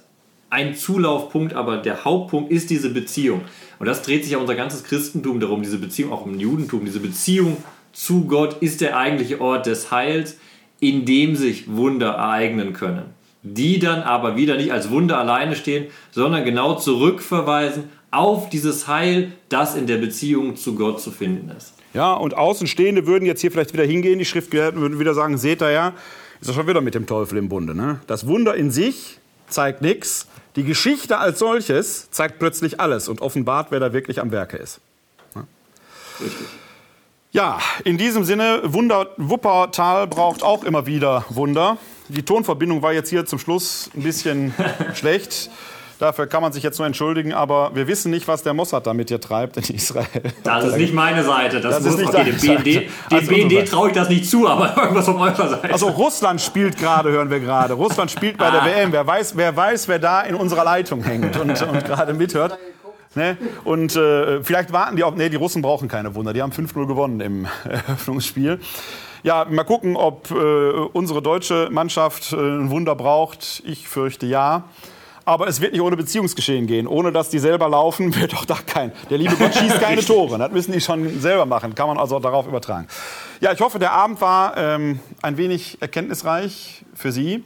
[0.51, 3.43] ein Zulaufpunkt, aber der Hauptpunkt ist diese Beziehung.
[3.79, 7.01] Und das dreht sich ja unser ganzes Christentum darum, diese Beziehung, auch im Judentum, diese
[7.01, 7.57] Beziehung
[7.93, 10.39] zu Gott ist der eigentliche Ort des Heils,
[10.81, 13.14] in dem sich Wunder ereignen können.
[13.47, 19.33] Die dann aber wieder nicht als Wunder alleine stehen, sondern genau zurückverweisen auf dieses Heil,
[19.49, 21.75] das in der Beziehung zu Gott zu finden ist.
[21.93, 25.63] Ja, und Außenstehende würden jetzt hier vielleicht wieder hingehen, die Schriftgelehrten würden wieder sagen, seht
[25.63, 25.93] ihr ja,
[26.41, 27.75] ist doch schon wieder mit dem Teufel im Bunde.
[27.75, 28.01] Ne?
[28.07, 30.27] Das Wunder in sich zeigt nichts,
[30.57, 34.81] die Geschichte als solches zeigt plötzlich alles und offenbart, wer da wirklich am Werke ist.
[35.35, 35.45] Ja?
[36.21, 36.47] Richtig.
[37.33, 41.79] Ja, in diesem Sinne, Wunder, Wuppertal braucht auch immer wieder Wunder.
[42.09, 44.55] Die Tonverbindung war jetzt hier zum Schluss ein bisschen
[44.95, 45.51] schlecht.
[46.01, 49.09] Dafür kann man sich jetzt nur entschuldigen, aber wir wissen nicht, was der Mossad damit
[49.09, 50.07] hier treibt in Israel.
[50.43, 51.61] Das ist nicht meine Seite.
[51.61, 54.77] Das, das ist nicht okay, dem BND, dem BND traue ich das nicht zu, aber
[54.83, 55.73] irgendwas von eurer Seite.
[55.73, 57.75] Also Russland spielt gerade, hören wir gerade.
[57.75, 58.51] Russland spielt bei ah.
[58.51, 58.93] der WM.
[58.93, 62.59] Wer weiß, wer weiß, wer da in unserer Leitung hängt und, und gerade mithört.
[63.15, 63.37] Ne?
[63.63, 65.15] Und äh, vielleicht warten die auch.
[65.15, 66.33] Ne, die Russen brauchen keine Wunder.
[66.33, 68.59] Die haben 5-0 gewonnen im Eröffnungsspiel.
[69.25, 73.63] Ja, mal gucken, ob äh, unsere deutsche Mannschaft äh, ein Wunder braucht.
[73.65, 74.65] Ich fürchte ja.
[75.25, 76.87] Aber es wird nicht ohne Beziehungsgeschehen gehen.
[76.87, 78.93] Ohne dass die selber laufen, wird auch da kein.
[79.09, 80.37] Der liebe Gott schießt keine Tore.
[80.37, 81.75] Das müssen die schon selber machen.
[81.75, 82.87] Kann man also darauf übertragen.
[83.41, 87.45] Ja, ich hoffe, der Abend war ähm, ein wenig erkenntnisreich für Sie.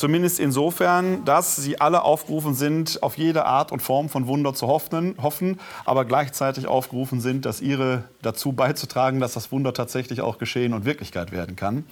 [0.00, 4.66] Zumindest insofern, dass sie alle aufgerufen sind, auf jede Art und Form von Wunder zu
[4.66, 10.38] hoffen, hoffen, aber gleichzeitig aufgerufen sind, dass ihre dazu beizutragen, dass das Wunder tatsächlich auch
[10.38, 11.84] geschehen und Wirklichkeit werden kann.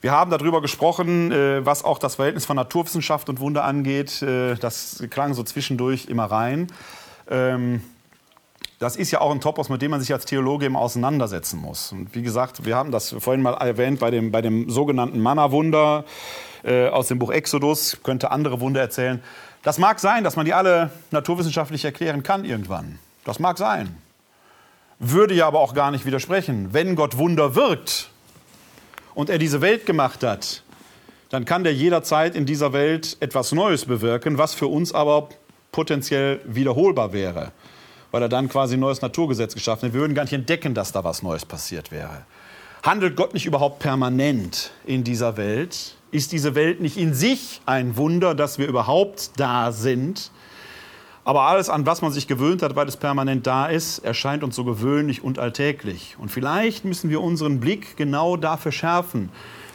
[0.00, 4.22] Wir haben darüber gesprochen, äh, was auch das Verhältnis von Naturwissenschaft und Wunder angeht.
[4.22, 6.68] Äh, das klang so zwischendurch immer rein.
[8.78, 11.92] Das ist ja auch ein Topos, mit dem man sich als Theologe eben auseinandersetzen muss.
[11.92, 16.04] Und wie gesagt, wir haben das vorhin mal erwähnt bei dem, bei dem sogenannten Manna-Wunder
[16.62, 19.22] äh, aus dem Buch Exodus, könnte andere Wunder erzählen.
[19.62, 22.98] Das mag sein, dass man die alle naturwissenschaftlich erklären kann irgendwann.
[23.24, 23.96] Das mag sein.
[24.98, 26.72] Würde ja aber auch gar nicht widersprechen.
[26.72, 28.10] Wenn Gott Wunder wirkt
[29.14, 30.62] und er diese Welt gemacht hat,
[31.30, 35.28] dann kann der jederzeit in dieser Welt etwas Neues bewirken, was für uns aber
[35.72, 37.52] potenziell wiederholbar wäre,
[38.10, 39.94] weil er dann quasi ein neues Naturgesetz geschaffen hat.
[39.94, 42.24] Wir würden gar nicht entdecken, dass da was Neues passiert wäre.
[42.82, 45.96] Handelt Gott nicht überhaupt permanent in dieser Welt?
[46.12, 50.30] Ist diese Welt nicht in sich ein Wunder, dass wir überhaupt da sind?
[51.24, 54.54] Aber alles, an was man sich gewöhnt hat, weil es permanent da ist, erscheint uns
[54.54, 56.14] so gewöhnlich und alltäglich.
[56.20, 59.30] Und vielleicht müssen wir unseren Blick genau dafür schärfen,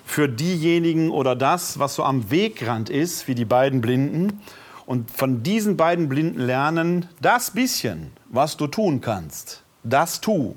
[0.05, 4.41] für diejenigen oder das, was so am Wegrand ist, wie die beiden Blinden.
[4.85, 10.55] Und von diesen beiden Blinden lernen, das bisschen, was du tun kannst, das tu.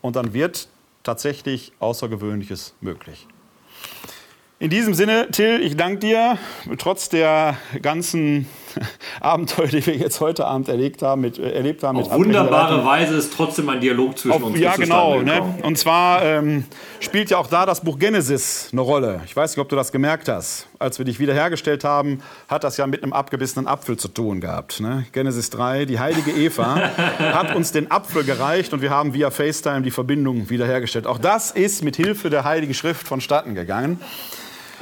[0.00, 0.68] Und dann wird
[1.02, 3.26] tatsächlich Außergewöhnliches möglich.
[4.58, 6.38] In diesem Sinne, Till, ich danke dir,
[6.78, 8.46] trotz der ganzen
[9.20, 11.22] Abenteuer, die wir jetzt heute Abend erlebt haben.
[11.22, 14.76] Mit, äh, erlebt haben Auf wunderbare Weise ist trotzdem ein Dialog zwischen Auf, uns Ja,
[14.76, 15.20] genau.
[15.20, 15.42] Ne?
[15.62, 16.64] Und zwar ähm,
[17.00, 19.20] spielt ja auch da das Buch Genesis eine Rolle.
[19.24, 20.66] Ich weiß nicht, ob du das gemerkt hast.
[20.78, 24.80] Als wir dich wiederhergestellt haben, hat das ja mit einem abgebissenen Apfel zu tun gehabt.
[24.80, 25.06] Ne?
[25.12, 26.76] Genesis 3, die heilige Eva
[27.18, 31.06] hat uns den Apfel gereicht und wir haben via FaceTime die Verbindung wiederhergestellt.
[31.06, 34.00] Auch das ist mit Hilfe der Heiligen Schrift vonstatten gegangen.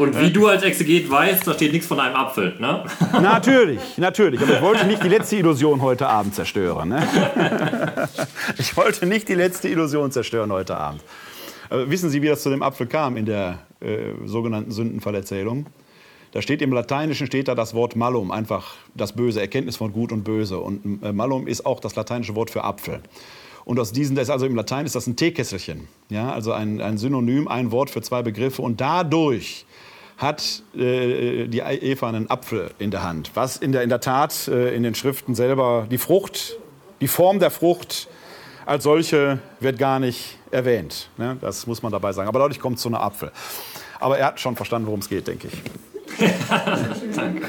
[0.03, 2.85] Und wie du als Exeget weißt, da steht nichts von einem Apfel, ne?
[3.23, 4.41] Natürlich, natürlich.
[4.43, 6.89] Aber ich wollte nicht die letzte Illusion heute Abend zerstören.
[6.89, 7.07] Ne?
[8.59, 11.03] Ich wollte nicht die letzte Illusion zerstören heute Abend.
[11.71, 15.67] Aber wissen Sie, wie das zu dem Apfel kam in der äh, sogenannten Sündenfallerzählung?
[16.33, 20.11] Da steht im Lateinischen steht da das Wort malum, einfach das Böse, Erkenntnis von Gut
[20.11, 20.59] und Böse.
[20.59, 23.01] Und äh, malum ist auch das lateinische Wort für Apfel.
[23.65, 26.81] Und aus diesen, das ist also im Latein ist das ein Teekesselchen, ja, also ein,
[26.81, 28.63] ein Synonym, ein Wort für zwei Begriffe.
[28.63, 29.67] Und dadurch
[30.23, 34.49] hat äh, die Eva einen Apfel in der Hand, was in der, in der Tat
[34.49, 36.57] äh, in den Schriften selber die Frucht,
[37.01, 38.09] die Form der Frucht
[38.65, 41.09] als solche wird gar nicht erwähnt.
[41.17, 41.37] Ne?
[41.41, 42.29] Das muss man dabei sagen.
[42.29, 43.33] Aber dadurch kommt es zu einer Apfel.
[43.99, 46.29] Aber er hat schon verstanden, worum es geht, denke ich.
[47.17, 47.49] Danke.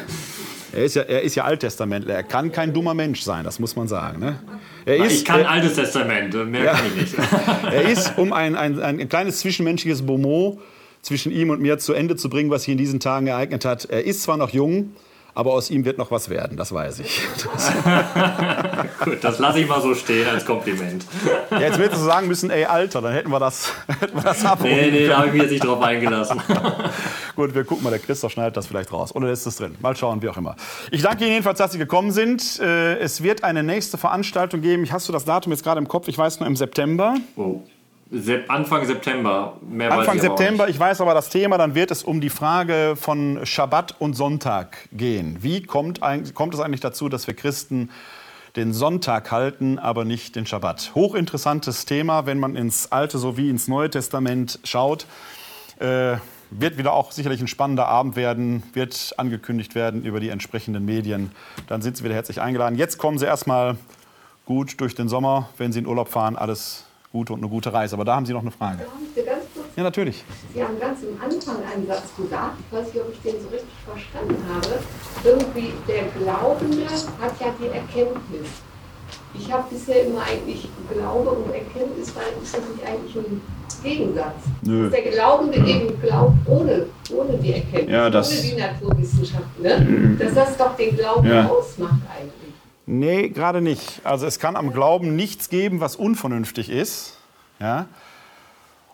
[0.72, 2.16] Er ist, ja, er ist ja Alttestamentler.
[2.16, 4.20] Er kann kein dummer Mensch sein, das muss man sagen.
[4.20, 4.40] Ne?
[4.86, 7.16] Er ist, ich kann er, Altes Testament, mehr ja, kann ich nicht.
[7.72, 10.60] er ist, um ein, ein, ein kleines zwischenmenschliches Bonmot
[11.04, 13.86] zwischen ihm und mir zu Ende zu bringen, was sich in diesen Tagen ereignet hat.
[13.86, 14.94] Er ist zwar noch jung,
[15.36, 17.22] aber aus ihm wird noch was werden, das weiß ich.
[17.54, 17.72] Das
[19.04, 21.06] Gut, das lasse ich mal so stehen als Kompliment.
[21.52, 24.46] Ja, jetzt hättest du sagen müssen, ey, Alter, dann hätten wir das, hätten wir das
[24.46, 26.40] abholen Nee, nee, da habe ich mich jetzt nicht drauf eingelassen.
[27.36, 29.14] Gut, wir gucken mal, der Christoph schneidet das vielleicht raus.
[29.14, 29.76] Oder lässt es drin.
[29.82, 30.56] Mal schauen, wie auch immer.
[30.92, 32.60] Ich danke Ihnen jedenfalls, dass Sie gekommen sind.
[32.60, 34.90] Äh, es wird eine nächste Veranstaltung geben.
[34.92, 36.08] Hast du das Datum jetzt gerade im Kopf?
[36.08, 37.16] Ich weiß nur im September.
[37.36, 37.64] Oh.
[38.48, 39.57] Anfang September.
[39.68, 43.44] Mehr Anfang September, ich weiß aber das Thema, dann wird es um die Frage von
[43.44, 45.38] Schabbat und Sonntag gehen.
[45.41, 45.99] Wie kommt,
[46.35, 47.90] kommt es eigentlich dazu, dass wir Christen
[48.56, 50.91] den Sonntag halten, aber nicht den Schabbat?
[50.94, 55.07] Hochinteressantes Thema, wenn man ins Alte sowie ins Neue Testament schaut.
[55.80, 56.18] Äh,
[56.52, 61.31] wird wieder auch sicherlich ein spannender Abend werden, wird angekündigt werden über die entsprechenden Medien.
[61.68, 62.77] Dann sind Sie wieder herzlich eingeladen.
[62.77, 63.76] Jetzt kommen Sie erstmal
[64.45, 66.35] gut durch den Sommer, wenn Sie in Urlaub fahren.
[66.35, 67.94] Alles Gute und eine gute Reise.
[67.95, 68.88] Aber da haben Sie noch eine Frage.
[69.76, 70.23] Ja, natürlich.
[70.52, 73.49] Sie haben ganz am Anfang einen Satz gesagt, ich weiß nicht, ob ich den so
[73.49, 74.80] richtig verstanden habe.
[75.23, 76.85] Irgendwie, der Glaubende
[77.22, 78.49] hat ja die Erkenntnis.
[79.35, 83.41] Ich habe bisher immer eigentlich Glaube und Erkenntnis, weil ist das nicht eigentlich ein
[83.84, 84.41] Gegensatz?
[84.64, 84.90] Nö.
[84.90, 89.60] Der Glaubende eben glaubt ohne, ohne die Erkenntnis, ja, ohne die Naturwissenschaft.
[89.60, 89.80] Ne?
[89.80, 90.18] Mhm.
[90.18, 91.48] Dass das doch den Glauben ja.
[91.48, 92.43] ausmacht eigentlich.
[92.86, 94.02] Nee, gerade nicht.
[94.04, 97.18] Also es kann am Glauben nichts geben, was unvernünftig ist.
[97.60, 97.88] Ja?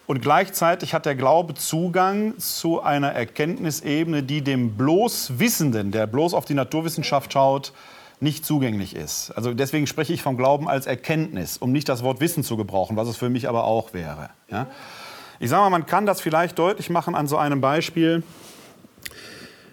[0.06, 6.34] Und gleichzeitig hat der Glaube Zugang zu einer Erkenntnisebene, die dem bloß Wissenden, der bloß
[6.34, 7.74] auf die Naturwissenschaft schaut,
[8.20, 9.32] nicht zugänglich ist.
[9.32, 12.98] Also deswegen spreche ich vom Glauben als Erkenntnis, um nicht das Wort Wissen zu gebrauchen,
[12.98, 14.30] was es für mich aber auch wäre.
[14.50, 14.68] Ja?
[15.40, 18.24] Ich sage mal, man kann das vielleicht deutlich machen an so einem Beispiel.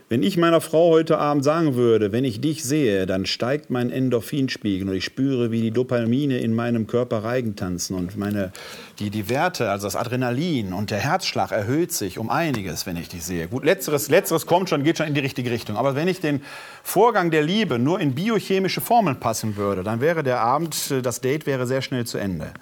[0.08, 3.90] Wenn ich meiner Frau heute Abend sagen würde, wenn ich dich sehe, dann steigt mein
[3.90, 8.52] Endorphinspiegel und ich spüre, wie die Dopamine in meinem Körper Reigen tanzen und meine,
[9.00, 13.08] die, die Werte, also das Adrenalin und der Herzschlag erhöht sich um einiges, wenn ich
[13.08, 13.48] dich sehe.
[13.48, 15.76] Gut, letzteres, letzteres kommt schon, geht schon in die richtige Richtung.
[15.76, 16.40] Aber wenn ich den
[16.84, 21.46] Vorgang der Liebe nur in biochemische Formeln passen würde, dann wäre der Abend, das Date
[21.46, 22.52] wäre sehr schnell zu Ende.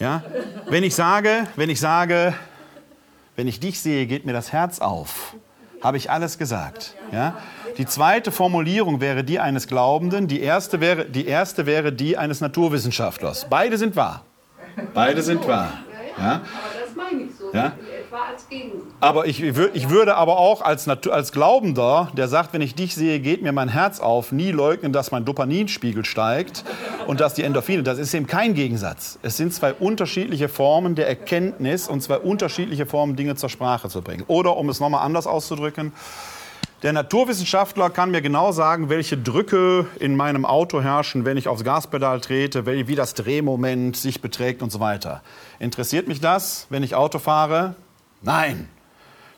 [0.00, 0.24] Ja?
[0.68, 2.34] Wenn ich sage, wenn ich sage,
[3.36, 5.36] wenn ich dich sehe, geht mir das Herz auf
[5.82, 6.94] habe ich alles gesagt.
[7.12, 7.36] Ja?
[7.78, 12.40] Die zweite Formulierung wäre die eines Glaubenden, die erste, wäre, die erste wäre die eines
[12.40, 13.46] Naturwissenschaftlers.
[13.48, 14.24] Beide sind wahr.
[14.94, 15.72] Beide sind wahr.
[16.18, 16.42] Ja?
[17.02, 17.52] Meine ich so.
[17.52, 17.72] Ja?
[19.00, 23.20] Aber ich, ich würde aber auch als, als Glaubender, der sagt, wenn ich dich sehe,
[23.20, 26.64] geht mir mein Herz auf, nie leugnen, dass mein Dopaminspiegel steigt
[27.06, 29.18] und dass die Endorphine, das ist eben kein Gegensatz.
[29.22, 34.02] Es sind zwei unterschiedliche Formen der Erkenntnis und zwei unterschiedliche Formen, Dinge zur Sprache zu
[34.02, 34.24] bringen.
[34.28, 35.92] Oder um es nochmal anders auszudrücken,
[36.82, 41.62] der Naturwissenschaftler kann mir genau sagen, welche Drücke in meinem Auto herrschen, wenn ich aufs
[41.62, 45.22] Gaspedal trete, wie das Drehmoment sich beträgt und so weiter.
[45.60, 47.76] Interessiert mich das, wenn ich Auto fahre?
[48.20, 48.68] Nein.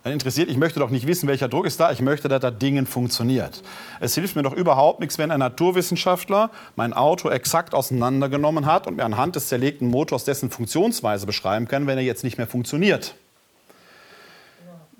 [0.04, 2.58] Dann interessiert, ich möchte doch nicht wissen, welcher Druck ist da, ich möchte, dass das
[2.58, 3.62] Ding funktioniert.
[4.00, 8.96] Es hilft mir doch überhaupt nichts, wenn ein Naturwissenschaftler mein Auto exakt auseinandergenommen hat und
[8.96, 13.14] mir anhand des zerlegten Motors dessen Funktionsweise beschreiben kann, wenn er jetzt nicht mehr funktioniert.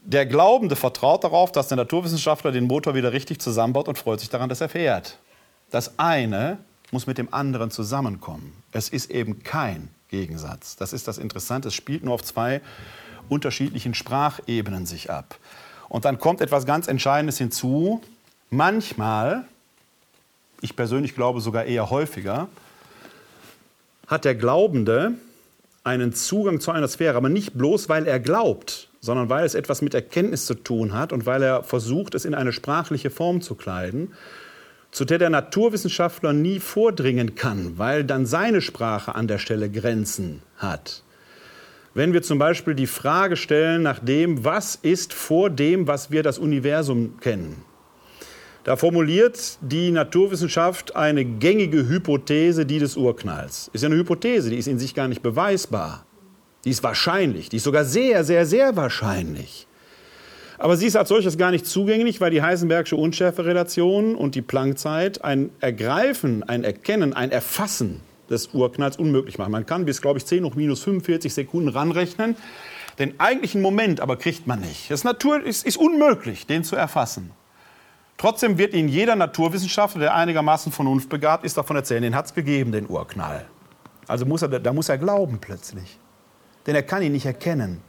[0.07, 4.29] Der Glaubende vertraut darauf, dass der Naturwissenschaftler den Motor wieder richtig zusammenbaut und freut sich
[4.29, 5.19] daran, dass er fährt.
[5.71, 6.59] Das eine
[6.91, 8.53] muss mit dem anderen zusammenkommen.
[8.71, 10.77] Es ist eben kein Gegensatz.
[10.77, 11.69] Das ist das Interessante.
[11.69, 12.61] Es spielt nur auf zwei
[13.31, 15.39] unterschiedlichen Sprachebenen sich ab.
[15.89, 18.03] Und dann kommt etwas ganz Entscheidendes hinzu.
[18.51, 19.47] Manchmal,
[20.61, 22.49] ich persönlich glaube sogar eher häufiger,
[24.07, 25.15] hat der Glaubende
[25.83, 29.83] einen Zugang zu einer Sphäre, aber nicht bloß, weil er glaubt, sondern weil es etwas
[29.83, 33.55] mit Erkenntnis zu tun hat und weil er versucht, es in eine sprachliche Form zu
[33.55, 34.15] kleiden,
[34.93, 40.41] zu der der Naturwissenschaftler nie vordringen kann, weil dann seine Sprache an der Stelle Grenzen
[40.57, 41.03] hat.
[41.93, 46.23] Wenn wir zum Beispiel die Frage stellen nach dem, was ist vor dem, was wir
[46.23, 47.63] das Universum kennen,
[48.65, 53.69] da formuliert die Naturwissenschaft eine gängige Hypothese, die des Urknalls.
[53.75, 56.07] Ist ja eine Hypothese, die ist in sich gar nicht beweisbar.
[56.65, 59.67] Die ist wahrscheinlich, die ist sogar sehr, sehr, sehr wahrscheinlich.
[60.59, 65.25] Aber sie ist als solches gar nicht zugänglich, weil die Heisenbergsche Unschärferelation und die Planckzeit
[65.25, 68.01] ein Ergreifen, ein Erkennen, ein Erfassen
[68.31, 69.53] des Urknalls unmöglich machen.
[69.53, 72.37] Man kann bis, glaube ich, 10 hoch minus 45 Sekunden ranrechnen.
[72.99, 74.91] Den eigentlichen Moment aber kriegt man nicht.
[74.91, 77.33] Das Natur ist, ist unmöglich, den zu erfassen.
[78.17, 82.71] Trotzdem wird Ihnen jeder Naturwissenschaftler, der einigermaßen vernunftbegabt ist, davon erzählen, den hat es gegeben,
[82.71, 83.45] den Urknall.
[84.07, 85.99] Also muss er, da muss er glauben plötzlich.
[86.67, 87.81] Denn er kann ihn nicht erkennen.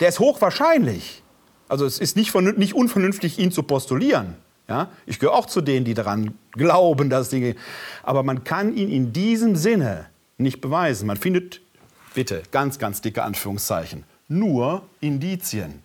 [0.00, 1.22] Der ist hochwahrscheinlich.
[1.68, 4.36] Also es ist nicht, nicht unvernünftig, ihn zu postulieren.
[4.68, 4.90] Ja?
[5.06, 7.56] Ich gehöre auch zu denen, die daran glauben, dass Dinge.
[8.02, 10.06] Aber man kann ihn in diesem Sinne
[10.38, 11.06] nicht beweisen.
[11.06, 11.60] Man findet,
[12.14, 15.82] bitte, ganz, ganz dicke Anführungszeichen, nur Indizien.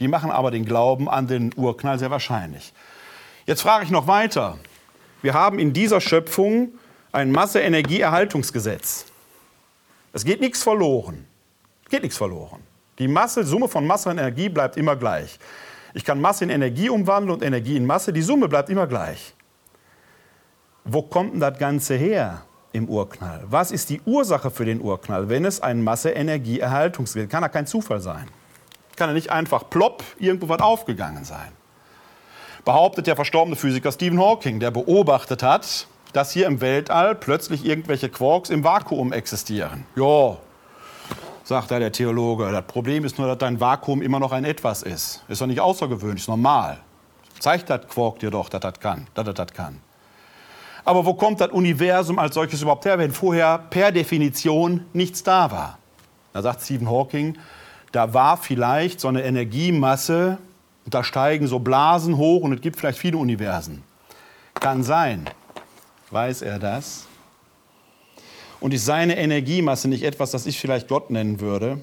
[0.00, 2.72] Die machen aber den Glauben an den Urknall sehr wahrscheinlich.
[3.46, 4.58] Jetzt frage ich noch weiter.
[5.22, 6.72] Wir haben in dieser Schöpfung
[7.12, 9.06] ein Masse-Energie-Erhaltungsgesetz.
[10.12, 11.26] Es geht nichts verloren.
[11.90, 12.62] Geht nichts verloren.
[12.98, 15.38] Die Masse, Summe von Masse und Energie bleibt immer gleich.
[15.94, 18.12] Ich kann Masse in Energie umwandeln und Energie in Masse.
[18.12, 19.34] Die Summe bleibt immer gleich.
[20.84, 22.42] Wo kommt denn das Ganze her
[22.72, 23.44] im Urknall?
[23.48, 28.00] Was ist die Ursache für den Urknall, wenn es ein Masse-Energie-Erhaltungsgerät Kann ja kein Zufall
[28.00, 28.26] sein.
[28.96, 31.52] Kann ja nicht einfach plopp irgendwo was aufgegangen sein.
[32.64, 38.08] Behauptet der verstorbene Physiker Stephen Hawking, der beobachtet hat, dass hier im Weltall plötzlich irgendwelche
[38.08, 39.84] Quarks im Vakuum existieren.
[39.96, 40.36] Ja,
[41.44, 44.82] sagt da der Theologe, das Problem ist nur, dass dein Vakuum immer noch ein Etwas
[44.82, 45.22] ist.
[45.28, 46.78] Ist doch nicht außergewöhnlich, ist normal.
[47.38, 49.80] Zeigt das Quark dir doch, dass das kann, dass das kann.
[50.84, 55.50] Aber wo kommt das Universum als solches überhaupt her, wenn vorher per Definition nichts da
[55.50, 55.78] war?
[56.32, 57.38] Da sagt Stephen Hawking,
[57.92, 60.38] da war vielleicht so eine Energiemasse,
[60.84, 63.82] und da steigen so Blasen hoch und es gibt vielleicht viele Universen.
[64.54, 65.24] Kann sein.
[66.10, 67.06] Weiß er das?
[68.64, 71.80] Und ist seine Energiemasse nicht etwas, das ich vielleicht Gott nennen würde?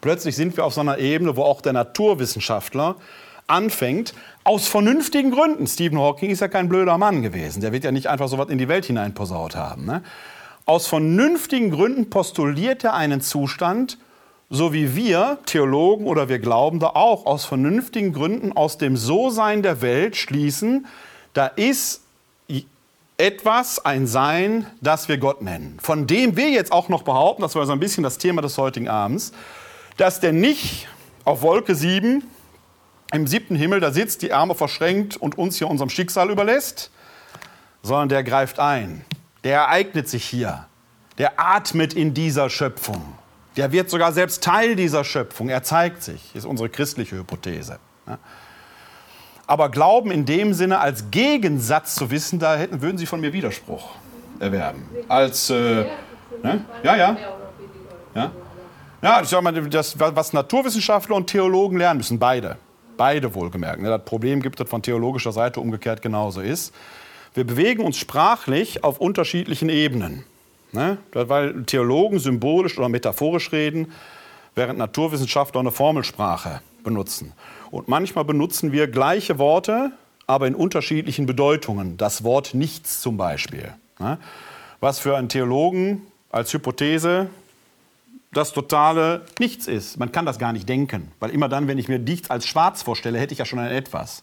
[0.00, 2.96] Plötzlich sind wir auf so einer Ebene, wo auch der Naturwissenschaftler
[3.46, 5.68] anfängt, aus vernünftigen Gründen.
[5.68, 7.60] Stephen Hawking ist ja kein blöder Mann gewesen.
[7.60, 9.84] Der wird ja nicht einfach so was in die Welt hineinposaut haben.
[9.84, 10.02] Ne?
[10.64, 13.98] Aus vernünftigen Gründen postuliert er einen Zustand,
[14.50, 19.80] so wie wir Theologen oder wir Glaubende auch aus vernünftigen Gründen aus dem So-Sein der
[19.80, 20.86] Welt schließen,
[21.34, 22.02] da ist
[23.18, 25.78] etwas, ein Sein, das wir Gott nennen.
[25.82, 28.56] Von dem wir jetzt auch noch behaupten, das war so ein bisschen das Thema des
[28.56, 29.32] heutigen Abends,
[29.96, 30.88] dass der nicht
[31.24, 32.22] auf Wolke 7
[33.12, 36.90] im siebten Himmel da sitzt, die Arme verschränkt und uns hier unserem Schicksal überlässt,
[37.82, 39.04] sondern der greift ein.
[39.44, 40.66] Der ereignet sich hier.
[41.16, 43.02] Der atmet in dieser Schöpfung.
[43.56, 45.48] Der wird sogar selbst Teil dieser Schöpfung.
[45.48, 47.80] Er zeigt sich, ist unsere christliche Hypothese.
[49.48, 53.32] Aber Glauben in dem Sinne als Gegensatz zu wissen, da hätten, würden Sie von mir
[53.32, 53.88] Widerspruch
[54.38, 54.86] erwerben.
[55.08, 55.86] Als, äh,
[56.42, 56.64] ne?
[56.82, 57.16] ja, ja.
[58.14, 58.30] Ja,
[59.00, 62.58] ja ich sag mal, das, was Naturwissenschaftler und Theologen lernen müssen, beide.
[62.98, 63.80] Beide wohlgemerkt.
[63.80, 63.88] Ne?
[63.88, 66.74] Das Problem gibt es von theologischer Seite umgekehrt genauso ist.
[67.32, 70.24] Wir bewegen uns sprachlich auf unterschiedlichen Ebenen.
[70.72, 70.98] Ne?
[71.12, 73.92] Weil Theologen symbolisch oder metaphorisch reden,
[74.54, 77.32] während Naturwissenschaftler eine Formelsprache benutzen.
[77.70, 79.92] Und manchmal benutzen wir gleiche Worte,
[80.26, 81.96] aber in unterschiedlichen Bedeutungen.
[81.96, 83.72] Das Wort nichts zum Beispiel.
[83.98, 84.18] Ne?
[84.80, 87.28] Was für einen Theologen als Hypothese
[88.32, 89.98] das totale Nichts ist.
[89.98, 92.82] Man kann das gar nicht denken, weil immer dann, wenn ich mir nichts als schwarz
[92.82, 94.22] vorstelle, hätte ich ja schon ein Etwas.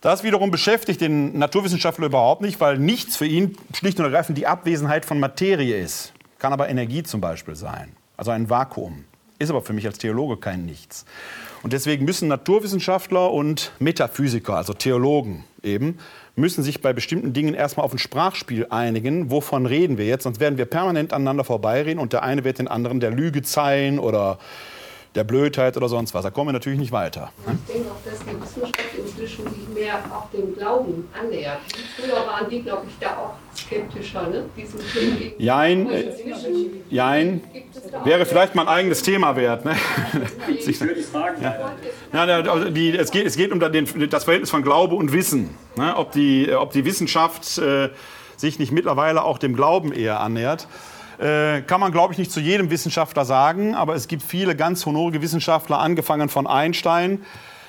[0.00, 4.46] Das wiederum beschäftigt den Naturwissenschaftler überhaupt nicht, weil nichts für ihn schlicht und ergreifend die
[4.46, 6.12] Abwesenheit von Materie ist.
[6.38, 9.06] Kann aber Energie zum Beispiel sein, also ein Vakuum.
[9.38, 11.06] Ist aber für mich als Theologe kein Nichts.
[11.64, 15.98] Und deswegen müssen Naturwissenschaftler und Metaphysiker, also Theologen eben,
[16.36, 19.30] müssen sich bei bestimmten Dingen erstmal auf ein Sprachspiel einigen.
[19.30, 20.24] Wovon reden wir jetzt?
[20.24, 23.98] Sonst werden wir permanent aneinander vorbeireden und der eine wird den anderen der Lüge zeihen
[23.98, 24.38] oder
[25.14, 26.22] der Blödheit oder sonst was.
[26.22, 27.32] Da kommen wir natürlich nicht weiter.
[27.46, 31.60] Ich denke auch, dass die Wissenschaft inzwischen sich mehr auch dem Glauben annähert.
[31.96, 33.36] Früher waren die, glaube ich, da auch
[33.66, 34.44] skeptischer, ne?
[34.56, 34.80] Diesen
[35.38, 36.04] Jein, äh,
[36.90, 37.42] jein.
[38.04, 39.64] Wäre vielleicht mal ein eigenes Thema wert.
[39.64, 39.76] Ne?
[40.66, 41.42] Ich würde fragen.
[41.42, 42.26] Ja.
[42.26, 45.50] Ja, also die, es, geht, es geht um den, das Verhältnis von Glaube und Wissen.
[45.76, 45.96] Ne?
[45.96, 47.90] Ob, die, ob die Wissenschaft äh,
[48.36, 50.68] sich nicht mittlerweile auch dem Glauben eher annähert.
[51.18, 54.84] Äh, kann man, glaube ich, nicht zu jedem Wissenschaftler sagen, aber es gibt viele ganz
[54.84, 57.22] honorige Wissenschaftler, angefangen von Einstein,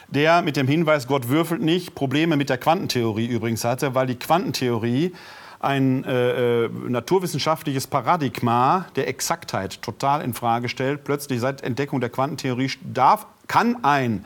[0.07, 4.15] der mit dem Hinweis, Gott würfelt nicht, Probleme mit der Quantentheorie übrigens hatte, weil die
[4.15, 5.13] Quantentheorie
[5.59, 11.03] ein äh, äh, naturwissenschaftliches Paradigma der Exaktheit total in Frage stellt.
[11.03, 14.25] Plötzlich seit Entdeckung der Quantentheorie darf, kann ein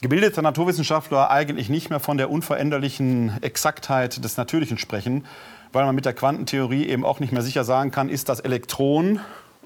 [0.00, 5.24] gebildeter Naturwissenschaftler eigentlich nicht mehr von der unveränderlichen Exaktheit des Natürlichen sprechen,
[5.72, 9.20] weil man mit der Quantentheorie eben auch nicht mehr sicher sagen kann, ist das Elektron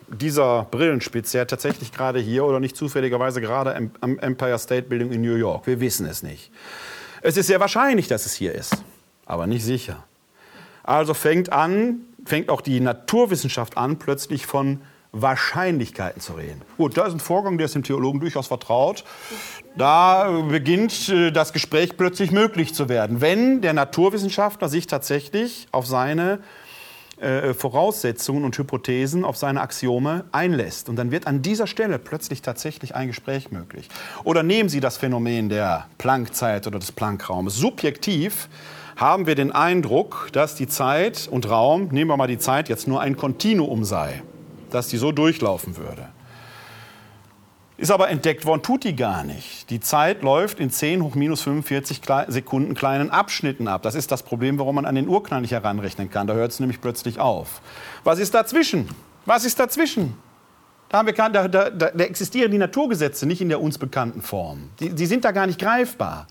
[0.08, 5.22] dieser Brillenspitze ja tatsächlich gerade hier oder nicht zufälligerweise gerade am Empire State Building in
[5.22, 5.66] New York.
[5.66, 6.50] Wir wissen es nicht.
[7.22, 8.82] Es ist sehr wahrscheinlich, dass es hier ist,
[9.26, 10.04] aber nicht sicher.
[10.82, 14.80] Also fängt an, fängt auch die Naturwissenschaft an, plötzlich von
[15.12, 16.62] Wahrscheinlichkeiten zu reden.
[16.78, 19.04] Gut, da ist ein Vorgang, der ist dem Theologen durchaus vertraut.
[19.76, 25.86] Da beginnt äh, das Gespräch plötzlich möglich zu werden, wenn der Naturwissenschaftler sich tatsächlich auf
[25.86, 26.40] seine
[27.20, 30.88] äh, Voraussetzungen und Hypothesen, auf seine Axiome einlässt.
[30.88, 33.88] Und dann wird an dieser Stelle plötzlich tatsächlich ein Gespräch möglich.
[34.24, 37.54] Oder nehmen Sie das Phänomen der Planckzeit oder des Planckraumes.
[37.54, 38.48] Subjektiv
[38.96, 42.86] haben wir den Eindruck, dass die Zeit und Raum, nehmen wir mal die Zeit, jetzt
[42.88, 44.22] nur ein Kontinuum sei
[44.72, 46.08] dass die so durchlaufen würde.
[47.76, 49.68] Ist aber entdeckt worden, tut die gar nicht.
[49.70, 53.82] Die Zeit läuft in 10 hoch minus 45 Sekunden kleinen Abschnitten ab.
[53.82, 56.26] Das ist das Problem, warum man an den Urknall nicht heranrechnen kann.
[56.26, 57.60] Da hört es nämlich plötzlich auf.
[58.04, 58.88] Was ist dazwischen?
[59.26, 60.14] Was ist dazwischen?
[60.90, 64.68] Da, wir, da, da, da existieren die Naturgesetze nicht in der uns bekannten Form.
[64.78, 66.28] Die, die sind da gar nicht greifbar.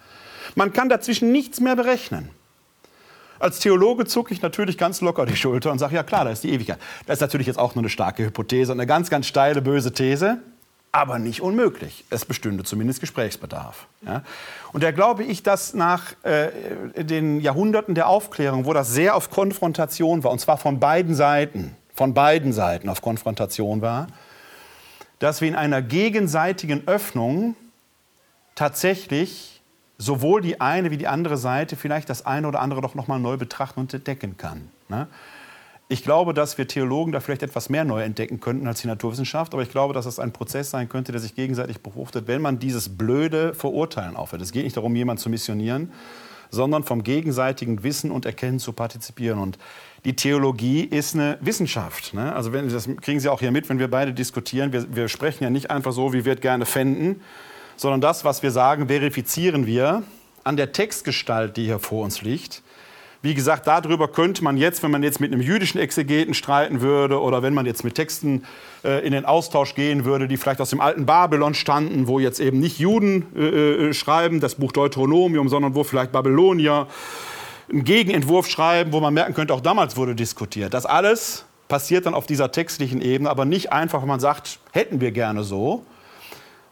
[0.55, 2.29] Man kann dazwischen nichts mehr berechnen.
[3.41, 6.43] Als Theologe zucke ich natürlich ganz locker die Schulter und sage, ja klar, da ist
[6.43, 6.79] die Ewigkeit.
[7.07, 9.93] Das ist natürlich jetzt auch nur eine starke Hypothese und eine ganz, ganz steile, böse
[9.93, 10.37] These,
[10.91, 12.05] aber nicht unmöglich.
[12.09, 13.87] Es bestünde zumindest Gesprächsbedarf.
[14.05, 14.23] Ja?
[14.73, 16.49] Und da glaube ich, dass nach äh,
[17.03, 21.75] den Jahrhunderten der Aufklärung, wo das sehr auf Konfrontation war, und zwar von beiden Seiten,
[21.95, 24.07] von beiden Seiten auf Konfrontation war,
[25.19, 27.55] dass wir in einer gegenseitigen Öffnung
[28.55, 29.60] tatsächlich
[30.01, 33.19] sowohl die eine wie die andere Seite vielleicht das eine oder andere doch noch mal
[33.19, 34.69] neu betrachten und entdecken kann.
[34.89, 35.07] Ne?
[35.89, 39.53] Ich glaube, dass wir Theologen da vielleicht etwas mehr neu entdecken könnten als die Naturwissenschaft,
[39.53, 42.57] aber ich glaube, dass das ein Prozess sein könnte, der sich gegenseitig befruchtet, wenn man
[42.57, 44.41] dieses blöde Verurteilen aufhört.
[44.41, 45.91] Es geht nicht darum, jemanden zu missionieren,
[46.49, 49.37] sondern vom gegenseitigen Wissen und Erkennen zu partizipieren.
[49.37, 49.59] Und
[50.03, 52.13] die Theologie ist eine Wissenschaft.
[52.13, 52.33] Ne?
[52.33, 54.73] Also wenn, das kriegen Sie auch hier mit, wenn wir beide diskutieren.
[54.73, 57.21] Wir, wir sprechen ja nicht einfach so, wie wir es gerne fänden,
[57.75, 60.03] sondern das, was wir sagen, verifizieren wir
[60.43, 62.61] an der Textgestalt, die hier vor uns liegt.
[63.23, 67.21] Wie gesagt, darüber könnte man jetzt, wenn man jetzt mit einem jüdischen Exegeten streiten würde
[67.21, 68.45] oder wenn man jetzt mit Texten
[68.83, 72.39] äh, in den Austausch gehen würde, die vielleicht aus dem alten Babylon standen, wo jetzt
[72.39, 76.87] eben nicht Juden äh, äh schreiben, das Buch Deuteronomium, sondern wo vielleicht Babylonier
[77.71, 80.73] einen Gegenentwurf schreiben, wo man merken könnte, auch damals wurde diskutiert.
[80.73, 84.99] Das alles passiert dann auf dieser textlichen Ebene, aber nicht einfach, wenn man sagt, hätten
[84.99, 85.85] wir gerne so,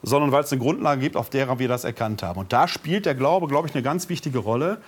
[0.04, 2.40] sondern weil es eine Grundlage gibt, auf der wir das erkannt haben.
[2.40, 4.82] Und da spielt der Glaube, glaube ich, eine ganz wichtige Rolle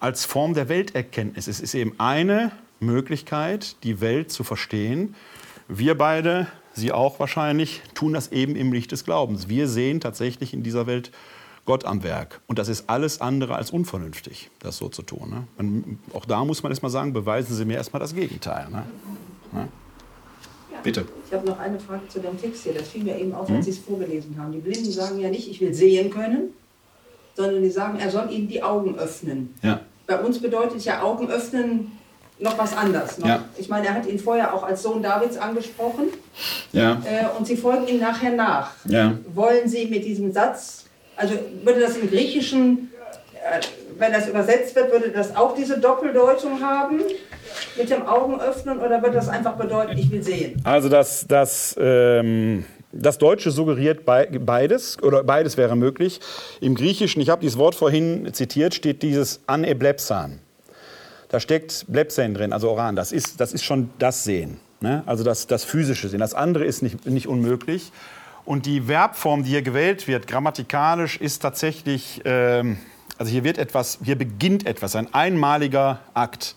[0.00, 1.46] als Form der Welterkenntnis.
[1.46, 5.14] Es ist eben eine Möglichkeit, die Welt zu verstehen.
[5.68, 9.48] Wir beide, Sie auch wahrscheinlich, tun das eben im Licht des Glaubens.
[9.48, 11.10] Wir sehen tatsächlich in dieser Welt
[11.66, 12.40] Gott am Werk.
[12.46, 15.46] Und das ist alles andere als unvernünftig, das so zu tun.
[15.58, 15.98] Ne?
[16.14, 18.68] auch da muss man erst mal sagen, beweisen Sie mir erst mal das Gegenteil.
[18.70, 18.84] Ne?
[19.52, 19.68] Ne?
[20.82, 21.04] Bitte.
[21.26, 22.74] Ich habe noch eine Frage zu dem Text hier.
[22.74, 23.62] Das fiel mir eben auf, als hm?
[23.62, 24.52] Sie es vorgelesen haben.
[24.52, 26.54] Die Blinden sagen ja nicht, ich will sehen können,
[27.34, 29.54] sondern die sagen, er soll ihnen die Augen öffnen.
[29.62, 29.80] Ja.
[30.06, 31.92] Bei uns bedeutet ja Augen öffnen
[32.40, 33.18] noch was anderes.
[33.18, 33.28] Noch.
[33.28, 33.44] Ja.
[33.56, 36.06] Ich meine, er hat ihn vorher auch als Sohn Davids angesprochen.
[36.72, 37.00] Ja.
[37.04, 38.72] Äh, und Sie folgen ihm nachher nach.
[38.86, 39.16] Ja.
[39.34, 40.86] Wollen Sie mit diesem Satz,
[41.16, 42.89] also würde das im Griechischen,
[43.98, 47.02] wenn das übersetzt wird, würde das auch diese Doppeldeutung haben?
[47.76, 50.60] mit dem Augen öffnen oder wird das einfach bedeuten, ich will sehen?
[50.64, 56.20] Also das, das, ähm, das Deutsche suggeriert beides oder beides wäre möglich.
[56.60, 60.40] Im Griechischen, ich habe dieses Wort vorhin zitiert, steht dieses aneblepsan.
[61.28, 62.96] Da steckt Blepsen drin, also Oran.
[62.96, 65.04] Das ist, das ist schon das Sehen, ne?
[65.06, 66.20] also das, das physische Sehen.
[66.20, 67.92] Das andere ist nicht, nicht unmöglich.
[68.44, 72.78] Und die Verbform, die hier gewählt wird, grammatikalisch, ist tatsächlich, ähm,
[73.20, 76.56] also hier wird etwas, hier beginnt etwas, ein einmaliger Akt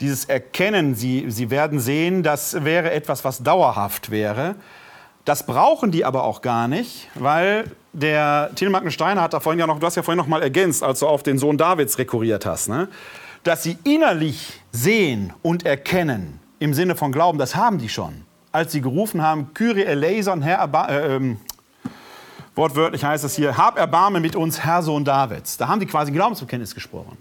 [0.00, 4.54] dieses Erkennen, Sie, Sie werden sehen, das wäre etwas, was dauerhaft wäre.
[5.26, 9.60] Das brauchen die aber auch gar nicht, weil der Till Magne Steiner hat da vorhin
[9.60, 11.98] ja noch, du hast ja vorhin noch mal ergänzt, als du auf den Sohn Davids
[11.98, 12.88] rekurriert hast, ne?
[13.44, 18.22] dass sie innerlich sehen und erkennen im Sinne von Glauben, das haben die schon.
[18.50, 21.36] Als sie gerufen haben, Kyrie eleison, Herr, äh, äh,
[22.54, 25.56] wortwörtlich heißt es hier, hab Erbarme mit uns, Herr Sohn Davids.
[25.56, 27.16] Da haben die quasi Glaubensbekenntnis gesprochen.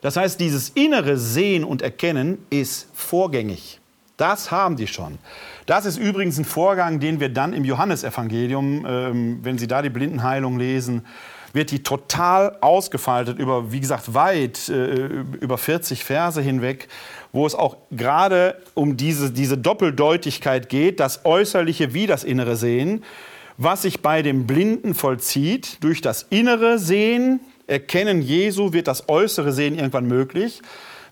[0.00, 3.80] Das heißt, dieses innere Sehen und Erkennen ist vorgängig.
[4.16, 5.18] Das haben die schon.
[5.66, 9.90] Das ist übrigens ein Vorgang, den wir dann im Johannesevangelium, ähm, wenn Sie da die
[9.90, 11.04] Blindenheilung lesen,
[11.52, 15.06] wird die total ausgefaltet über, wie gesagt, weit äh,
[15.40, 16.88] über 40 Verse hinweg,
[17.32, 23.04] wo es auch gerade um diese, diese Doppeldeutigkeit geht, das Äußerliche wie das innere Sehen,
[23.56, 29.52] was sich bei dem Blinden vollzieht durch das innere Sehen, Erkennen Jesu wird das äußere
[29.52, 30.60] Sehen irgendwann möglich,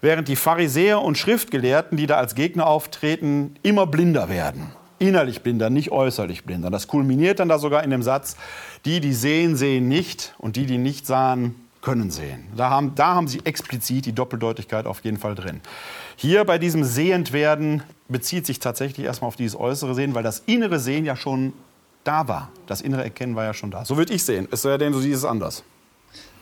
[0.02, 4.70] während die Pharisäer und Schriftgelehrten, die da als Gegner auftreten, immer blinder werden.
[4.98, 6.70] Innerlich blinder, nicht äußerlich blinder.
[6.70, 8.36] Das kulminiert dann da sogar in dem Satz,
[8.85, 12.44] die, die sehen, sehen nicht und die, die nicht sahen, können sehen.
[12.55, 15.60] Da haben, da haben sie explizit die Doppeldeutigkeit auf jeden Fall drin.
[16.16, 20.78] Hier bei diesem Sehendwerden bezieht sich tatsächlich erstmal auf dieses äußere Sehen, weil das innere
[20.78, 21.55] Sehen ja schon
[22.05, 22.51] da war.
[22.66, 23.85] Das innere Erkennen war ja schon da.
[23.85, 24.49] So würde ich sehen.
[24.51, 25.62] Es sei denn, siehst es anders.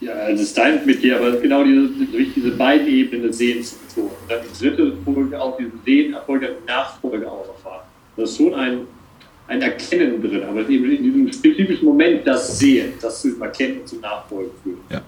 [0.01, 3.77] Ja, also es teilt mit dir, aber genau diese, durch diese beiden Ebenen des Sehens
[3.95, 4.03] so.
[4.03, 7.85] Und dann die dritte Folge auch diesen Sehen erfolgt eine Nachfolge auch erfahren.
[8.16, 8.87] Das ist schon ein,
[9.47, 13.89] ein Erkennen drin, aber eben in diesem spezifischen Moment das Sehen, das zu Erkennen und
[13.89, 14.78] zum Nachfolgen führt.
[14.89, 15.03] Ja.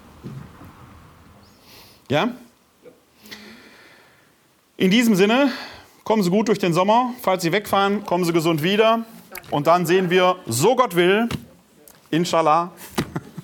[2.10, 2.28] Ja?
[4.76, 5.50] In diesem Sinne,
[6.04, 7.14] kommen Sie gut durch den Sommer.
[7.22, 9.06] Falls Sie wegfahren, kommen Sie gesund wieder.
[9.50, 11.28] Und dann sehen wir, so Gott will,
[12.10, 12.70] inshallah,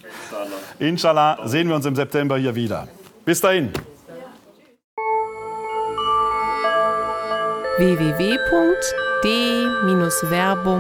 [0.78, 2.86] Inshallah sehen wir uns im September hier wieder.
[3.24, 3.72] Bis dahin.
[7.78, 8.38] www
[9.22, 10.78] d-verbum.de